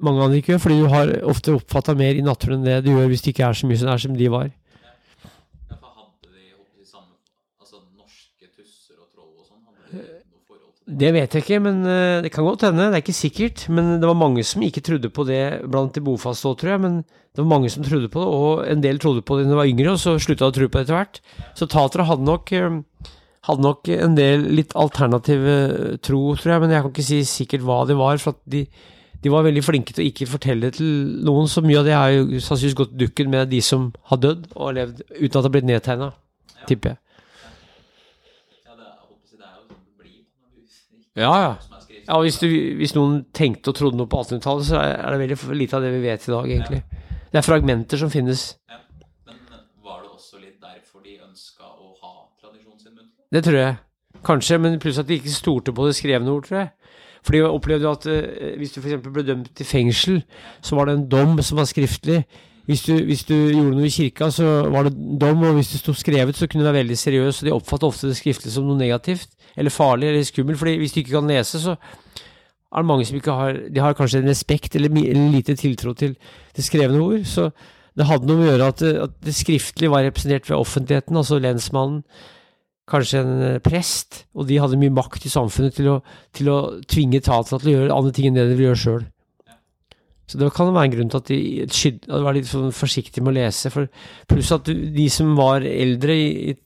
mange 0.01 0.25
andre 0.25 0.41
ikke 0.41 0.55
gjør, 0.55 0.63
fordi 0.65 0.81
du 0.81 0.89
har 0.93 1.13
ofte 1.29 1.55
oppfatta 1.57 1.95
mer 1.99 2.17
i 2.17 2.25
naturen 2.25 2.61
enn 2.61 2.69
det 2.69 2.81
du 2.87 2.91
gjør 2.95 3.11
hvis 3.13 3.25
det 3.25 3.35
ikke 3.35 3.47
er 3.49 3.57
så 3.57 3.69
mye 3.69 3.81
som, 3.81 3.93
er 3.93 4.03
som 4.03 4.17
de 4.17 4.29
var. 4.33 4.49
Derfor 5.71 5.91
hadde 5.93 6.29
de, 6.33 6.45
de 6.81 6.87
samme, 6.89 7.13
altså 7.61 7.83
norske 8.01 8.47
tusser 8.49 8.97
og 8.97 9.09
troll 9.13 9.33
og 9.37 9.45
sånn, 9.45 9.61
hadde 9.69 9.83
de 9.93 10.07
noe 10.25 10.43
forhold 10.49 10.73
til 10.73 10.80
det? 10.91 10.99
Det 11.01 11.13
vet 11.15 11.37
jeg 11.37 11.45
ikke, 11.47 11.61
men 11.63 11.81
uh, 11.87 12.19
det 12.25 12.33
kan 12.35 12.47
godt 12.47 12.67
hende. 12.67 12.91
Det 12.91 12.99
er 12.99 13.05
ikke 13.05 13.17
sikkert. 13.17 13.65
Men 13.71 13.97
det 14.03 14.11
var 14.11 14.19
mange 14.19 14.45
som 14.47 14.65
ikke 14.67 14.83
trodde 14.85 15.13
på 15.15 15.25
det 15.29 15.45
blant 15.71 15.95
de 15.97 16.03
bofaste 16.05 16.51
òg, 16.51 16.59
tror 16.61 16.75
jeg. 16.75 16.83
Men 16.85 17.01
det 17.07 17.45
var 17.45 17.51
mange 17.53 17.71
som 17.71 17.87
trodde 17.87 18.11
på 18.11 18.21
det, 18.21 18.35
og 18.41 18.67
en 18.67 18.85
del 18.85 19.01
trodde 19.01 19.23
på 19.23 19.39
det 19.39 19.47
da 19.47 19.55
de 19.55 19.63
var 19.63 19.71
yngre, 19.71 19.95
og 19.95 20.03
så 20.03 20.19
slutta 20.19 20.49
de 20.49 20.53
å 20.53 20.59
tro 20.59 20.69
på 20.69 20.81
det 20.81 20.89
etter 20.89 20.99
hvert. 20.99 21.23
Så 21.59 21.71
tatere 21.71 22.09
hadde 22.11 22.27
nok 22.27 22.53
uh, 22.59 22.83
hadde 23.49 23.65
nok 23.65 23.89
en 23.95 24.17
del 24.19 24.47
litt 24.59 24.75
alternative 24.79 25.57
tro, 26.05 26.23
tror 26.37 26.55
jeg, 26.55 26.63
men 26.63 26.75
jeg 26.75 26.85
kan 26.85 26.93
ikke 26.93 27.07
si 27.07 27.21
sikkert 27.29 27.67
hva 27.67 27.83
det 27.89 27.97
var. 27.99 28.21
For 28.21 28.37
at 28.37 28.41
de, 28.53 28.65
de 29.23 29.33
var 29.33 29.47
veldig 29.47 29.65
flinke 29.65 29.97
til 29.97 30.05
å 30.05 30.09
ikke 30.11 30.29
fortelle 30.31 30.73
til 30.77 30.89
noen. 31.27 31.49
Så 31.51 31.65
mye 31.65 31.81
av 31.81 31.89
det 31.89 31.97
har 31.97 32.15
jo 32.15 32.27
sannsynligvis 32.37 32.81
gått 32.83 32.99
dukken 33.01 33.33
med 33.33 33.53
de 33.53 33.63
som 33.65 33.91
har 34.13 34.21
dødd 34.21 34.51
og 34.55 34.75
levd 34.77 35.05
uten 35.17 35.31
at 35.31 35.39
det 35.39 35.47
har 35.47 35.55
blitt 35.57 35.71
nedtegna, 35.71 36.11
tipper 36.69 36.95
jeg. 36.95 37.01
Ja, 38.67 38.77
det 38.77 38.85
er, 38.85 38.93
jeg 38.93 39.09
håper 39.09 39.25
å 39.25 39.31
si, 39.31 39.41
det 39.41 39.49
er 39.49 39.57
jo 39.57 39.65
sånn 39.71 39.81
det 39.81 39.97
blir 40.03 40.19
når 40.21 40.49
du 40.53 40.61
ikke 40.67 41.00
Ja, 41.19 41.33
ja. 41.43 41.53
Ja, 42.07 42.17
hvis, 42.23 42.39
du, 42.43 42.47
hvis 42.79 42.95
noen 42.97 43.25
tenkte 43.37 43.71
og 43.71 43.79
trodde 43.79 43.99
noe 43.99 44.09
på 44.11 44.19
1800-tallet, 44.23 44.67
så 44.67 44.81
er 44.83 45.15
det 45.15 45.21
veldig 45.21 45.57
lite 45.59 45.79
av 45.79 45.85
det 45.85 45.93
vi 45.95 46.03
vet 46.03 46.27
i 46.27 46.33
dag, 46.33 46.49
egentlig. 46.55 46.81
Det 47.31 47.39
er 47.39 47.47
fragmenter 47.47 48.01
som 48.01 48.11
finnes. 48.11 48.45
Ja. 48.71 48.81
Men 49.29 49.39
var 49.87 50.03
det 50.03 50.11
også 50.11 50.41
litt 50.41 50.59
derfor 50.59 51.05
de 51.05 51.19
ønska 51.23 51.69
å 51.69 51.93
ha 52.03 52.13
tradisjonen 52.41 52.83
sin 52.83 52.95
muntlig? 52.97 53.29
Det 53.31 53.45
tror 53.47 53.59
jeg. 53.61 53.79
Kanskje, 54.27 54.59
men 54.61 54.79
pluss 54.83 54.99
at 55.01 55.09
de 55.09 55.21
ikke 55.21 55.35
stolte 55.35 55.75
på 55.77 55.87
det 55.87 55.97
skrevne 55.99 56.35
ord, 56.35 56.49
tror 56.49 56.63
jeg. 56.65 56.71
For 57.21 57.37
de 57.37 57.43
opplevde 57.47 57.91
at 57.91 58.07
uh, 58.11 58.55
hvis 58.59 58.75
du 58.75 58.81
f.eks. 58.81 59.03
ble 59.07 59.27
dømt 59.27 59.51
til 59.57 59.69
fengsel, 59.69 60.23
så 60.65 60.79
var 60.79 60.89
det 60.89 60.97
en 60.97 61.09
dom 61.13 61.43
som 61.45 61.61
var 61.61 61.69
skriftlig. 61.71 62.25
Hvis 62.71 62.85
du, 62.87 62.93
hvis 63.07 63.25
du 63.27 63.35
gjorde 63.35 63.75
noe 63.75 63.89
i 63.89 63.93
kirka, 63.93 64.29
så 64.35 64.47
var 64.71 64.87
det 64.87 64.95
dom, 65.21 65.43
og 65.47 65.57
hvis 65.59 65.73
det 65.73 65.81
sto 65.81 65.95
skrevet, 65.97 66.39
så 66.39 66.47
kunne 66.47 66.65
det 66.65 66.71
være 66.71 66.83
veldig 66.85 66.99
seriøst. 66.99 67.43
Og 67.43 67.49
de 67.49 67.55
oppfattet 67.55 67.89
ofte 67.89 68.11
det 68.11 68.19
skriftlige 68.19 68.55
som 68.55 68.69
noe 68.69 68.79
negativt, 68.79 69.33
eller 69.61 69.71
farlig, 69.75 70.09
eller 70.11 70.25
skummel. 70.27 70.57
fordi 70.59 70.79
hvis 70.81 70.95
du 70.97 71.01
ikke 71.03 71.19
kan 71.19 71.29
lese, 71.31 71.61
så 71.63 71.77
er 72.71 72.81
det 72.83 72.87
mange 72.89 73.05
som 73.07 73.17
ikke 73.19 73.35
har 73.35 73.57
De 73.75 73.81
har 73.83 73.95
kanskje 73.99 74.23
en 74.23 74.29
respekt 74.31 74.77
eller, 74.79 74.91
en 74.91 75.31
lite 75.35 75.57
tiltro 75.59 75.93
til 75.95 76.17
det 76.57 76.65
skrevne 76.65 77.01
ord. 77.03 77.25
Så 77.27 77.51
det 77.99 78.07
hadde 78.07 78.27
noe 78.31 78.39
med 78.41 78.49
å 78.49 78.51
gjøre 78.55 78.69
at, 78.73 78.79
det- 78.85 79.01
at 79.03 79.17
det 79.27 79.35
skriftlige 79.35 79.91
var 79.91 80.05
representert 80.07 80.47
ved 80.49 80.57
offentligheten, 80.57 81.17
altså 81.19 81.41
lensmannen, 81.43 82.05
kanskje 82.91 83.21
en 83.23 83.43
eh, 83.47 83.59
prest, 83.63 84.25
og 84.35 84.47
de 84.49 84.57
hadde 84.59 84.79
mye 84.81 84.91
makt 84.95 85.27
i 85.27 85.31
samfunnet 85.31 85.75
til 85.77 85.89
å, 85.93 85.97
til 86.35 86.49
å 86.51 86.59
tvinge 86.91 87.21
etatene 87.21 87.61
til 87.63 87.71
å 87.71 87.75
gjøre 87.77 87.95
andre 87.95 88.13
ting 88.17 88.27
enn 88.31 88.39
det 88.39 88.49
de 88.49 88.57
ville 88.59 88.71
gjøre 88.73 88.83
sjøl. 88.85 89.05
Så 90.31 90.39
det 90.39 90.53
kan 90.55 90.69
være 90.71 90.87
en 90.87 90.93
grunn 90.95 91.09
til 91.11 91.19
at 91.19 91.31
de 91.31 91.39
de 92.07 92.19
var 92.23 92.37
litt 92.37 92.47
sånn 92.47 92.71
forsiktige 92.75 93.25
med 93.27 93.33
å 93.33 93.39
lese. 93.41 93.71
For 93.75 93.89
pluss 94.31 94.53
at 94.55 94.69
de 94.71 95.07
som 95.11 95.33
var 95.39 95.65
eldre 95.67 96.15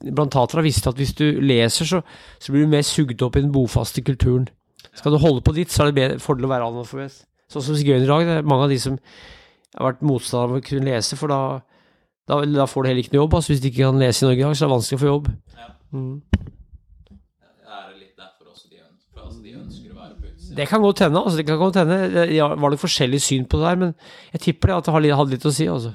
blant 0.05 0.35
tatere, 0.35 0.67
visste 0.67 0.93
at 0.93 1.01
hvis 1.01 1.15
du 1.17 1.25
leser, 1.41 1.89
så, 1.89 2.03
så 2.37 2.53
blir 2.53 2.67
du 2.67 2.75
mer 2.75 2.85
sugd 2.85 3.25
opp 3.25 3.39
i 3.39 3.45
den 3.45 3.55
bofaste 3.55 4.05
kulturen. 4.05 4.51
Skal 4.93 5.15
du 5.15 5.19
holde 5.23 5.41
på 5.45 5.55
ditt, 5.57 5.73
så 5.73 5.83
er 5.83 5.91
det 5.91 5.97
bedre, 5.97 6.21
fordel 6.23 6.47
å 6.47 6.53
være 6.53 6.69
analfabet. 6.69 7.25
Sånn 7.51 7.65
som 7.65 7.79
sigøynere 7.79 8.05
i 8.05 8.11
dag. 8.11 8.27
Det 8.29 8.37
er 8.43 8.51
mange 8.53 8.67
av 8.69 8.75
de 8.75 8.81
som 8.83 8.99
har 9.75 9.89
vært 9.89 10.05
motstandere 10.07 10.53
av 10.53 10.61
å 10.61 10.67
kunne 10.69 10.91
lese, 10.91 11.19
for 11.19 11.33
da, 11.33 11.41
da, 12.31 12.43
da 12.45 12.67
får 12.69 12.85
du 12.85 12.91
heller 12.91 13.03
ikke 13.03 13.17
noe 13.17 13.25
jobb. 13.25 13.39
Altså, 13.41 13.55
hvis 13.55 13.63
du 13.65 13.71
ikke 13.71 13.83
kan 13.89 14.03
lese 14.03 14.23
i 14.23 14.29
Norge 14.29 14.43
i 14.43 14.45
dag, 14.45 14.55
så 14.55 14.65
er 14.65 14.69
det 14.69 14.77
vanskelig 14.77 14.99
å 14.99 15.03
få 15.03 15.11
jobb. 15.11 15.33
Ja. 15.57 15.69
Mm. 15.95 16.15
Er 17.65 17.89
det 17.89 17.99
litt 17.99 18.17
derfor 18.21 18.53
også 18.53 18.69
de 18.69 18.85
ønsker, 18.85 19.09
for 19.09 19.25
altså 19.25 19.41
de 19.41 19.57
ønsker 19.59 19.89
å 19.89 19.99
være 19.99 20.15
på 20.21 20.25
utsida? 20.31 20.44
Det 20.57 20.69
kan 20.71 20.83
godt 20.83 21.05
hende. 21.05 21.21
Altså, 21.21 21.41
det 21.41 21.47
kan 21.49 21.61
godt 21.61 21.79
hende. 21.83 22.01
Det 22.15 22.25
ja, 22.35 22.49
var 22.55 22.73
nok 22.75 22.83
forskjellig 22.83 23.21
syn 23.23 23.47
på 23.51 23.61
det 23.61 23.69
der, 23.69 23.81
men 23.83 23.95
jeg 24.33 24.47
tipper 24.49 24.73
det 24.73 24.77
at 24.81 24.91
det 24.91 25.17
hadde 25.19 25.35
litt 25.35 25.47
å 25.49 25.55
si. 25.55 25.69
Altså. 25.71 25.95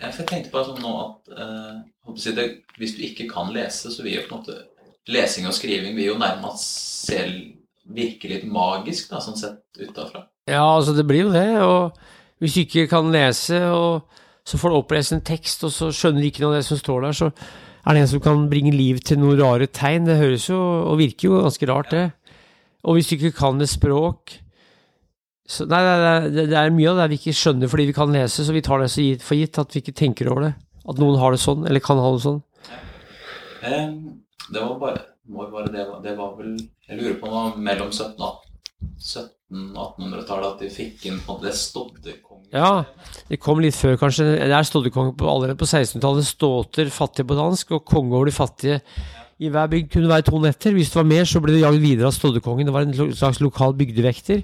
Jeg 0.00 0.12
jeg 0.20 0.26
tenkte 0.28 0.52
bare 0.52 0.68
sånn 0.70 0.82
nå 0.84 0.92
at 1.02 1.32
eh, 1.36 2.34
det, 2.36 2.46
hvis 2.80 2.96
du 2.96 3.02
ikke 3.04 3.28
kan 3.30 3.50
lese, 3.54 3.92
så 3.92 4.04
vil 4.04 4.16
jo 4.16 4.26
på 4.28 4.36
en 4.36 4.40
måte 4.40 4.58
lesing 5.10 5.48
og 5.48 5.56
skriving 5.56 5.96
vil 5.96 6.12
jo 6.12 6.20
nærmest 6.20 6.64
selv 7.06 7.36
virke 7.90 8.30
litt 8.30 8.46
magisk, 8.46 9.10
da, 9.10 9.20
sånn 9.22 9.38
sett 9.38 9.80
utafra. 9.80 10.26
Ja, 10.48 10.62
altså 10.62 10.94
det 10.96 11.06
blir 11.08 11.26
jo 11.26 11.34
det. 11.34 11.48
Og 11.64 11.96
hvis 12.40 12.56
du 12.56 12.62
ikke 12.62 12.86
kan 12.92 13.10
lese, 13.12 13.58
og 13.74 14.06
så 14.46 14.60
får 14.60 14.72
du 14.72 14.78
opplest 14.78 15.16
en 15.16 15.24
tekst, 15.26 15.64
og 15.66 15.74
så 15.74 15.90
skjønner 15.94 16.22
du 16.22 16.30
ikke 16.30 16.44
noe 16.44 16.54
av 16.54 16.60
det 16.60 16.68
som 16.68 16.80
står 16.80 17.06
der, 17.06 17.18
så 17.18 17.30
er 17.30 17.96
det 17.96 18.04
en 18.04 18.12
som 18.12 18.22
kan 18.24 18.46
bringe 18.50 18.72
liv 18.76 19.00
til 19.04 19.20
noen 19.20 19.40
rare 19.40 19.68
tegn. 19.72 20.06
Det 20.08 20.20
høres 20.20 20.48
jo 20.50 20.58
og 20.60 21.00
virker 21.00 21.28
jo 21.28 21.42
ganske 21.42 21.70
rart, 21.70 21.92
det. 21.92 22.06
Og 22.84 22.96
hvis 22.96 23.10
du 23.10 23.16
ikke 23.16 23.34
kan 23.36 23.60
et 23.60 23.70
språk 23.70 24.38
så, 25.50 25.64
Nei, 25.66 25.80
det 25.82 25.92
er, 25.92 26.26
det, 26.30 26.58
er 26.60 26.70
mye 26.70 26.92
av 26.92 27.00
det 27.00 27.08
vi 27.10 27.16
ikke 27.18 27.34
skjønner 27.34 27.70
fordi 27.70 27.88
vi 27.88 27.94
kan 27.96 28.12
lese, 28.14 28.44
så 28.46 28.54
vi 28.54 28.62
tar 28.62 28.78
det 28.84 28.90
så 28.92 29.02
gitt, 29.02 29.24
for 29.26 29.34
gitt 29.34 29.58
at 29.58 29.74
vi 29.74 29.80
ikke 29.82 29.96
tenker 29.98 30.30
over 30.30 30.44
det. 30.46 30.52
At 30.86 31.00
noen 31.02 31.18
har 31.18 31.34
det 31.34 31.40
sånn, 31.42 31.64
eller 31.66 31.82
kan 31.82 31.98
ha 31.98 32.12
det 32.14 32.22
sånn. 32.22 32.38
Um, 33.66 33.96
det 34.54 34.62
var 34.62 34.76
bare, 34.78 35.02
bare 35.26 35.72
det, 35.74 35.82
var- 35.88 35.98
det 36.04 36.14
var 36.16 36.30
vel 36.38 36.54
Jeg 36.86 37.00
lurer 37.00 37.18
på 37.18 37.26
om 37.26 37.34
det 37.34 37.40
var 37.40 37.58
mellom 37.66 37.90
17 37.90 38.22
og 38.22 38.46
1800-tallet 39.50 40.46
at 40.54 40.62
de 40.62 40.70
fikk 40.72 41.08
inn 41.10 41.18
på 41.26 41.36
det 41.42 41.52
stoddekongen. 41.58 42.46
Ja. 42.54 42.84
Det 43.28 43.40
kom 43.42 43.60
litt 43.62 43.76
før, 43.76 43.96
kanskje. 44.00 44.28
Det 44.38 44.54
er 44.54 44.66
stoddekonge 44.66 45.16
allerede 45.18 45.58
på 45.58 45.66
1600-tallet. 45.66 46.26
Ståter, 46.30 46.90
fattige 46.94 47.26
på 47.28 47.36
dansk, 47.38 47.74
og 47.76 47.84
konge 47.90 48.14
over 48.16 48.30
de 48.30 48.34
fattige. 48.34 48.78
I 49.40 49.48
hver 49.48 49.70
bygd 49.72 49.88
kunne 49.92 50.04
det 50.04 50.12
være 50.12 50.26
to 50.28 50.38
netter. 50.42 50.74
Hvis 50.76 50.90
det 50.92 50.98
var 51.00 51.08
mer, 51.08 51.24
så 51.24 51.40
ble 51.40 51.54
det 51.54 51.62
jagd 51.62 51.80
videre 51.80 52.10
av 52.10 52.16
stoddekongen. 52.16 52.68
Det 52.68 52.74
var 52.74 52.84
en 52.84 53.14
slags 53.16 53.40
lokal 53.40 53.72
bygdevekter. 53.78 54.42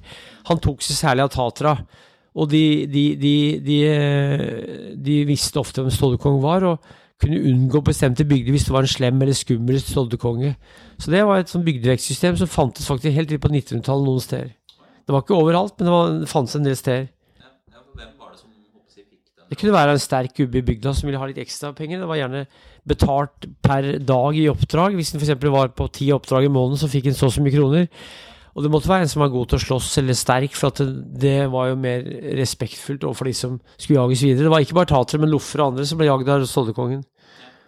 Han 0.49 0.61
tok 0.65 0.85
seg 0.85 0.97
særlig 0.97 1.27
av 1.27 1.33
tatera. 1.35 1.75
Og 2.37 2.49
de, 2.53 2.63
de, 2.89 3.03
de, 3.21 3.35
de, 3.65 3.77
eh, 3.89 4.95
de 4.97 5.19
visste 5.29 5.61
ofte 5.61 5.85
hvem 5.85 5.93
stoddekongen 5.93 6.41
var, 6.45 6.65
og 6.69 6.95
kunne 7.21 7.41
unngå 7.49 7.81
bestemte 7.85 8.27
bygder 8.29 8.53
hvis 8.53 8.67
det 8.69 8.75
var 8.75 8.85
en 8.85 8.93
slem 8.93 9.21
eller 9.25 9.37
skummel 9.37 9.81
stoddekonge. 9.81 10.55
Så 11.01 11.13
det 11.13 11.23
var 11.25 11.41
et 11.41 11.53
sånn 11.53 11.65
bygdevektsystem 11.65 12.37
som 12.41 12.51
fantes 12.51 12.89
faktisk 12.89 13.17
helt 13.17 13.33
på 13.41 13.53
1900-tallet 13.53 14.09
noen 14.09 14.25
steder. 14.25 14.53
Det 15.07 15.15
var 15.15 15.25
ikke 15.25 15.39
overalt, 15.39 15.77
men 15.79 15.89
det, 15.89 15.95
var, 15.95 16.17
det 16.25 16.31
fantes 16.33 16.57
en 16.59 16.67
del 16.67 16.77
steder. 16.77 17.09
Det 19.47 19.59
kunne 19.61 19.77
være 19.77 19.95
en 19.95 20.03
sterk 20.03 20.35
gubbe 20.35 20.59
i 20.59 20.65
bygda 20.67 20.93
som 20.97 21.07
ville 21.07 21.21
ha 21.21 21.29
litt 21.31 21.39
ekstra 21.39 21.71
penger. 21.77 22.01
Det 22.03 22.09
var 22.11 22.19
gjerne 22.19 22.47
betalt 22.89 23.49
per 23.65 23.97
dag 23.99 24.39
i 24.39 24.47
oppdrag. 24.51 24.97
Hvis 24.99 25.13
en 25.15 25.21
f.eks. 25.21 25.35
var 25.53 25.75
på 25.77 25.89
ti 25.95 26.13
oppdrag 26.15 26.47
i 26.47 26.53
måneden, 26.53 26.81
så 26.81 26.91
fikk 26.91 27.11
en 27.11 27.19
så 27.19 27.29
og 27.29 27.35
så 27.37 27.45
mye 27.45 27.55
kroner. 27.55 27.89
Og 28.57 28.65
det 28.65 28.71
måtte 28.73 28.89
være 28.89 29.05
en 29.05 29.11
som 29.13 29.21
var 29.21 29.35
god 29.35 29.51
til 29.51 29.59
å 29.59 29.65
slåss 29.67 29.99
eller 30.01 30.17
sterk, 30.17 30.55
for 30.57 30.73
det, 30.79 30.87
det 31.21 31.35
var 31.53 31.69
jo 31.69 31.81
mer 31.81 32.07
respektfullt 32.39 33.05
overfor 33.05 33.29
de 33.29 33.35
som 33.37 33.59
skulle 33.77 33.99
jages 33.99 34.23
videre. 34.25 34.47
Det 34.47 34.53
var 34.55 34.65
ikke 34.65 34.79
bare 34.79 34.93
tatere, 34.95 35.21
men 35.21 35.33
loffer 35.35 35.61
og 35.61 35.75
andre 35.75 35.85
som 35.89 36.01
ble 36.01 36.09
jagd 36.09 36.31
av 36.33 36.47
Stoddekongen. 36.49 37.03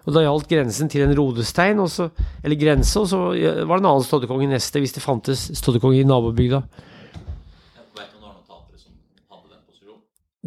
Og 0.08 0.14
da 0.16 0.22
gjaldt 0.24 0.48
grensen 0.48 0.88
til 0.88 1.04
en 1.04 1.12
rodestein, 1.12 1.82
også, 1.84 2.08
eller 2.40 2.56
grense, 2.56 2.94
og 3.02 3.10
så 3.10 3.18
var 3.28 3.74
det 3.74 3.82
en 3.82 3.90
annen 3.90 4.06
Stoddekonge 4.06 4.48
neste, 4.48 4.80
hvis 4.80 4.96
det 4.96 5.04
fantes 5.04 5.50
Stoddekonge 5.60 6.00
i 6.00 6.06
nabobygda. 6.08 6.62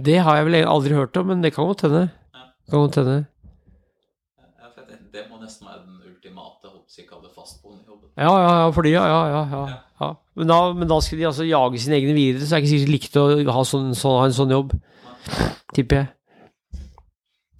Det 0.01 0.17
har 0.25 0.39
jeg 0.39 0.47
vel 0.47 0.57
aldri 0.65 0.95
hørt 0.97 1.17
om, 1.19 1.27
men 1.29 1.43
det 1.43 1.53
kan 1.53 1.67
godt 1.69 1.83
hende. 1.85 2.07
Kan 2.71 2.79
godt 2.79 2.97
hende. 2.97 3.17
Ja, 4.39 4.69
for 4.71 4.81
jeg 4.81 4.87
tenkte, 4.87 5.00
Det 5.11 5.25
må 5.27 5.41
nesten 5.41 5.67
være 5.67 5.81
den 5.83 5.97
ultimate 6.07 6.69
holdt 6.71 7.33
fastboende 7.35 7.83
jobben. 7.87 8.07
Ja, 8.15 8.31
ja, 8.31 8.51
ja, 8.61 8.69
for 8.71 8.85
de, 8.87 8.93
ja, 8.93 9.01
ja, 9.09 9.21
ja, 9.27 9.41
ja, 9.51 9.63
ja. 9.99 10.09
Men, 10.39 10.47
da, 10.47 10.59
men 10.73 10.87
da 10.87 10.99
skal 11.03 11.19
de 11.19 11.25
altså 11.27 11.43
jage 11.47 11.81
sine 11.83 11.97
egne 11.99 12.13
videre, 12.15 12.45
så 12.47 12.55
er 12.55 12.61
det 12.63 12.69
ikke 12.69 12.71
sikkert 12.77 12.87
de 12.87 12.95
likte 12.95 13.23
å 13.51 13.55
ha, 13.57 13.63
sånn, 13.67 13.89
sånn, 13.97 14.15
ha 14.21 14.29
en 14.29 14.35
sånn 14.37 14.53
jobb. 14.55 14.71
Tipper 15.75 15.99
jeg. 15.99 16.07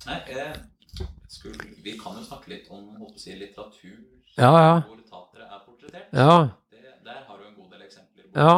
Nei, 0.08 0.18
jeg 0.32 1.10
skulle, 1.30 1.68
vi 1.84 1.98
kan 2.00 2.16
jo 2.18 2.24
snakke 2.26 2.54
litt 2.54 2.72
om 2.74 2.88
si, 3.20 3.36
litteratur 3.38 4.00
Ja, 4.40 4.54
ja. 4.56 4.72
hvor 4.88 5.04
tatere 5.12 5.46
er 5.50 5.62
portrettert. 5.66 6.08
Ja, 6.16 6.38
Det, 6.72 6.96
der 7.06 7.20
har 7.28 7.36
du 7.38 7.46
en 7.50 7.54
god 7.60 7.76
del 7.76 7.84
eksempler. 7.90 8.26
ja. 8.32 8.56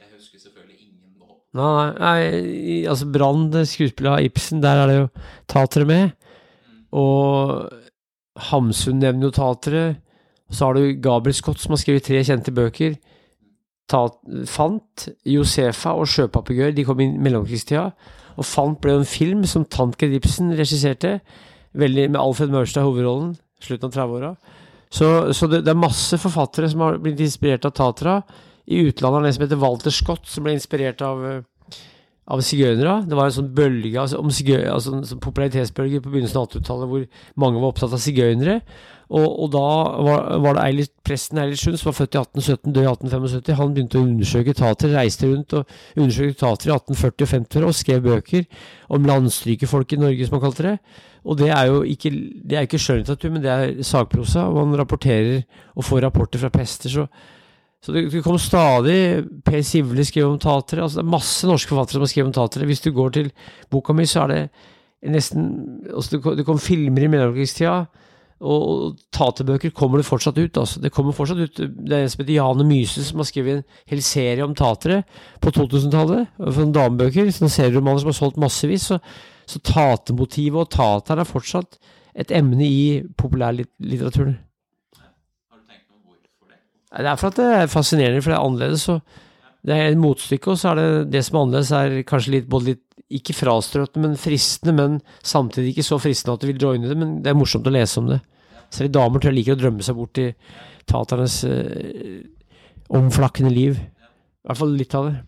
Jeg 0.00 0.08
husker 0.16 0.40
selvfølgelig 0.46 0.80
ingen 0.88 1.20
nå. 1.20 1.36
Nei, 1.60 1.68
nei, 1.76 1.92
nei 2.00 2.80
altså 2.88 3.12
Brand, 3.12 3.60
skuespillet 3.68 4.12
av 4.16 4.24
Ibsen, 4.24 4.64
der 4.64 4.82
er 4.82 4.90
det 4.90 4.98
jo 5.02 5.06
tatere 5.52 5.84
med. 5.92 6.16
Og 6.92 7.81
Hamsun 8.50 9.00
nevner 9.02 9.28
jo 9.28 9.36
tatere. 9.36 9.84
Så 10.52 10.66
har 10.66 10.76
du 10.76 11.00
Gabriel 11.00 11.36
Scott, 11.36 11.60
som 11.60 11.74
har 11.74 11.80
skrevet 11.80 12.06
tre 12.06 12.20
kjente 12.24 12.52
bøker. 12.54 12.96
Tat, 13.90 14.18
Fant, 14.48 15.06
Josefa 15.28 15.94
og 15.98 16.08
Sjøpapegøyer. 16.08 16.74
De 16.76 16.84
kom 16.88 17.00
inn 17.00 17.16
i 17.16 17.24
mellomkrigstida. 17.24 17.90
Og 18.36 18.48
Fant 18.48 18.80
ble 18.80 18.96
jo 18.96 19.02
en 19.02 19.08
film 19.08 19.46
som 19.48 19.66
Tankred 19.68 20.14
Ibsen 20.16 20.52
regisserte, 20.56 21.18
veldig, 21.76 22.08
med 22.12 22.20
Alfred 22.20 22.52
Mørstad 22.52 22.84
i 22.84 22.88
hovedrollen, 22.88 23.34
slutten 23.64 23.88
av 23.88 23.96
30-åra. 23.96 24.32
Så, 24.92 25.08
så 25.32 25.48
det, 25.48 25.62
det 25.64 25.72
er 25.72 25.80
masse 25.80 26.18
forfattere 26.20 26.68
som 26.68 26.84
har 26.84 26.98
blitt 27.00 27.20
inspirert 27.24 27.64
av 27.68 27.76
tatera. 27.76 28.18
I 28.68 28.84
utlandet 28.88 29.24
det 29.24 29.30
en 29.30 29.36
som 29.36 29.44
heter 29.46 29.60
Walter 29.60 29.94
Scott, 29.94 30.28
som 30.28 30.44
ble 30.44 30.54
inspirert 30.56 31.00
av 31.04 31.24
eh, 31.26 31.40
av 32.30 32.40
sigøynere. 32.46 33.00
Det 33.08 33.18
var 33.18 33.28
en 33.28 33.34
sånn 33.34 33.52
bølge 33.56 33.98
altså, 33.98 34.22
sigøy, 34.30 34.62
altså 34.70 34.94
en 34.94 35.06
sånn 35.08 35.22
popularitetsbølge 35.22 36.02
på 36.04 36.12
begynnelsen 36.12 36.38
av 36.38 36.48
1800-tallet 36.48 36.90
hvor 36.92 37.06
mange 37.42 37.62
var 37.62 37.72
opptatt 37.72 37.96
av 37.96 38.02
sigøynere. 38.02 38.60
Og, 39.12 39.26
og 39.26 39.48
da 39.52 39.64
var, 40.06 40.28
var 40.40 40.56
det 40.56 40.62
Eilert, 40.64 40.92
presten 41.04 41.40
Eilert 41.42 41.60
Sund, 41.60 41.76
som 41.76 41.90
var 41.90 41.98
født 41.98 42.16
i 42.16 42.20
1817, 42.22 42.72
død 42.72 42.86
i 42.86 42.92
1875. 42.94 43.56
Han 43.58 43.74
begynte 43.76 43.98
å 43.98 44.04
undersøke 44.06 44.54
tater, 44.56 44.94
reiste 44.96 45.28
rundt 45.28 45.56
og 45.58 45.74
undersøkte 45.98 46.38
tater 46.40 46.70
i 46.70 46.76
1840- 46.78 47.26
og 47.26 47.32
50-åra 47.34 47.72
og 47.72 47.76
skrev 47.76 48.06
bøker 48.06 48.46
om 48.96 49.10
landstrykerfolk 49.10 49.92
i 49.92 50.00
Norge, 50.00 50.28
som 50.28 50.38
han 50.38 50.44
kalte 50.46 50.68
det. 50.70 50.76
Og 51.28 51.38
det 51.38 51.52
er 51.54 51.68
jo 51.68 51.82
ikke, 51.86 52.10
det 52.40 52.56
er 52.58 52.64
ikke 52.66 52.80
skjønnlitteratur, 52.82 53.34
men 53.34 53.44
det 53.44 53.52
er 53.52 53.84
sakprosa. 53.86 54.46
Og 54.48 54.62
han 54.62 54.78
rapporterer 54.80 55.42
og 55.76 55.86
får 55.86 56.06
rapporter 56.06 56.40
fra 56.42 56.54
pester. 56.54 56.90
så 56.90 57.06
så 57.82 57.90
det, 57.94 58.04
det 58.12 58.20
kommer 58.22 58.38
stadig 58.38 58.98
Per 59.44 59.62
Sivle 59.66 60.04
skrev 60.06 60.28
om 60.30 60.38
tatere. 60.38 60.84
Altså 60.84 61.00
det 61.00 61.06
er 61.06 61.14
masse 61.16 61.48
norske 61.50 61.72
forfattere 61.72 61.98
som 61.98 62.04
har 62.06 62.10
skrevet 62.12 62.28
om 62.30 62.36
tatere. 62.36 62.68
Hvis 62.70 62.80
du 62.84 62.92
går 62.94 63.10
til 63.16 63.32
boka 63.74 63.92
mi, 63.96 64.04
så 64.06 64.22
er 64.22 64.30
det 64.30 64.42
nesten 65.10 65.48
altså 65.90 66.14
det, 66.16 66.20
kom- 66.22 66.36
det 66.38 66.44
kom 66.46 66.60
filmer 66.62 67.02
i 67.02 67.08
mellomkrigstida, 67.10 67.80
og, 68.42 68.96
taterbøker 69.14 69.70
kommer 69.74 69.98
det 69.98 70.06
fortsatt 70.06 70.38
ut. 70.38 70.56
Altså. 70.58 70.80
Det 70.82 70.90
kommer 70.94 71.14
fortsatt 71.14 71.38
ut. 71.42 71.58
Det 71.62 71.94
er 71.94 72.04
en 72.04 72.08
som 72.10 72.22
heter 72.24 72.34
Jane 72.36 72.64
Myse, 72.66 73.04
som 73.06 73.18
har 73.22 73.28
skrevet 73.28 73.60
en 73.60 73.64
hel 73.90 74.02
serie 74.02 74.42
om 74.46 74.54
tatere 74.58 75.02
på 75.42 75.50
2000-tallet. 75.54 76.26
For 76.38 76.62
en 76.64 76.72
damebøker. 76.74 77.30
Sånne 77.34 77.50
serieromaner 77.54 78.02
som 78.02 78.10
har 78.10 78.18
solgt 78.18 78.40
massevis. 78.42 78.88
Så, 78.90 78.98
så 79.46 79.62
tatemotivet 79.62 80.58
og 80.64 80.70
tateren 80.74 81.22
er 81.22 81.30
fortsatt 81.30 81.78
et 82.18 82.34
emne 82.34 82.66
i 82.66 82.80
populærlitteraturen. 83.18 84.34
Har 84.98 85.62
du 85.62 85.66
tenkt 85.70 85.86
noe 85.86 85.98
om 86.02 86.08
hvorfor 86.10 86.50
det? 86.98 87.06
Er 87.12 87.16
for 87.20 87.32
at 87.32 87.38
det 87.40 87.46
er 87.56 87.70
fascinerende, 87.72 88.22
for 88.22 88.32
det 88.32 88.38
er 88.38 88.46
annerledes. 88.46 88.88
Og 88.92 89.00
det 89.64 89.76
er 89.78 89.92
et 89.92 89.98
motstykke, 90.02 90.50
og 90.52 90.58
så 90.58 90.72
er 90.72 90.80
det 90.80 90.88
det 91.14 91.22
som 91.24 91.36
er 91.38 91.44
annerledes, 91.46 91.70
er 91.78 92.02
kanskje 92.08 92.34
litt, 92.36 92.48
både 92.50 92.72
litt 92.72 92.82
ikke 93.12 93.34
frastrøtende, 93.36 94.08
men 94.08 94.16
fristende, 94.20 94.72
men 94.76 95.00
samtidig 95.22 95.74
ikke 95.74 95.84
så 95.86 95.98
fristende 96.00 96.34
at 96.38 96.44
du 96.44 96.48
vil 96.50 96.62
joine 96.64 96.88
det. 96.90 96.96
Men 96.98 97.16
det 97.22 97.30
er 97.32 97.36
morsomt 97.38 97.66
å 97.68 97.72
lese 97.74 98.00
om 98.00 98.08
det. 98.10 98.20
Selv 98.72 98.92
damer 98.94 99.20
tror 99.20 99.30
jeg 99.32 99.38
liker 99.42 99.56
å 99.58 99.60
drømme 99.60 99.84
seg 99.84 99.98
bort 99.98 100.18
i 100.22 100.30
taternes 100.88 101.42
eh, 101.44 102.22
omflakkende 102.96 103.52
liv. 103.52 103.76
I 103.76 104.48
hvert 104.48 104.58
fall 104.62 104.72
litt 104.80 104.96
av 104.98 105.10
det. 105.10 105.18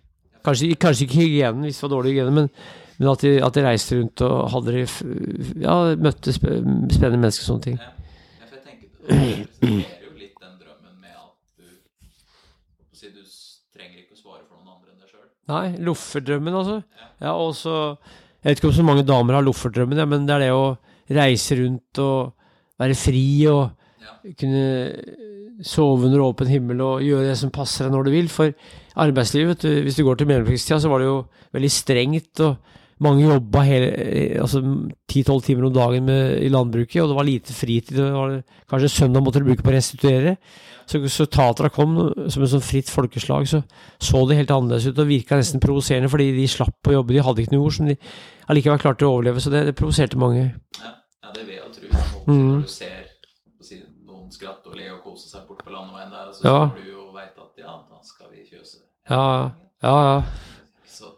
Kanskje, 0.44 0.70
kanskje 0.80 1.06
ikke 1.06 1.20
hygienen, 1.22 1.62
hvis 1.68 1.78
det 1.78 1.84
var 1.86 1.92
dårlig 1.94 2.14
hygiene, 2.14 2.32
men, 2.36 2.48
men 2.98 3.10
at, 3.12 3.22
de, 3.24 3.34
at 3.44 3.54
de 3.56 3.62
reiste 3.64 3.96
rundt 4.00 4.24
og 4.26 4.48
hadde 4.52 4.74
de, 4.74 4.82
ja, 5.64 5.76
møtte 6.04 6.34
spennende 6.36 7.20
mennesker 7.20 7.44
og 7.44 7.50
sånne 7.52 7.64
ting. 7.68 7.78
Ja, 7.80 7.92
for 8.48 8.58
jeg 8.58 8.64
tenker 8.66 8.88
Det 9.04 9.20
representerer 9.20 10.08
jo 10.08 10.12
litt 10.20 10.42
den 10.42 10.58
drømmen 10.60 10.98
med 11.04 11.14
at 11.20 11.32
du 11.60 11.68
holdt 11.68 12.90
på 12.90 12.96
å 12.96 13.00
si, 13.00 13.12
Du 13.14 13.22
s- 13.24 13.60
trenger 13.76 14.02
ikke 14.02 14.16
å 14.16 14.20
svare 14.20 14.44
for 14.48 14.56
noen 14.60 14.72
andre 14.76 14.92
enn 14.92 15.00
deg 15.04 15.12
sjøl. 15.14 15.28
Nei, 15.50 15.74
lofferdrømmen, 15.84 16.54
altså. 16.56 16.78
Ja, 17.20 17.34
og 17.36 17.52
så 17.58 17.74
Jeg 18.44 18.50
vet 18.50 18.58
ikke 18.60 18.68
om 18.70 18.76
så 18.76 18.84
mange 18.84 19.04
damer 19.08 19.34
har 19.38 19.44
lofferdrømmen, 19.44 19.98
ja, 20.00 20.04
men 20.08 20.26
det 20.28 20.34
er 20.36 20.42
det 20.46 20.52
å 20.52 20.76
reise 21.16 21.56
rundt 21.60 22.00
og 22.04 22.32
være 22.80 22.96
fri 22.96 23.24
og 23.48 23.70
Ja. 24.04 24.12
kunne 24.36 24.64
sove 25.64 26.04
under 26.08 26.20
åpen 26.20 26.48
himmel 26.50 26.80
og 26.84 27.00
gjøre 27.04 27.28
det 27.30 27.36
som 27.40 27.50
passer 27.54 27.86
deg 27.86 27.92
når 27.94 28.04
du 28.04 28.10
vil. 28.10 28.28
For 28.28 28.52
arbeidslivet, 29.00 29.64
hvis 29.84 29.96
du 29.96 30.02
går 30.04 30.18
til 30.20 30.26
mellomkrigstida, 30.28 30.80
så 30.82 30.90
var 30.90 31.00
det 31.00 31.06
jo 31.08 31.26
veldig 31.54 31.70
strengt, 31.72 32.40
og 32.44 32.56
mange 33.02 33.24
jobba 33.26 33.62
hele, 33.66 33.88
altså 34.42 34.60
10-12 35.10 35.40
timer 35.48 35.66
om 35.66 35.72
dagen 35.74 36.04
med, 36.06 36.36
i 36.44 36.50
landbruket, 36.52 37.00
og 37.02 37.10
det 37.10 37.16
var 37.18 37.26
lite 37.26 37.52
fritid. 37.56 37.96
Det 37.96 38.12
var, 38.14 38.36
kanskje 38.70 38.92
søndag 38.92 39.24
måtte 39.24 39.42
du 39.42 39.48
bruke 39.48 39.64
på 39.66 39.72
å 39.72 39.74
restituere. 39.74 40.36
Så, 40.86 41.00
så 41.08 41.26
Tatra 41.26 41.70
kom 41.72 41.94
som 42.28 42.44
et 42.44 42.52
sånn 42.52 42.62
fritt 42.64 42.90
folkeslag, 42.92 43.46
så 43.48 43.62
så 43.98 44.20
det 44.28 44.36
helt 44.36 44.52
annerledes 44.52 44.86
ut 44.92 44.98
og 45.00 45.08
virka 45.08 45.38
nesten 45.40 45.62
provoserende, 45.64 46.10
fordi 46.12 46.30
de 46.36 46.44
slapp 46.50 46.90
å 46.90 46.98
jobbe, 46.98 47.14
de 47.16 47.24
hadde 47.24 47.42
ikke 47.42 47.54
noe 47.56 47.64
jord 47.64 47.76
som 47.78 47.88
de 47.88 47.96
allikevel 48.52 48.82
klarte 48.82 49.06
å 49.08 49.14
overleve, 49.16 49.40
så 49.40 49.50
det, 49.54 49.64
det 49.70 49.74
provoserte 49.78 50.20
mange. 50.20 50.44
Ja, 50.78 50.92
ja, 51.24 51.32
det 51.34 51.46
vil 51.48 51.56
jeg 51.56 51.72
tro. 51.78 52.24
Mm. 52.28 52.44
Når 52.52 52.66
du 52.68 52.74
ser 52.76 53.00
noen 54.04 54.28
skratte 54.32 54.68
og 54.70 54.76
le 54.76 54.90
og 54.92 55.00
kose 55.06 55.28
seg 55.32 55.48
bort 55.48 55.64
på 55.64 55.72
landeveien 55.72 56.12
der, 56.12 56.30
så 56.36 56.44
Ja. 56.44 56.58
står 56.68 56.84
du 56.84 56.90
jo 56.92 57.08
veit 57.16 57.32
at 57.40 57.64
ja, 57.64 57.74
da 57.88 57.98
skal 58.04 58.28
vi 58.32 58.44
fjøse. 58.50 58.82
Ja, 59.08 59.24
ja, 59.84 59.96
ja. 60.04 60.16
Ikke 60.84 60.92
så, 60.98 61.10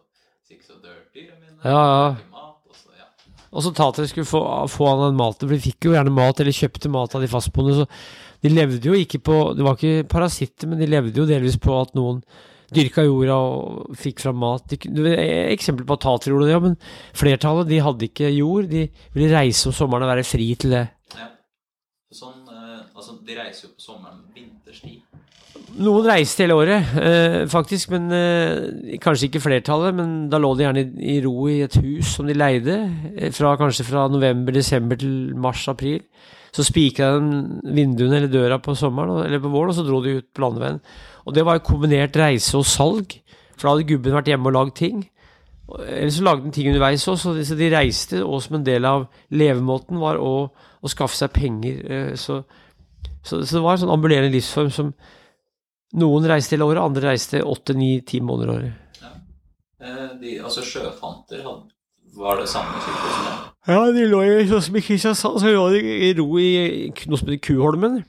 ikke 0.51 0.67
så 0.71 0.79
dør 0.83 1.03
dyra 1.15 1.35
mine. 1.43 1.56
Ja, 1.67 1.83
ja. 1.83 2.45
og 3.51 3.63
så. 3.65 3.73
Og 3.75 4.09
skulle 4.09 4.29
få, 4.29 4.43
få 4.71 4.89
han 4.91 5.05
den 5.09 5.19
maten, 5.19 5.47
for 5.49 5.55
de 5.55 5.65
fikk 5.65 5.89
jo 5.89 5.95
gjerne 5.97 6.15
mat, 6.15 6.41
eller 6.41 6.55
kjøpte 6.55 6.93
mat 6.93 7.15
av 7.17 7.25
de 7.25 7.31
fastboende, 7.31 7.83
så 7.83 7.87
de 8.45 8.53
levde 8.53 8.85
jo 8.85 8.95
ikke 8.95 9.19
på 9.25 9.37
Det 9.57 9.65
var 9.65 9.79
ikke 9.79 10.09
parasitter, 10.13 10.69
men 10.69 10.79
de 10.79 10.91
levde 10.91 11.19
jo 11.19 11.27
delvis 11.29 11.57
på 11.59 11.73
at 11.81 11.95
noen 11.97 12.21
dyrka 12.75 13.05
jorda 13.07 13.37
og 13.37 13.97
fikk 13.99 14.23
fram 14.25 14.41
mat. 14.43 14.75
Er 14.75 15.53
eksempel 15.53 15.87
på 15.87 15.97
at 15.97 16.05
tatere 16.05 16.35
gjorde 16.35 16.49
det, 16.49 16.55
ja, 16.55 16.63
men 16.63 16.77
flertallet 17.17 17.71
de 17.71 17.83
hadde 17.83 18.09
ikke 18.09 18.33
jord. 18.35 18.69
De 18.71 18.87
ville 19.15 19.33
reise 19.33 19.71
om 19.71 19.77
sommeren 19.77 20.07
og 20.07 20.13
være 20.15 20.27
fri 20.27 20.51
til 20.59 20.75
det. 20.77 20.85
ja. 21.15 21.31
Sånn, 22.17 22.43
eh, 22.49 22.83
altså, 22.95 23.19
de 23.27 23.39
reiser 23.39 23.69
jo 23.69 23.75
på 23.75 23.87
sommeren 23.87 24.25
vinterstid. 24.35 25.03
Noen 25.77 26.07
reiste 26.09 26.43
hele 26.45 26.55
året, 26.57 26.93
eh, 26.97 27.43
faktisk, 27.53 27.91
men 27.93 28.07
eh, 28.17 28.97
kanskje 29.03 29.29
ikke 29.29 29.43
flertallet. 29.45 29.95
Men 29.99 30.15
da 30.33 30.39
lå 30.41 30.55
de 30.57 30.65
gjerne 30.65 30.83
i, 30.87 31.17
i 31.17 31.21
ro 31.25 31.47
i 31.53 31.59
et 31.67 31.77
hus 31.83 32.15
som 32.17 32.27
de 32.29 32.37
leide, 32.37 32.77
eh, 33.17 33.31
fra, 33.37 33.55
kanskje 33.61 33.85
fra 33.89 34.07
november, 34.13 34.55
desember 34.57 34.97
til 35.01 35.35
mars, 35.37 35.67
april. 35.69 36.01
Så 36.57 36.65
spikra 36.65 37.11
de 37.21 37.73
vinduene 37.77 38.17
eller 38.23 38.33
døra 38.33 38.57
på 38.65 38.73
sommeren 38.79 39.27
eller 39.27 39.43
på 39.45 39.51
våren, 39.53 39.75
og 39.75 39.77
så 39.77 39.85
dro 39.85 39.99
de 40.05 40.15
ut 40.23 40.29
på 40.33 40.45
landeveien. 40.47 40.79
Og 41.27 41.35
det 41.37 41.45
var 41.45 41.61
kombinert 41.67 42.17
reise 42.17 42.57
og 42.57 42.65
salg, 42.65 43.19
for 43.57 43.67
da 43.69 43.75
hadde 43.75 43.89
gubben 43.91 44.17
vært 44.17 44.31
hjemme 44.33 44.49
og 44.49 44.57
lagd 44.57 44.75
ting. 44.79 45.03
Eller 45.67 46.13
så 46.15 46.23
lagde 46.25 46.47
han 46.47 46.55
ting 46.55 46.71
underveis 46.71 47.05
òg, 47.11 47.19
så, 47.19 47.35
de- 47.59 47.71
reiste, 47.75 48.23
og 48.25 48.41
som 48.45 48.57
en 48.57 48.65
del 48.65 48.87
av 48.89 49.09
levemåten 49.35 49.99
var 50.01 50.17
å, 50.23 50.33
å 50.81 50.89
skaffe 50.93 51.19
seg 51.19 51.35
penger. 51.37 51.83
eh, 51.85 52.15
Så, 52.17 52.41
så, 53.27 53.43
så 53.45 53.59
det 53.59 53.63
var 53.65 53.75
en 53.77 53.83
sånn 53.85 53.93
ambulerende 53.97 54.33
livsform 54.33 54.71
som 54.71 54.93
noen 55.95 56.27
reiste 56.27 56.57
hele 56.57 56.67
året, 56.67 56.83
andre 56.83 57.13
reiste 57.13 57.43
åtte, 57.45 57.77
ni, 57.79 58.01
ti 58.07 58.21
måneder 58.21 58.51
i 58.51 58.57
året. 58.57 59.01
Ja. 59.03 59.13
de, 60.21 60.39
altså 60.43 60.65
sjøfanter 60.67 61.45
var 62.17 62.41
det 62.41 62.49
samme 62.51 62.81
type 62.83 63.13
som 63.13 63.29
det. 63.29 63.37
Ja, 63.67 63.81
de 63.93 64.05
lå 64.11 64.21
i, 64.25 64.61
som 64.63 64.77
i 64.79 64.85
Kristiansand, 64.85 65.41
så 65.43 65.53
lå 65.53 65.69
de 65.75 65.81
i 66.09 66.13
ro 66.19 66.29
i 66.39 66.53
noe 67.07 67.19
som 67.19 67.31
heter 67.31 67.43
Kuholmen. 67.43 68.05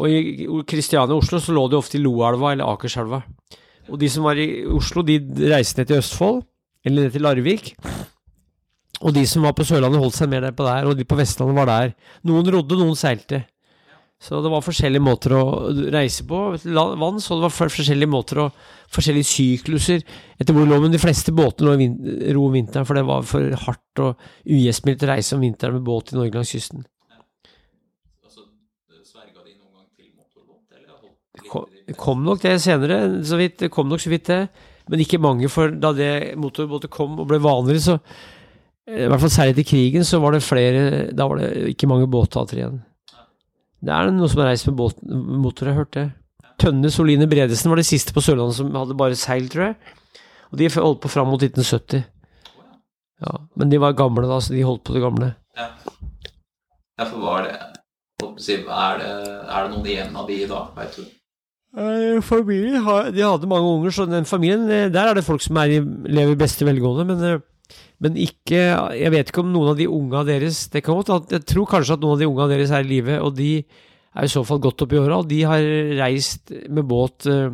Og 0.00 0.08
i 0.08 0.46
Kristiania 0.68 1.12
og 1.12 1.24
Oslo 1.24 1.40
så 1.42 1.52
lå 1.52 1.66
de 1.68 1.76
ofte 1.76 1.98
i 1.98 2.02
Loelva 2.02 2.54
eller 2.54 2.70
Akerselva. 2.70 3.20
Og 3.90 3.98
de 4.00 4.08
som 4.12 4.24
var 4.24 4.38
i 4.38 4.64
Oslo, 4.70 5.02
de 5.04 5.18
reiste 5.50 5.80
ned 5.82 5.90
til 5.90 6.00
Østfold, 6.00 6.44
eller 6.86 7.06
ned 7.08 7.16
til 7.16 7.26
Larvik. 7.26 7.72
Og 9.00 9.14
de 9.16 9.24
som 9.28 9.44
var 9.44 9.56
på 9.56 9.64
Sørlandet, 9.66 10.00
holdt 10.00 10.16
seg 10.16 10.30
mer 10.30 10.44
der 10.46 10.54
på 10.56 10.64
der, 10.64 10.86
og 10.88 10.96
de 10.96 11.06
på 11.08 11.18
Vestlandet 11.18 11.56
var 11.56 11.68
der. 11.68 11.94
Noen 12.28 12.48
rodde, 12.54 12.78
noen 12.78 12.96
seilte. 12.98 13.42
Så 14.20 14.42
det 14.44 14.50
var 14.52 14.60
forskjellige 14.60 15.00
måter 15.00 15.32
å 15.32 15.42
reise 15.94 16.26
på. 16.28 16.38
Vann, 16.68 17.20
så 17.24 17.38
det 17.38 17.46
var 17.46 17.54
forskjellige 17.56 18.12
måter 18.12 18.42
og 18.42 18.56
forskjellige 18.92 19.28
sykluser 19.30 20.02
etter 20.36 20.52
hvor 20.52 20.66
det 20.66 20.74
lå. 20.74 20.80
Men 20.82 20.92
de 20.92 21.00
fleste 21.00 21.32
båtene 21.32 21.72
lå 21.72 21.86
i 21.86 22.34
ro 22.36 22.42
om 22.50 22.56
vinteren, 22.58 22.84
for 22.84 23.00
det 23.00 23.06
var 23.08 23.24
for 23.24 23.54
hardt 23.64 24.02
og 24.04 24.26
ugjestmildt 24.44 25.06
å 25.06 25.08
reise 25.14 25.38
om 25.38 25.46
vinteren 25.46 25.78
med 25.78 25.86
båt 25.86 26.12
i 26.12 26.18
Norge 26.18 26.36
langs 26.36 26.52
kysten. 26.52 26.84
Altså, 28.26 28.44
Sverga 29.08 29.40
de 29.40 29.54
noen 29.54 29.72
gang 29.78 29.88
til 29.96 30.10
motorbåt, 30.12 30.66
eller 30.76 30.98
holdt 30.98 31.72
de 31.72 31.80
litt 31.80 32.00
Kom, 32.04 32.20
nok 32.28 32.44
det 32.44 32.54
senere, 32.66 33.00
så 33.24 33.40
vidt. 33.40 33.56
Det 33.64 33.72
kom 33.72 33.88
nok 33.88 34.04
så 34.04 34.12
vidt 34.12 34.28
det. 34.28 34.42
Men 34.92 35.06
ikke 35.06 35.22
mange, 35.22 35.48
for 35.48 35.72
da 35.72 35.94
det 35.96 36.12
motorbåter 36.36 36.92
kom 36.92 37.16
og 37.24 37.32
ble 37.32 37.40
vanligere, 37.40 37.86
så 37.88 37.96
eh, 37.96 39.06
I 39.06 39.08
hvert 39.08 39.24
fall 39.24 39.32
særlig 39.32 39.56
etter 39.56 39.70
krigen, 39.72 40.04
så 40.04 40.20
var 40.20 40.36
det 40.36 40.44
flere 40.44 40.86
Da 41.16 41.24
var 41.30 41.40
det 41.40 41.72
ikke 41.72 41.88
mange 41.88 42.10
båtteater 42.10 42.60
igjen. 42.60 42.80
Det 43.80 43.92
er 43.96 44.10
noe 44.12 44.28
som 44.28 44.42
har 44.42 44.50
reist 44.50 44.68
med 44.68 44.76
båt, 44.76 44.98
motor, 45.06 45.70
jeg 45.70 45.76
har 45.76 45.84
hørt 45.84 45.96
det. 45.96 46.06
Tønne 46.60 46.90
Soline 46.92 47.28
Bredesen 47.30 47.72
var 47.72 47.80
de 47.80 47.86
siste 47.88 48.12
på 48.12 48.22
Sørlandet 48.24 48.58
som 48.58 48.74
hadde 48.76 48.96
bare 48.98 49.16
seil, 49.16 49.48
tror 49.52 49.70
jeg. 49.70 49.98
Og 50.50 50.60
de 50.60 50.68
holdt 50.74 51.00
på 51.00 51.10
fram 51.12 51.30
mot 51.32 51.40
1970. 51.40 52.04
Ja, 53.20 53.36
men 53.56 53.72
de 53.72 53.80
var 53.80 53.96
gamle 53.96 54.28
da, 54.28 54.40
så 54.40 54.52
de 54.52 54.66
holdt 54.66 54.84
på 54.88 54.96
det 54.96 55.02
gamle. 55.04 55.32
Ja. 55.56 55.70
ja, 57.00 57.06
for 57.06 57.16
var 57.24 57.46
det 57.46 57.54
er, 57.56 59.00
det 59.00 59.08
er 59.08 59.64
det 59.64 59.70
noen 59.72 59.88
igjen 59.88 60.16
av 60.16 60.28
de 60.28 60.36
i 60.44 60.48
dag, 60.48 60.70
veit 60.76 60.96
du? 60.98 61.04
Eh, 61.80 62.18
Familien 62.26 62.82
de 63.14 63.22
hadde 63.22 63.48
mange 63.50 63.74
unger, 63.76 63.94
så 63.94 64.06
den 64.08 64.28
familien, 64.28 64.66
eh, 64.70 64.88
der 64.92 65.10
er 65.10 65.14
det 65.16 65.24
folk 65.24 65.42
som 65.44 65.56
er 65.62 65.76
i, 65.76 65.80
lever 65.80 66.34
i 66.34 66.40
beste 66.40 66.66
velgående, 66.66 67.06
men, 67.06 67.24
eh, 67.24 67.44
men 68.00 68.16
ikke 68.16 68.60
Jeg 68.96 69.12
vet 69.12 69.30
ikke 69.30 69.42
om 69.42 69.52
noen 69.52 69.72
av 69.74 69.78
de 69.78 69.86
unga 69.90 70.22
deres 70.24 70.62
Det 70.72 70.80
kan 70.84 70.96
godt 70.96 71.32
Jeg 71.34 71.44
tror 71.48 71.68
kanskje 71.68 71.98
at 71.98 72.02
noen 72.02 72.16
av 72.16 72.22
de 72.22 72.28
unga 72.30 72.46
deres 72.50 72.72
er 72.72 72.86
i 72.86 72.88
live, 72.88 73.18
og 73.20 73.34
de 73.36 73.50
er 73.60 74.26
i 74.26 74.32
så 74.32 74.42
fall 74.46 74.62
godt 74.62 74.86
opp 74.86 74.94
i 74.94 74.98
åra, 74.98 75.20
de 75.22 75.42
har 75.46 75.66
reist 76.00 76.50
med 76.68 76.88
båt 76.90 77.28
eh, 77.30 77.52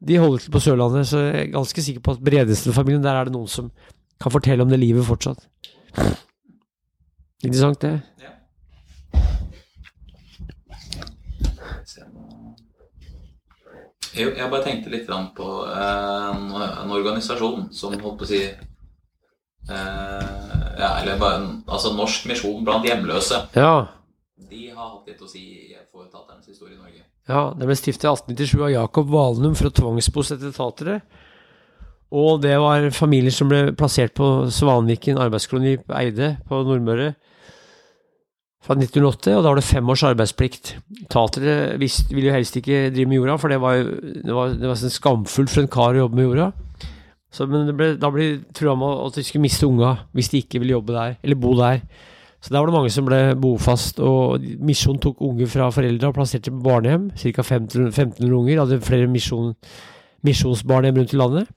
De 0.00 0.20
holder 0.20 0.44
til 0.44 0.54
på 0.54 0.62
Sørlandet, 0.62 1.08
så 1.10 1.24
jeg 1.26 1.34
er 1.42 1.52
ganske 1.56 1.84
sikker 1.88 2.04
på 2.04 2.14
at 2.16 2.24
Bredesen-familien, 2.24 3.04
der 3.04 3.18
er 3.18 3.28
det 3.28 3.34
noen 3.36 3.50
som 3.50 3.72
kan 4.20 4.32
fortelle 4.32 4.64
om 4.64 4.70
det 4.70 4.80
livet 4.80 5.04
fortsatt. 5.04 5.46
Interessant, 7.44 7.80
det. 7.82 7.98
Ja. 8.22 8.34
Jeg, 14.14 14.30
jeg 14.38 14.46
bare 14.46 14.62
tenkte 14.62 14.92
litt 14.92 15.08
på 15.08 15.48
eh, 15.66 16.26
en, 16.30 16.92
organisasjon 16.94 17.66
som 17.74 17.96
holdt 17.98 18.20
på 18.20 18.26
å 18.26 18.30
si 18.30 18.42
ja, 19.68 20.90
eller 21.00 21.18
bare 21.20 21.40
en, 21.40 21.50
altså 21.66 21.94
Norsk 21.96 22.28
misjon 22.28 22.64
blant 22.66 22.86
hjemløse. 22.86 23.44
Ja. 23.56 23.86
De 24.50 24.68
har 24.70 24.90
hatt 24.90 25.08
litt 25.08 25.22
å 25.24 25.28
si 25.30 25.44
for 25.92 26.06
tatterens 26.10 26.48
historie 26.50 26.76
i 26.76 26.80
Norge. 26.80 27.04
Ja, 27.30 27.54
det 27.56 27.68
ble 27.68 27.76
stiftet 27.78 28.04
i 28.04 28.12
1897 28.12 28.58
av 28.60 28.72
Jakob 28.74 29.12
Valnum 29.12 29.54
for 29.56 29.70
å 29.70 29.76
tvangsbosette 29.78 30.52
tatere. 30.56 30.98
Og 32.14 32.42
det 32.44 32.54
var 32.60 32.84
familier 32.94 33.32
som 33.34 33.48
ble 33.50 33.72
plassert 33.78 34.14
på 34.14 34.46
Svanviken 34.52 35.18
arbeidskoloni 35.18 35.78
på 35.82 35.96
Eide 35.98 36.34
på 36.46 36.60
Nordmøre 36.66 37.14
fra 38.64 38.76
1908, 38.78 39.34
og 39.36 39.42
da 39.44 39.50
var 39.50 39.58
det 39.58 39.66
fem 39.66 39.88
års 39.92 40.04
arbeidsplikt. 40.08 40.74
Tatere 41.12 41.74
visst, 41.80 42.12
ville 42.14 42.30
jo 42.30 42.36
helst 42.36 42.56
ikke 42.56 42.86
drive 42.94 43.10
med 43.10 43.18
jorda, 43.18 43.34
for 43.40 43.52
det 43.52 43.58
var, 43.60 43.82
det 43.84 44.36
var, 44.36 44.54
det 44.56 44.70
var 44.70 44.78
sånn 44.80 44.94
skamfullt 44.94 45.52
for 45.52 45.64
en 45.64 45.72
kar 45.72 45.96
å 45.96 46.04
jobbe 46.04 46.20
med 46.20 46.28
jorda. 46.30 46.46
Så, 47.34 47.46
men 47.50 47.72
ble, 47.74 47.94
da 47.98 48.10
de 48.14 48.28
trua 48.54 48.76
med 48.78 49.06
at 49.08 49.16
de 49.18 49.24
skulle 49.26 49.42
miste 49.42 49.66
unga 49.66 49.96
hvis 50.14 50.30
de 50.30 50.42
ikke 50.44 50.60
ville 50.62 50.76
jobbe 50.76 50.94
der, 50.94 51.16
eller 51.24 51.40
bo 51.40 51.54
der. 51.58 51.82
Så 52.44 52.52
der 52.52 52.60
var 52.60 52.68
det 52.68 52.76
mange 52.76 52.92
som 52.92 53.06
ble 53.08 53.18
bofast, 53.40 53.98
og 54.04 54.42
Misjon 54.60 54.98
tok 55.00 55.22
unger 55.24 55.48
fra 55.48 55.70
foreldre 55.72 56.10
og 56.10 56.16
plasserte 56.18 56.52
på 56.52 56.60
barnehjem. 56.66 57.06
Ca. 57.16 57.40
1500 57.40 58.34
unger. 58.36 58.58
Hadde 58.60 58.80
flere 58.84 59.08
misjon, 59.08 59.54
misjonsbarnehjem 60.28 60.98
rundt 61.00 61.14
i 61.14 61.20
landet. 61.22 61.48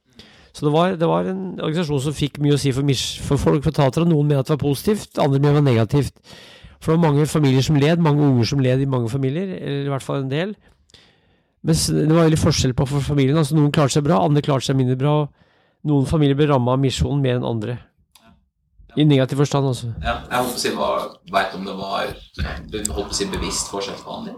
Så 0.55 0.65
det 0.65 0.71
var, 0.73 0.95
det 0.95 1.09
var 1.11 1.28
en 1.28 1.41
organisasjon 1.59 1.99
som 2.05 2.15
fikk 2.15 2.39
mye 2.41 2.55
å 2.55 2.61
si 2.61 2.71
for, 2.73 2.88
for 3.28 3.41
folk 3.41 3.67
for 3.67 3.75
Tatra. 3.75 4.07
Noen 4.07 4.32
mente 4.32 4.47
det 4.47 4.55
var 4.55 4.63
positivt, 4.63 5.19
andre 5.19 5.41
mente 5.41 5.51
det 5.51 5.57
var 5.59 5.65
negativt. 5.67 6.38
For 6.80 6.93
det 6.93 6.95
var 6.95 7.03
mange 7.03 7.28
familier 7.30 7.67
som 7.67 7.78
led, 7.78 7.99
mange 8.01 8.23
unger 8.23 8.47
som 8.53 8.63
led 8.63 8.82
i 8.82 8.88
mange 8.89 9.11
familier, 9.11 9.51
eller 9.59 9.89
i 9.89 9.91
hvert 9.91 10.05
fall 10.07 10.23
en 10.23 10.32
del. 10.32 10.55
Men 11.67 11.75
det 11.75 12.15
var 12.15 12.30
veldig 12.30 12.39
forskjell 12.41 12.73
på 12.80 12.88
for 12.88 13.03
familien. 13.03 13.38
altså 13.38 13.59
Noen 13.59 13.75
klarte 13.75 13.97
seg 13.97 14.07
bra, 14.07 14.21
andre 14.23 14.45
klarte 14.45 14.69
seg 14.69 14.80
mindre 14.80 14.95
bra. 15.03 15.17
og 15.25 15.47
Noen 15.88 16.09
familier 16.09 16.38
ble 16.38 16.49
ramma 16.51 16.75
av 16.75 16.81
misjonen 16.83 17.23
mer 17.23 17.39
enn 17.39 17.47
andre. 17.47 17.77
I 18.97 19.05
negativ 19.05 19.38
forstand, 19.43 19.67
altså. 19.69 19.91
Ja, 20.01 20.17
jeg 20.25 20.41
holdt 20.41 20.55
på 20.55 20.57
å 20.57 20.61
si, 20.63 21.33
vet 21.35 21.55
om 21.57 21.65
det 21.67 21.75
var 21.77 22.07
holdt 22.07 22.93
på 22.95 23.03
å 23.03 23.17
si, 23.17 23.27
bevisst 23.29 23.69
forskjellsbehandling? 23.69 24.38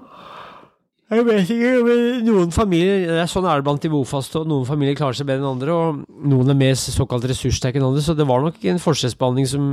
Jeg 1.10 1.26
vet 1.26 1.52
ikke, 1.56 1.70
men 1.88 2.02
noen 2.28 2.52
familier 2.54 3.08
det 3.08 3.22
er 3.24 3.30
Sånn 3.32 3.48
er 3.50 3.62
det 3.62 3.66
blant 3.66 3.82
de 3.82 3.90
bofaste, 3.90 4.44
og 4.44 4.50
noen 4.52 4.68
familier 4.68 4.98
klarer 5.00 5.18
seg 5.18 5.30
bedre 5.30 5.42
enn 5.42 5.56
andre, 5.56 5.74
og 5.74 6.28
noen 6.30 6.54
er 6.54 6.60
mer 6.60 6.76
såkalt 6.78 7.26
ressurssterke 7.32 7.80
enn 7.80 7.88
andre, 7.88 8.04
så 8.06 8.14
det 8.18 8.28
var 8.30 8.44
nok 8.46 8.60
en 8.70 8.84
forskjellsbehandling 8.84 9.50
som 9.50 9.72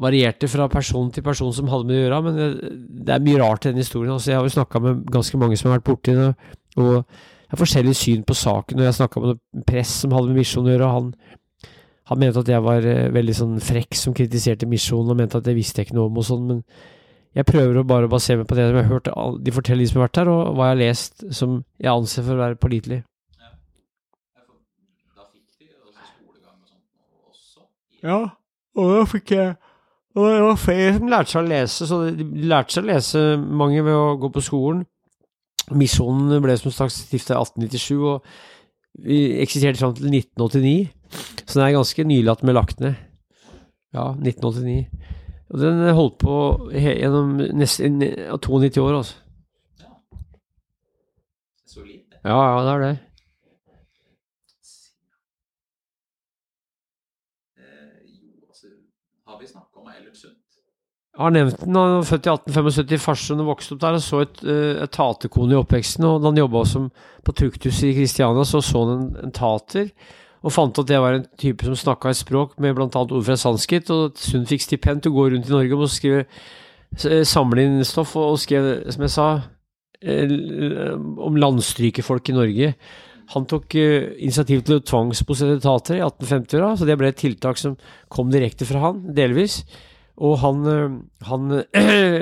varierte 0.00 0.48
fra 0.50 0.66
person 0.72 1.12
til 1.14 1.22
person 1.22 1.52
som 1.54 1.70
hadde 1.70 1.86
med 1.86 1.94
det 1.94 2.00
å 2.00 2.06
gjøre, 2.06 2.22
men 2.26 2.40
det, 2.40 2.48
det 3.06 3.14
er 3.14 3.22
mye 3.28 3.38
rart 3.44 3.68
i 3.68 3.70
den 3.70 3.84
historien. 3.84 4.16
Altså, 4.16 4.32
jeg 4.32 4.40
har 4.40 4.48
jo 4.48 4.56
snakka 4.56 4.82
med 4.82 5.04
ganske 5.14 5.38
mange 5.38 5.60
som 5.60 5.70
har 5.70 5.78
vært 5.78 5.86
borti 5.92 6.16
det, 6.18 6.32
og 6.82 7.04
jeg 7.44 7.52
har 7.52 7.60
forskjellig 7.60 7.94
syn 7.98 8.26
på 8.26 8.34
saken, 8.34 8.80
og 8.80 8.88
jeg 8.88 8.96
snakka 8.96 9.20
med 9.20 9.34
en 9.36 9.64
press 9.68 10.00
som 10.02 10.14
hadde 10.16 10.32
med 10.32 10.40
misjon 10.40 10.66
å 10.66 10.72
gjøre, 10.72 10.88
og 10.88 10.94
han, 10.96 11.70
han 12.10 12.20
mente 12.20 12.40
at 12.40 12.50
jeg 12.50 12.64
var 12.64 12.88
eh, 12.88 13.12
veldig 13.12 13.36
sånn 13.36 13.56
frekk 13.62 13.98
som 14.00 14.16
kritiserte 14.16 14.68
Misjon, 14.68 15.08
og 15.08 15.18
mente 15.18 15.38
at 15.38 15.48
jeg 15.48 15.58
visste 15.58 15.84
ikke 15.84 15.96
noe 15.98 16.08
om 16.10 16.20
og 16.20 16.26
sånn, 16.26 16.46
men 16.48 16.62
jeg 17.34 17.48
prøver 17.48 17.80
å 17.80 17.86
bare 17.86 18.08
basere 18.10 18.40
meg 18.40 18.48
på 18.48 18.56
det 18.56 18.68
som 18.68 18.78
jeg 18.78 18.86
har 18.86 18.92
hørt 18.92 19.42
de 19.44 19.54
forteller 19.54 19.82
de 19.82 19.90
som 19.90 20.00
har 20.00 20.08
vært 20.08 20.20
her, 20.22 20.30
og 20.30 20.54
hva 20.54 20.70
jeg 20.70 20.74
har 20.74 20.80
lest 20.84 21.26
som 21.34 21.58
jeg 21.82 21.92
anser 21.92 22.26
for 22.26 22.36
å 22.36 22.44
være 22.44 22.60
pålitelig. 22.62 23.02
Ja, 28.04 28.18
og 28.76 28.90
da 28.92 29.04
fikk 29.08 29.30
jeg 29.32 29.54
Og 30.14 30.26
det 30.28 30.42
var 30.44 30.58
flere 30.60 30.90
som 30.94 31.08
lærte 31.10 31.32
seg 31.32 31.40
å 31.40 31.48
lese, 31.50 31.86
så 31.90 31.96
de 32.04 32.24
lærte 32.46 32.76
seg 32.76 32.84
å 32.84 32.86
lese 32.86 33.22
mange 33.34 33.80
ved 33.82 33.96
å 33.98 34.12
gå 34.22 34.28
på 34.30 34.44
skolen. 34.46 34.84
Misjonen 35.72 36.42
ble 36.44 36.56
som 36.60 36.74
sagt 36.74 36.92
stifta 36.92 37.38
i 37.38 37.40
1897, 37.40 37.96
og 38.04 39.04
vi 39.04 39.40
eksisterte 39.42 39.80
fram 39.80 39.94
til 39.96 40.10
1989. 40.12 40.92
Så 41.46 41.58
den 41.58 41.64
er 41.64 41.76
ganske 41.78 42.04
nylig 42.04 42.30
at 42.30 42.42
den 42.42 42.50
ble 42.50 42.56
lagt 42.58 42.80
ned. 42.84 42.94
Ja, 43.94 44.10
1989. 44.12 44.88
Og 45.54 45.60
den 45.60 45.82
holdt 45.94 46.18
på 46.18 46.36
gjennom 46.74 47.36
nesten 47.54 48.00
92 48.02 48.78
år, 48.82 48.96
altså. 49.00 49.16
Solid. 51.66 52.02
Ja, 52.24 52.38
ja, 52.38 52.62
det 52.64 52.72
er 52.72 52.82
det. 52.84 52.94
Eh, 57.58 57.98
jo, 58.14 58.30
altså 58.48 58.66
Har 59.26 59.40
vi 59.40 59.46
snakka 59.46 59.80
om 59.80 59.88
Eilert 59.88 60.16
Sundt? 60.16 60.38
Jeg 60.48 61.03
har 61.16 61.30
nevnt 61.30 61.60
den, 61.62 61.76
han 61.78 61.96
var 62.00 62.06
født 62.08 62.26
i 62.26 62.32
1875 62.32 62.92
i 62.96 62.98
Farsund 63.02 63.42
og 63.44 63.52
vokste 63.52 63.76
opp 63.76 63.80
der, 63.84 63.98
og 63.98 64.02
så 64.02 64.20
et, 64.24 64.40
eh, 64.42 64.82
et 64.82 64.90
taterkone 64.94 65.54
i 65.54 65.58
oppveksten, 65.60 66.04
og 66.08 66.20
da 66.24 66.32
han 66.32 66.40
jobba 66.40 66.64
på 67.24 67.34
tukthus 67.38 67.82
i 67.86 67.92
Kristiania, 67.94 68.44
så 68.44 68.60
så 68.64 68.82
han 68.84 68.94
en, 68.96 69.16
en 69.28 69.34
tater, 69.34 69.92
og 70.44 70.52
fant 70.52 70.76
at 70.82 70.86
det 70.90 70.98
var 71.00 71.14
en 71.16 71.26
type 71.40 71.64
som 71.64 71.76
snakka 71.78 72.10
et 72.10 72.18
språk 72.18 72.58
med 72.60 72.76
annet 72.76 72.96
ord 73.14 73.24
fra 73.24 73.36
sanskrit, 73.38 73.88
og 73.94 74.18
Sund 74.20 74.46
fikk 74.50 74.60
stipend 74.66 75.02
til 75.02 75.12
å 75.12 75.16
gå 75.16 75.28
rundt 75.32 75.48
i 75.48 75.54
Norge 75.54 75.78
og 75.78 75.88
skrive, 75.88 76.26
s- 76.98 77.30
samle 77.30 77.62
inn 77.64 77.78
stoff, 77.84 78.16
og 78.16 78.36
skrev, 78.42 78.90
som 78.92 79.02
jeg 79.06 79.14
sa, 79.14 79.28
eh, 80.02 80.92
om 80.98 81.36
landstrykerfolk 81.40 82.28
i 82.28 82.36
Norge. 82.36 82.74
Han 83.32 83.46
tok 83.48 83.74
eh, 83.80 84.10
initiativ 84.20 84.64
til 84.66 84.76
å 84.80 84.84
tvangsbosette 84.84 85.62
tatere 85.64 86.02
i 86.02 86.04
1850-åra, 86.04 86.74
så 86.76 86.84
det 86.90 86.98
ble 87.00 87.08
et 87.08 87.16
tiltak 87.22 87.56
som 87.56 87.78
kom 88.12 88.28
direkte 88.34 88.66
fra 88.68 88.82
han, 88.90 89.00
delvis. 89.16 89.62
Og 90.22 90.36
han, 90.38 90.60
øh, 90.70 90.90
han, 91.26 91.48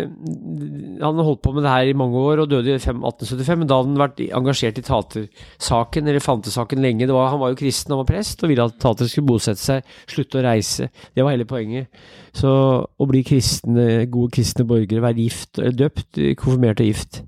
han 1.05 1.19
holdt 1.27 1.43
på 1.45 1.53
med 1.53 1.67
det 1.67 1.73
her 1.73 1.91
i 1.91 1.97
mange 1.97 2.17
år 2.17 2.41
og 2.41 2.49
døde 2.49 2.71
i 2.71 2.77
1875, 2.79 3.59
men 3.59 3.69
da 3.69 3.77
hadde 3.77 3.91
han 3.91 4.01
vært 4.01 4.23
engasjert 4.33 4.81
i 4.81 4.85
tatersaken, 4.87 6.09
eller 6.09 6.25
fantesaken, 6.25 6.81
lenge. 6.81 7.11
Var, 7.13 7.29
han 7.35 7.43
var 7.43 7.53
jo 7.53 7.59
kristen, 7.61 7.93
han 7.93 8.01
var 8.01 8.09
prest, 8.09 8.41
og 8.41 8.53
ville 8.53 8.65
at 8.65 8.79
tatere 8.81 9.13
skulle 9.13 9.29
bosette 9.29 9.61
seg, 9.61 9.93
slutte 10.09 10.41
å 10.41 10.47
reise. 10.47 10.89
Det 11.13 11.27
var 11.27 11.37
hele 11.37 11.49
poenget. 11.49 11.93
Så 12.33 12.53
å 12.81 13.09
bli 13.11 13.21
kristne, 13.29 14.07
gode 14.13 14.33
kristne 14.39 14.65
borgere, 14.69 15.05
være 15.05 15.27
gift, 15.27 15.61
eller 15.61 15.77
døpt, 15.85 16.23
konfirmert 16.41 16.81
og 16.81 16.89
gift. 16.89 17.21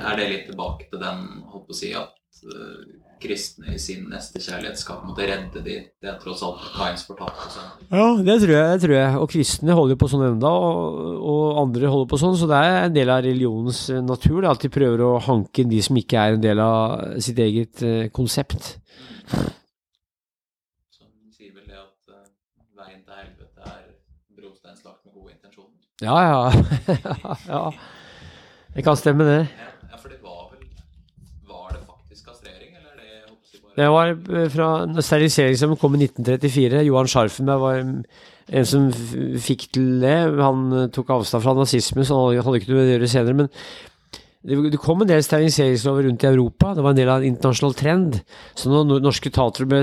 Er 0.00 0.16
det 0.16 0.30
litt 0.30 0.48
tilbake 0.48 0.88
til 0.88 1.02
den 1.02 1.20
holdt 1.52 1.68
på 1.68 1.76
å 1.76 1.76
si 1.76 1.92
at 1.92 2.40
eh, 2.48 2.99
kristne 3.20 3.74
i 3.74 3.78
sin 3.80 4.06
nestekjærlighet 4.10 4.80
skal 4.80 5.00
på 5.00 5.06
en 5.06 5.12
måte 5.12 5.26
redde 5.28 5.62
de? 5.64 5.76
Det 6.00 6.08
er 6.10 6.16
tross 6.22 6.42
alt 6.46 6.64
Kains 6.74 7.04
fortapte 7.08 7.46
sønn. 7.52 7.70
Ja, 7.92 8.06
det 8.26 8.36
tror 8.42 8.54
jeg. 8.56 8.72
Det 8.72 8.82
tror 8.84 8.96
jeg. 8.96 9.12
Og 9.20 9.30
kristne 9.34 9.76
holder 9.78 10.00
på 10.00 10.08
sånn 10.10 10.26
enda, 10.30 10.50
og, 10.50 11.20
og 11.32 11.60
andre 11.64 11.92
holder 11.92 12.10
på 12.10 12.20
sånn, 12.22 12.36
så 12.40 12.48
det 12.50 12.60
er 12.64 12.76
en 12.86 12.96
del 12.96 13.12
av 13.12 13.22
religionens 13.26 13.84
eh, 13.92 14.02
natur 14.04 14.48
at 14.50 14.64
de 14.64 14.72
prøver 14.72 15.04
å 15.06 15.12
hanke 15.28 15.64
inn 15.64 15.72
de 15.72 15.80
som 15.84 15.98
ikke 16.00 16.20
er 16.20 16.36
en 16.36 16.44
del 16.44 16.62
av 16.64 17.20
sitt 17.22 17.38
eget 17.44 17.84
eh, 17.86 18.08
konsept. 18.14 18.74
Som 20.96 21.08
sier 21.34 21.52
vel 21.54 21.66
det 21.68 21.78
at 21.78 22.16
eh, 22.16 22.26
veien 22.80 23.00
til 23.04 23.14
helvete 23.22 23.72
er 23.76 23.86
brosteinslagt 24.40 25.04
med 25.04 25.12
gode 25.14 25.36
intensjoner. 25.36 25.80
Ja, 26.00 26.18
ja. 26.24 26.40
ja. 27.54 27.64
Det 28.74 28.82
kan 28.86 28.96
stemme, 28.96 29.24
det. 29.26 29.40
Ja, 29.50 29.68
ja, 29.90 29.96
for 29.98 30.08
det 30.08 30.20
var 30.22 30.50
vel 30.52 30.62
Var 31.48 31.72
det 31.74 31.80
faktisk 31.88 32.28
kastrering, 32.30 32.76
eller 32.78 32.92
er 33.02 33.26
det 33.26 33.69
jeg 33.84 33.92
bare 33.94 34.14
Det 34.14 34.30
var 34.30 34.40
eh, 34.44 34.48
fra 34.52 34.68
når 34.88 35.06
steriliseringsloven 35.06 35.78
kom 35.80 35.94
i 35.96 36.04
1934. 36.06 36.82
Johan 36.88 37.10
Scharfenberg 37.10 37.62
var 37.64 37.80
en 37.80 38.66
som 38.66 38.88
fikk 38.92 39.68
til 39.74 40.00
det. 40.02 40.16
Han 40.40 40.66
eh, 40.72 40.88
tok 40.94 41.12
avstand 41.14 41.44
fra 41.44 41.54
nazismen, 41.58 42.06
så 42.06 42.18
han 42.18 42.40
hadde- 42.40 42.60
ikke 42.60 42.72
noe 42.72 42.80
med 42.80 42.88
det 42.88 42.94
å 42.94 42.98
gjøre 42.98 43.12
senere. 43.12 43.38
Men 43.40 43.50
det, 44.40 44.80
kom 44.80 45.02
en 45.02 45.08
del 45.10 45.22
steriliseringslover 45.22 46.08
rundt 46.08 46.24
i 46.24 46.30
Europa. 46.30 46.74
Det 46.74 46.82
var 46.82 46.94
en 46.94 47.00
del 47.00 47.12
av 47.12 47.20
en 47.20 47.28
internasjonal 47.28 47.74
trend. 47.76 48.20
Så 48.56 48.72
når 48.72 49.02
norske 49.04 49.30
ble 49.30 49.82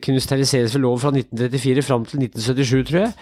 kunne 0.00 0.24
steriliseres 0.24 0.74
ved 0.74 0.80
lov 0.82 0.98
fra 1.02 1.12
1934 1.12 1.84
fram 1.84 2.06
til 2.08 2.24
1977, 2.24 2.86
tror 2.88 3.00
jeg. 3.04 3.12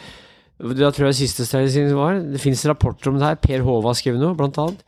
Da 0.61 0.91
tror 0.93 1.09
jeg 1.09 1.19
siste 1.23 1.47
sterilisering 1.49 1.97
var. 1.97 2.21
Det 2.21 2.41
finnes 2.41 2.63
rapporter 2.69 3.11
om 3.11 3.19
det 3.19 3.27
her. 3.27 3.41
Per 3.41 3.65
Håva 3.67 3.95
skrev 3.97 4.21
noe, 4.21 4.37
blant 4.39 4.59
annet. 4.61 4.85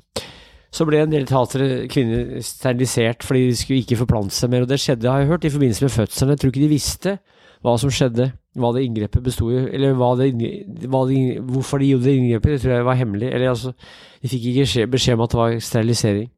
Så 0.73 0.87
ble 0.89 1.03
en 1.03 1.13
del 1.13 1.27
tatere 1.29 1.87
kvinner 1.93 2.39
sterilisert 2.45 3.27
fordi 3.27 3.45
de 3.51 3.57
skulle 3.61 3.83
ikke 3.83 3.99
forplante 4.01 4.35
seg 4.37 4.53
mer. 4.53 4.65
Og 4.65 4.71
det 4.71 4.81
skjedde, 4.81 5.11
har 5.11 5.21
jeg 5.21 5.29
hørt, 5.29 5.45
i 5.45 5.53
forbindelse 5.53 5.85
med 5.85 5.93
fødselen. 5.93 6.33
Jeg 6.33 6.41
tror 6.41 6.53
ikke 6.53 6.65
de 6.65 6.71
visste 6.73 7.17
hva 7.63 7.75
som 7.79 7.93
skjedde, 7.95 8.31
hva 8.59 8.73
det 8.75 8.85
inngrepet 8.87 9.23
bestod 9.23 9.53
i, 9.55 9.61
eller 9.77 9.93
hva 9.95 10.15
det, 10.19 10.33
hva 10.91 11.05
det, 11.07 11.19
hvorfor 11.47 11.79
de 11.79 11.93
gjorde 11.93 12.09
det 12.09 12.15
inngrepet. 12.19 12.57
Det 12.57 12.63
tror 12.65 12.75
jeg 12.75 12.87
var 12.89 12.99
hemmelig. 12.99 13.29
Eller 13.31 13.53
altså, 13.53 13.75
de 14.23 14.31
fikk 14.33 14.49
ikke 14.51 14.87
beskjed- 14.97 15.19
om 15.19 15.27
at 15.27 15.35
det 15.35 15.41
var 15.43 15.59
sterilisering. 15.69 16.31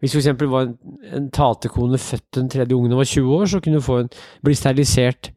Hvis 0.00 0.16
eksempel 0.16 0.48
var 0.48 0.64
en, 0.64 0.74
en 1.12 1.28
tatekone 1.30 2.00
født 2.00 2.34
den 2.38 2.48
tredje 2.48 2.74
ungen 2.74 2.96
og 2.96 3.02
var 3.02 3.10
20 3.12 3.34
år, 3.36 3.46
så 3.52 3.60
kunne 3.60 3.82
hun 3.84 4.08
bli 4.42 4.56
sterilisert 4.56 5.30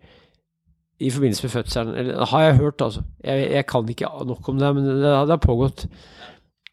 i 1.03 1.11
forbindelse 1.11 1.43
med 1.43 1.51
fødselen. 1.51 1.95
Eller, 1.99 2.25
har 2.25 2.41
jeg 2.41 2.57
hørt, 2.57 2.81
altså. 2.81 3.03
Jeg, 3.23 3.51
jeg 3.51 3.65
kan 3.67 3.89
ikke 3.89 4.11
nok 4.25 4.49
om 4.49 4.59
det, 4.59 4.75
men 4.75 4.85
det, 4.85 4.97
det 5.03 5.35
har 5.35 5.41
pågått. 5.43 5.87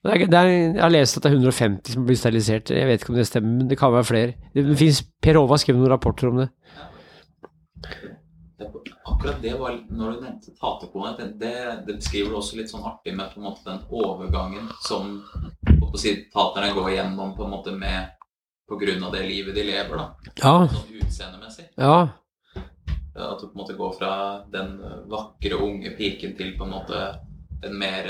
Er, 0.00 0.16
jeg 0.16 0.80
har 0.80 0.92
lest 0.92 1.18
at 1.18 1.26
det 1.26 1.28
er 1.28 1.34
150 1.36 1.92
som 1.92 2.04
blir 2.08 2.16
sterilisert. 2.16 2.70
Jeg 2.72 2.88
vet 2.88 3.02
ikke 3.02 3.12
om 3.12 3.18
det 3.18 3.26
stemmer, 3.28 3.56
men 3.58 3.68
det 3.68 3.76
kan 3.78 3.92
være 3.92 4.08
flere. 4.08 4.36
Det, 4.54 4.62
det 4.70 4.76
finnes, 4.80 5.02
Per 5.20 5.36
Hova 5.36 5.52
har 5.58 5.60
skrevet 5.60 5.82
noen 5.82 5.92
rapporter 5.92 6.30
om 6.30 6.38
det. 6.40 6.46
det, 8.58 8.68
Akkurat 9.04 9.42
det 9.42 9.52
var 9.60 9.76
Når 9.90 10.12
du 10.14 10.22
nevnte 10.24 10.54
tatekone, 10.56 11.12
det, 11.18 11.26
det, 11.42 11.96
beskriver 11.98 12.32
du 12.32 12.38
også 12.40 12.56
litt 12.56 12.72
sånn 12.72 12.86
artig 12.88 13.12
med 13.16 13.34
på 13.34 13.40
en 13.42 13.46
måte 13.50 13.66
den 13.66 13.82
overgangen 13.90 14.70
som 14.86 15.18
på 15.66 15.90
å 15.90 16.00
si, 16.00 16.14
taterne 16.32 16.72
går 16.76 16.90
igjennom 16.94 17.34
på 17.36 17.44
en 17.44 17.52
måte 17.58 17.74
med 17.76 18.16
på 18.70 18.78
grunn 18.80 19.02
av 19.04 19.12
det 19.12 19.24
livet 19.26 19.56
de 19.56 19.64
lever, 19.66 19.98
da. 19.98 20.32
Ja, 20.38 20.54
Sånn 20.70 21.00
utseendemessig. 21.02 21.66
ja, 21.76 21.96
At 22.54 23.40
du 23.42 23.48
på 23.48 23.52
en 23.52 23.60
måte 23.64 23.74
går 23.76 23.92
fra 23.98 24.12
den 24.52 24.76
vakre, 25.10 25.58
unge 25.58 25.90
piken 25.98 26.36
til 26.38 26.54
på 26.56 26.68
en 26.68 26.76
måte 26.76 27.00
en 27.66 27.74
mer 27.76 28.06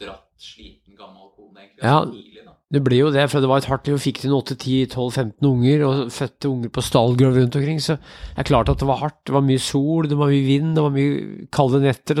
dratt, 0.00 0.29
sliten, 0.44 0.96
gammel 0.98 1.30
kone, 1.36 1.66
egentlig. 1.66 1.84
Ja. 1.84 2.00
Tidlig, 2.06 2.46
det 2.70 2.84
blir 2.86 3.00
jo 3.00 3.10
det, 3.10 3.24
for 3.32 3.42
det 3.42 3.48
var 3.50 3.58
et 3.58 3.66
hardt 3.66 3.88
liv. 3.90 3.98
Fikk 3.98 4.20
til 4.22 4.34
8-10-12-15 4.36 5.46
unger, 5.48 5.84
og 5.88 6.12
fødte 6.14 6.50
unger 6.52 6.70
på 6.70 6.84
stallgrov 6.86 7.34
rundt 7.34 7.56
omkring. 7.58 7.80
Så 7.82 7.96
det 7.98 8.44
er 8.44 8.46
klart 8.46 8.70
at 8.70 8.78
det 8.78 8.86
var 8.86 9.00
hardt. 9.00 9.18
Det 9.26 9.34
var 9.34 9.42
mye 9.42 9.62
sol, 9.62 10.06
det 10.06 10.18
var 10.18 10.30
mye 10.30 10.44
vind, 10.46 10.76
det 10.78 10.84
var 10.84 10.94
mye 10.94 11.48
kalde 11.50 11.80
netter. 11.82 12.20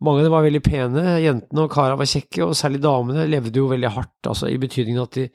mange 0.00 0.20
av 0.20 0.24
dem 0.24 0.32
var 0.32 0.46
veldig 0.46 0.62
pene, 0.64 1.02
jentene 1.20 1.64
og 1.64 1.72
kara 1.74 1.96
var 1.98 2.08
kjekke, 2.08 2.44
og 2.46 2.54
særlig 2.56 2.80
damene 2.80 3.26
levde 3.28 3.58
jo 3.58 3.66
veldig 3.68 3.90
hardt, 3.92 4.30
altså 4.30 4.48
i 4.48 4.56
betydningen 4.56 5.02
at 5.02 5.18
de, 5.18 5.26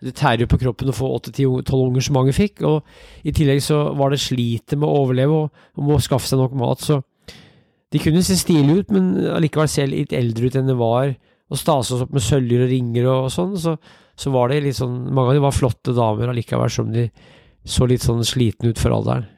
det 0.00 0.14
tærer 0.16 0.46
jo 0.46 0.48
på 0.48 0.60
kroppen 0.62 0.88
å 0.88 0.94
få 0.96 1.10
8-10-12 1.18 1.74
unger 1.82 2.06
som 2.06 2.16
mange 2.16 2.32
fikk, 2.32 2.62
og 2.64 2.88
i 3.20 3.34
tillegg 3.36 3.60
så 3.60 3.82
var 3.98 4.14
det 4.14 4.22
slitet 4.24 4.78
med 4.78 4.88
å 4.88 5.02
overleve 5.02 5.42
og, 5.42 5.66
og 5.76 5.90
må 5.90 5.98
skaffe 6.00 6.30
seg 6.30 6.40
nok 6.40 6.56
mat, 6.56 6.80
så 6.80 7.02
de 7.92 8.00
kunne 8.00 8.24
se 8.24 8.38
stilige 8.40 8.80
ut, 8.80 8.96
men 8.96 9.12
allikevel 9.36 9.68
se 9.68 9.84
litt 9.92 10.16
eldre 10.16 10.48
ut 10.48 10.56
enn 10.56 10.72
det 10.72 10.80
var, 10.80 11.12
og 11.50 11.60
stase 11.60 11.94
oss 11.94 12.04
opp 12.06 12.14
med 12.14 12.24
søljer 12.24 12.64
og 12.64 12.72
ringer 12.72 13.10
og 13.10 13.28
sånn, 13.32 13.54
så, 13.60 13.76
så 14.16 14.32
var 14.34 14.50
det 14.50 14.62
litt 14.64 14.78
sånn, 14.78 14.96
mange 15.12 15.32
av 15.32 15.38
de 15.38 15.44
var 15.44 15.56
flotte 15.56 15.94
damer 15.96 16.32
allikevel, 16.32 16.72
som 16.72 16.90
de 16.94 17.08
så 17.64 17.88
litt 17.88 18.04
sånn 18.04 18.24
sliten 18.26 18.72
ut 18.72 18.80
for 18.80 18.96
alderen. 18.96 19.28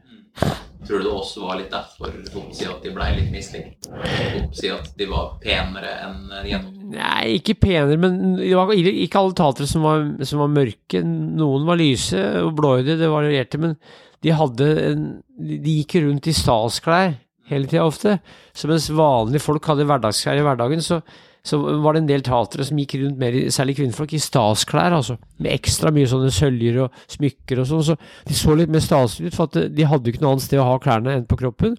Tror 0.86 1.00
du 1.02 1.06
det 1.08 1.12
også 1.16 1.42
var 1.42 1.58
litt 1.58 1.72
derfor 1.72 2.12
holdt 2.12 2.28
på 2.30 2.40
å 2.44 2.54
si 2.54 2.66
at 2.68 2.84
de 2.84 2.92
ble 2.94 3.06
litt 3.16 3.30
mislikt? 3.34 3.88
Holdt 3.90 4.36
på 4.36 4.42
å 4.44 4.54
Si 4.54 4.70
at 4.70 4.92
de 4.98 5.08
var 5.10 5.32
penere 5.42 5.92
enn 6.04 6.20
gjennomsnittet? 6.46 6.92
Nei, 6.94 7.22
ikke 7.40 7.56
penere, 7.58 7.98
men 7.98 8.36
det 8.38 8.52
var 8.54 8.70
ikke 8.76 9.22
alle 9.22 9.36
tatere 9.40 9.66
som 9.70 9.86
var, 9.86 10.04
som 10.28 10.44
var 10.44 10.52
mørke. 10.52 11.02
Noen 11.02 11.66
var 11.66 11.80
lyse 11.80 12.22
og 12.44 12.52
blåøyde, 12.60 12.98
det 13.00 13.10
varierte, 13.10 13.58
men 13.62 13.74
de 14.22 14.34
hadde 14.34 14.68
en, 14.84 15.06
De 15.36 15.78
gikk 15.80 15.98
rundt 16.04 16.30
i 16.30 16.36
stasklær 16.36 17.16
hele 17.50 17.70
tida 17.70 17.86
ofte. 17.86 18.18
Så 18.54 18.70
mens 18.70 18.86
vanlige 18.94 19.42
folk 19.42 19.66
hadde 19.66 19.86
hverdagsklær 19.88 20.38
i 20.38 20.46
hverdagen, 20.46 20.84
så, 20.84 21.02
så 21.46 21.60
var 21.84 21.94
det 21.94 22.02
en 22.02 22.08
del 22.08 22.24
tatere 22.26 22.64
som 22.66 22.78
gikk 22.80 22.96
rundt 22.98 23.20
mer, 23.20 23.36
særlig 23.54 23.76
kvinnfolk, 23.78 24.16
i 24.16 24.22
stasklær, 24.22 24.96
altså. 24.96 25.14
Med 25.38 25.52
ekstra 25.54 25.92
mye 25.94 26.08
sånne 26.10 26.32
søljer 26.34 26.80
og 26.82 27.00
smykker 27.12 27.62
og 27.62 27.68
sånn. 27.70 27.84
Så 27.86 27.96
de 28.26 28.38
så 28.38 28.56
litt 28.58 28.72
mer 28.72 28.82
staselige 28.82 29.30
ut, 29.30 29.38
for 29.38 29.46
at 29.46 29.70
de 29.76 29.86
hadde 29.86 30.10
ikke 30.10 30.24
noe 30.24 30.34
annet 30.34 30.46
sted 30.48 30.58
å 30.62 30.66
ha 30.66 30.80
klærne 30.82 31.14
enn 31.14 31.28
på 31.30 31.38
kroppen. 31.38 31.78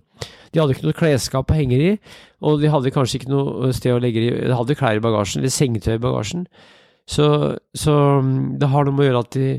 De 0.53 0.61
hadde 0.61 0.78
ikke 0.78 0.88
noe 0.88 0.97
klesskap 0.97 1.51
å 1.51 1.57
henge 1.57 1.78
i, 1.84 1.93
og 2.47 2.61
de 2.63 2.72
hadde 2.72 2.93
kanskje 2.95 3.20
ikke 3.20 3.34
noe 3.34 3.74
sted 3.76 3.91
å 3.93 4.01
legge 4.01 4.24
i 4.24 4.32
De 4.47 4.55
hadde 4.55 4.78
klær 4.80 4.99
i 5.01 5.03
bagasjen, 5.03 5.43
eller 5.43 5.53
sengetøy 5.53 5.97
i 5.97 6.03
bagasjen. 6.07 6.47
Så, 7.07 7.28
så 7.76 7.93
mm, 8.24 8.57
det 8.59 8.72
har 8.72 8.88
noe 8.88 8.95
med 8.95 9.05
å 9.05 9.09
gjøre 9.09 9.24
at 9.26 9.36
de, 9.36 9.49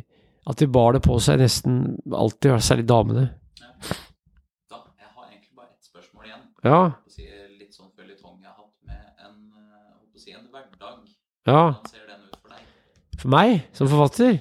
at 0.48 0.60
de 0.60 0.68
bar 0.72 0.96
det 0.96 1.04
på 1.04 1.16
seg 1.24 1.40
nesten 1.40 1.78
alltid, 2.12 2.56
særlig 2.64 2.88
damene. 2.88 3.28
Da, 4.68 4.82
jeg 5.00 5.08
har 5.12 5.28
egentlig 5.30 5.54
bare 5.56 5.70
ett 5.72 5.88
spørsmål 5.88 6.28
igjen. 6.28 6.42
Ja, 6.64 6.80
Holdt 6.82 6.98
på 7.06 7.12
å 7.12 7.16
si, 7.16 7.28
litt 7.60 7.76
sånn 7.76 7.92
føljetong 7.96 8.36
jeg 8.42 8.50
har 8.50 8.58
hatt 8.58 8.74
med 8.88 9.00
en, 9.24 9.38
eh, 9.56 9.94
holdt 9.94 10.12
på 10.12 10.20
å 10.20 10.24
si, 10.26 10.34
en 10.36 10.48
hverdag. 10.52 11.00
Ja. 11.48 11.62
For 13.18 13.30
meg, 13.32 13.64
som 13.74 13.90
forfatter. 13.90 14.38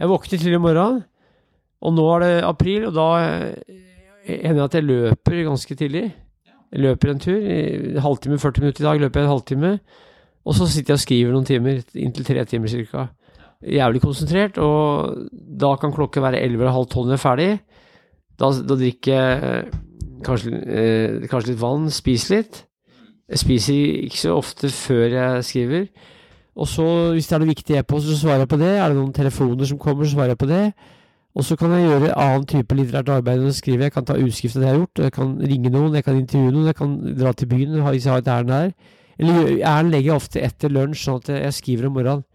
Jeg 0.00 0.08
våkner 0.08 0.38
tidlig 0.38 0.58
om 0.58 0.66
morgenen, 0.68 1.00
og 1.80 1.94
nå 1.96 2.04
er 2.14 2.22
det 2.24 2.34
april, 2.46 2.86
og 2.88 2.94
da 2.96 3.06
eh, 3.20 3.78
hender 4.28 4.60
det 4.60 4.66
at 4.68 4.76
jeg 4.78 4.86
løper 4.88 5.42
ganske 5.48 5.76
tidlig. 5.76 6.04
Jeg 6.70 6.84
løper 6.84 7.10
en 7.10 7.22
tur, 7.22 7.40
i 7.40 7.56
en 7.90 8.04
halvtime, 8.04 8.38
40 8.38 8.64
minutter 8.64 8.84
i 8.84 8.86
dag 8.86 9.00
løper 9.02 9.20
jeg 9.20 9.26
en 9.26 9.34
halvtime, 9.34 9.72
og 10.46 10.56
så 10.56 10.68
sitter 10.70 10.94
jeg 10.94 11.00
og 11.00 11.04
skriver 11.04 11.34
noen 11.34 11.48
timer, 11.48 11.82
inntil 11.98 12.28
tre 12.28 12.44
timer 12.48 12.72
cirka. 12.72 13.08
Jævlig 13.60 14.00
konsentrert, 14.00 14.60
og 14.62 15.26
da 15.60 15.74
kan 15.80 15.92
klokka 15.92 16.22
være 16.24 16.40
11 16.40 16.62
eller 16.62 16.76
halv 16.76 16.88
12 16.88 17.02
når 17.02 17.12
jeg 17.12 17.18
er 17.18 17.24
ferdig. 17.24 17.50
Da, 18.40 18.52
da 18.70 18.76
drikker 18.80 19.18
jeg 19.18 19.64
kanskje, 20.24 20.54
eh, 20.64 21.28
kanskje 21.28 21.52
litt 21.52 21.60
vann, 21.60 21.90
spiser 21.92 22.38
litt. 22.38 22.62
Jeg 23.30 23.42
spiser 23.44 24.06
ikke 24.06 24.22
så 24.22 24.38
ofte 24.38 24.70
før 24.72 25.04
jeg 25.12 25.44
skriver. 25.46 25.84
Og 26.60 26.68
så, 26.68 26.86
hvis 27.16 27.28
det 27.30 27.36
er 27.36 27.42
noe 27.42 27.54
viktig 27.54 27.76
e-post, 27.78 28.08
så 28.10 28.18
svarer 28.20 28.44
jeg 28.44 28.50
på 28.52 28.58
det. 28.60 28.72
Er 28.76 28.90
det 28.90 28.98
noen 28.98 29.14
telefoner 29.16 29.68
som 29.68 29.78
kommer, 29.80 30.04
så 30.04 30.18
svarer 30.18 30.34
jeg 30.34 30.40
på 30.42 30.48
det. 30.50 30.64
Og 31.38 31.46
så 31.46 31.56
kan 31.56 31.72
jeg 31.72 31.86
gjøre 31.86 32.14
annen 32.18 32.46
type 32.50 32.76
litterært 32.76 33.12
arbeid 33.14 33.38
enn 33.40 33.52
å 33.52 33.54
skrive. 33.54 33.86
Jeg 33.86 33.94
kan 33.94 34.06
ta 34.06 34.16
utskrift 34.18 34.58
av 34.58 34.62
det 34.62 34.68
jeg 34.68 34.74
har 34.74 34.80
gjort. 34.82 35.02
Jeg 35.06 35.14
kan 35.14 35.36
ringe 35.52 35.70
noen, 35.72 35.94
jeg 35.96 36.04
kan 36.04 36.18
intervjue 36.18 36.54
noen, 36.56 36.66
jeg 36.68 36.78
kan 36.80 36.96
dra 37.20 37.32
til 37.32 37.48
byen 37.52 37.78
hvis 37.86 38.08
jeg 38.08 38.12
har 38.12 38.24
et 38.24 38.32
ærend 38.34 38.52
der. 38.52 38.72
Eller 39.20 39.48
ærend 39.60 39.94
legger 39.94 40.10
jeg 40.10 40.16
ofte 40.16 40.42
etter 40.42 40.74
lunsj, 40.74 41.04
sånn 41.06 41.22
at 41.22 41.32
jeg 41.36 41.56
skriver 41.56 41.88
om 41.88 41.96
morgenen. 41.96 42.26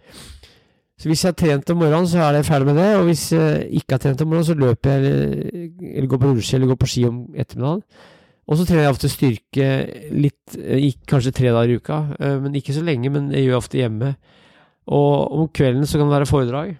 Så 0.96 1.10
hvis 1.12 1.26
jeg 1.26 1.34
har 1.34 1.40
trent 1.42 1.72
om 1.74 1.82
morgenen, 1.84 2.08
så 2.08 2.22
er 2.24 2.40
jeg 2.40 2.48
ferdig 2.48 2.70
med 2.72 2.80
det. 2.80 2.90
Og 2.96 3.08
hvis 3.10 3.26
jeg 3.36 3.66
ikke 3.82 3.98
har 3.98 4.04
trent 4.06 4.22
om 4.24 4.32
morgenen, 4.32 4.48
så 4.48 4.56
løper 4.56 4.94
jeg 4.94 5.04
eller, 5.04 5.72
eller 5.92 6.12
går 6.14 6.22
på 6.22 6.30
rulleski 6.32 6.56
eller 6.56 6.72
går 6.72 6.80
på 6.86 6.92
ski 6.94 7.04
om 7.10 7.18
ettermiddagen. 7.36 7.84
Og 8.46 8.60
så 8.60 8.66
trener 8.68 8.86
jeg 8.86 8.94
ofte 8.94 9.10
styrke 9.10 9.68
litt, 10.14 10.58
eh, 10.60 10.92
kanskje 11.10 11.34
tre 11.34 11.50
dager 11.50 11.72
i 11.74 11.78
uka, 11.82 12.00
eh, 12.20 12.40
men 12.40 12.54
ikke 12.54 12.76
så 12.76 12.84
lenge. 12.86 13.10
Men 13.10 13.32
jeg 13.34 13.48
gjør 13.48 13.58
ofte 13.58 13.80
hjemme. 13.80 14.16
Og 14.86 15.32
om 15.32 15.48
kvelden 15.50 15.86
så 15.86 15.98
kan 15.98 16.10
det 16.10 16.18
være 16.20 16.30
foredrag. 16.30 16.76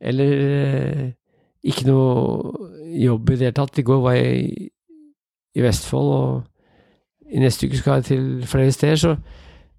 Eller 0.00 0.32
eh, 0.46 1.12
ikke 1.66 1.88
noe 1.88 2.70
jobb 3.02 3.30
i 3.30 3.36
det 3.36 3.48
hele 3.48 3.58
tatt. 3.58 3.80
I 3.80 3.86
går 3.86 4.00
var 4.04 4.14
jeg 4.14 4.70
i, 5.56 5.64
Vestfold, 5.64 6.12
og 6.12 7.32
i 7.32 7.42
neste 7.42 7.66
uke 7.66 7.80
skal 7.80 7.98
jeg 7.98 8.04
til 8.12 8.46
flere 8.46 8.70
steder. 8.70 8.96
Så 8.96 9.16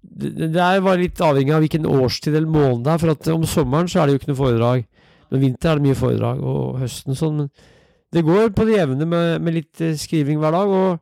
det, 0.02 0.34
det 0.36 0.52
der 0.52 0.82
bare 0.84 1.00
litt 1.00 1.20
avhengig 1.24 1.54
av 1.54 1.64
hvilken 1.64 1.88
årstid 1.88 2.34
eller 2.34 2.50
måned 2.50 2.84
det 2.84 2.92
er. 2.92 3.00
For 3.00 3.32
om 3.38 3.48
sommeren 3.48 3.88
så 3.88 4.02
er 4.02 4.06
det 4.06 4.18
jo 4.18 4.20
ikke 4.20 4.32
noe 4.34 4.42
foredrag. 4.42 4.86
Men 5.30 5.40
vinter 5.40 5.70
er 5.70 5.80
det 5.80 5.88
mye 5.88 5.96
foredrag, 5.96 6.44
og 6.44 6.78
høsten 6.82 7.16
sånn. 7.16 7.44
Men 7.44 7.50
det 8.12 8.24
går 8.24 8.48
på 8.56 8.64
det 8.64 8.78
jevne 8.78 9.06
med, 9.06 9.40
med 9.40 9.54
litt 9.58 9.80
eh, 9.80 9.96
skriving 9.96 10.38
hver 10.40 10.54
dag. 10.54 10.68
Og 10.68 10.98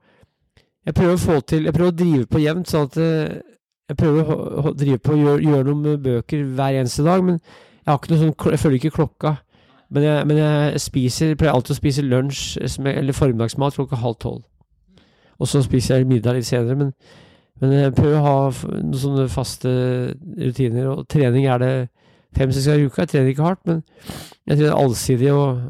jeg 0.87 0.95
prøver 0.95 1.15
å 1.15 1.23
få 1.23 1.41
til 1.41 1.65
Jeg 1.65 1.75
prøver 1.75 1.93
å 1.93 1.99
drive 1.99 2.27
på 2.31 2.43
jevnt, 2.43 2.71
sånn 2.71 2.89
at 2.89 2.99
eh, 3.03 3.37
jeg 3.87 3.99
prøver 4.01 4.31
å 4.33 4.73
drive 4.75 4.99
på 4.99 5.15
å 5.15 5.19
gjøre, 5.21 5.43
gjøre 5.47 5.67
noe 5.69 5.83
med 5.83 6.03
bøker 6.03 6.43
hver 6.59 6.81
eneste 6.81 7.07
dag. 7.07 7.23
Men 7.25 7.39
jeg 7.39 7.91
har 7.93 8.01
ikke 8.01 8.15
noe 8.15 8.23
sånn 8.25 8.53
Jeg 8.53 8.63
følger 8.65 8.81
ikke 8.81 8.97
klokka. 8.99 9.37
Men 9.95 10.03
jeg, 10.03 10.27
men 10.27 10.41
jeg 10.41 10.81
spiser 10.83 11.31
jeg 11.31 11.39
pleier 11.39 11.55
alltid 11.55 11.77
å 11.77 11.79
spise 11.79 12.03
lunsj 12.03 12.59
eh, 12.59 12.91
eller 12.97 13.15
formiddagsmat 13.15 13.79
klokka 13.79 14.03
halv 14.03 14.19
tolv. 14.23 14.43
Og 15.39 15.51
så 15.51 15.63
spiser 15.63 16.01
jeg 16.01 16.11
middag 16.11 16.35
litt 16.35 16.49
senere. 16.49 16.75
Men, 16.75 16.93
men 17.61 17.77
jeg 17.77 17.95
prøver 17.95 18.19
å 18.19 18.27
ha 18.27 18.37
noen 18.81 18.99
sånne 18.99 19.29
faste 19.31 19.71
rutiner. 20.41 20.91
Og 20.91 21.07
trening 21.13 21.47
er 21.47 21.63
det 21.63 21.73
fem-seks 22.37 22.67
ganger 22.67 22.83
i 22.83 22.91
uka. 22.91 23.05
Jeg 23.05 23.13
trener 23.13 23.31
ikke 23.31 23.47
hardt, 23.47 23.63
men 23.69 23.83
jeg 24.49 24.59
trener 24.59 24.75
allsidig 24.75 25.31
og 25.37 25.67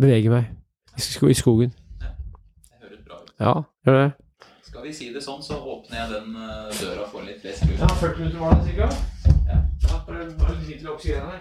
beveger 0.00 0.30
meg 0.30 0.44
i 0.96 1.00
sko- 1.00 1.28
i 1.32 1.34
skogen. 1.34 1.72
Det 2.00 2.08
høres 2.82 3.02
bra 3.06 3.20
ut. 3.22 3.32
Ja, 3.40 3.54
gjør 3.86 4.00
det. 4.02 4.12
Skal 4.66 4.82
vi 4.84 4.92
si 4.92 5.12
det 5.14 5.22
sånn, 5.24 5.42
så 5.42 5.56
åpner 5.60 5.96
jeg 6.02 6.08
den 6.12 6.36
eh, 6.36 6.72
døra 6.80 7.06
for 7.10 7.24
litt 7.26 7.40
frisk 7.42 7.64
luft. 7.70 7.80
Ja, 7.80 7.86
40 8.00 8.18
minutter 8.18 8.38
var 8.38 8.54
det 8.54 8.64
cirka? 8.70 8.88
Ja. 9.46 9.58
Ja, 9.86 9.98
bare, 10.06 10.24
litt 10.58 10.68
litt 10.68 10.88
oksygen 10.90 11.28
her. 11.30 11.40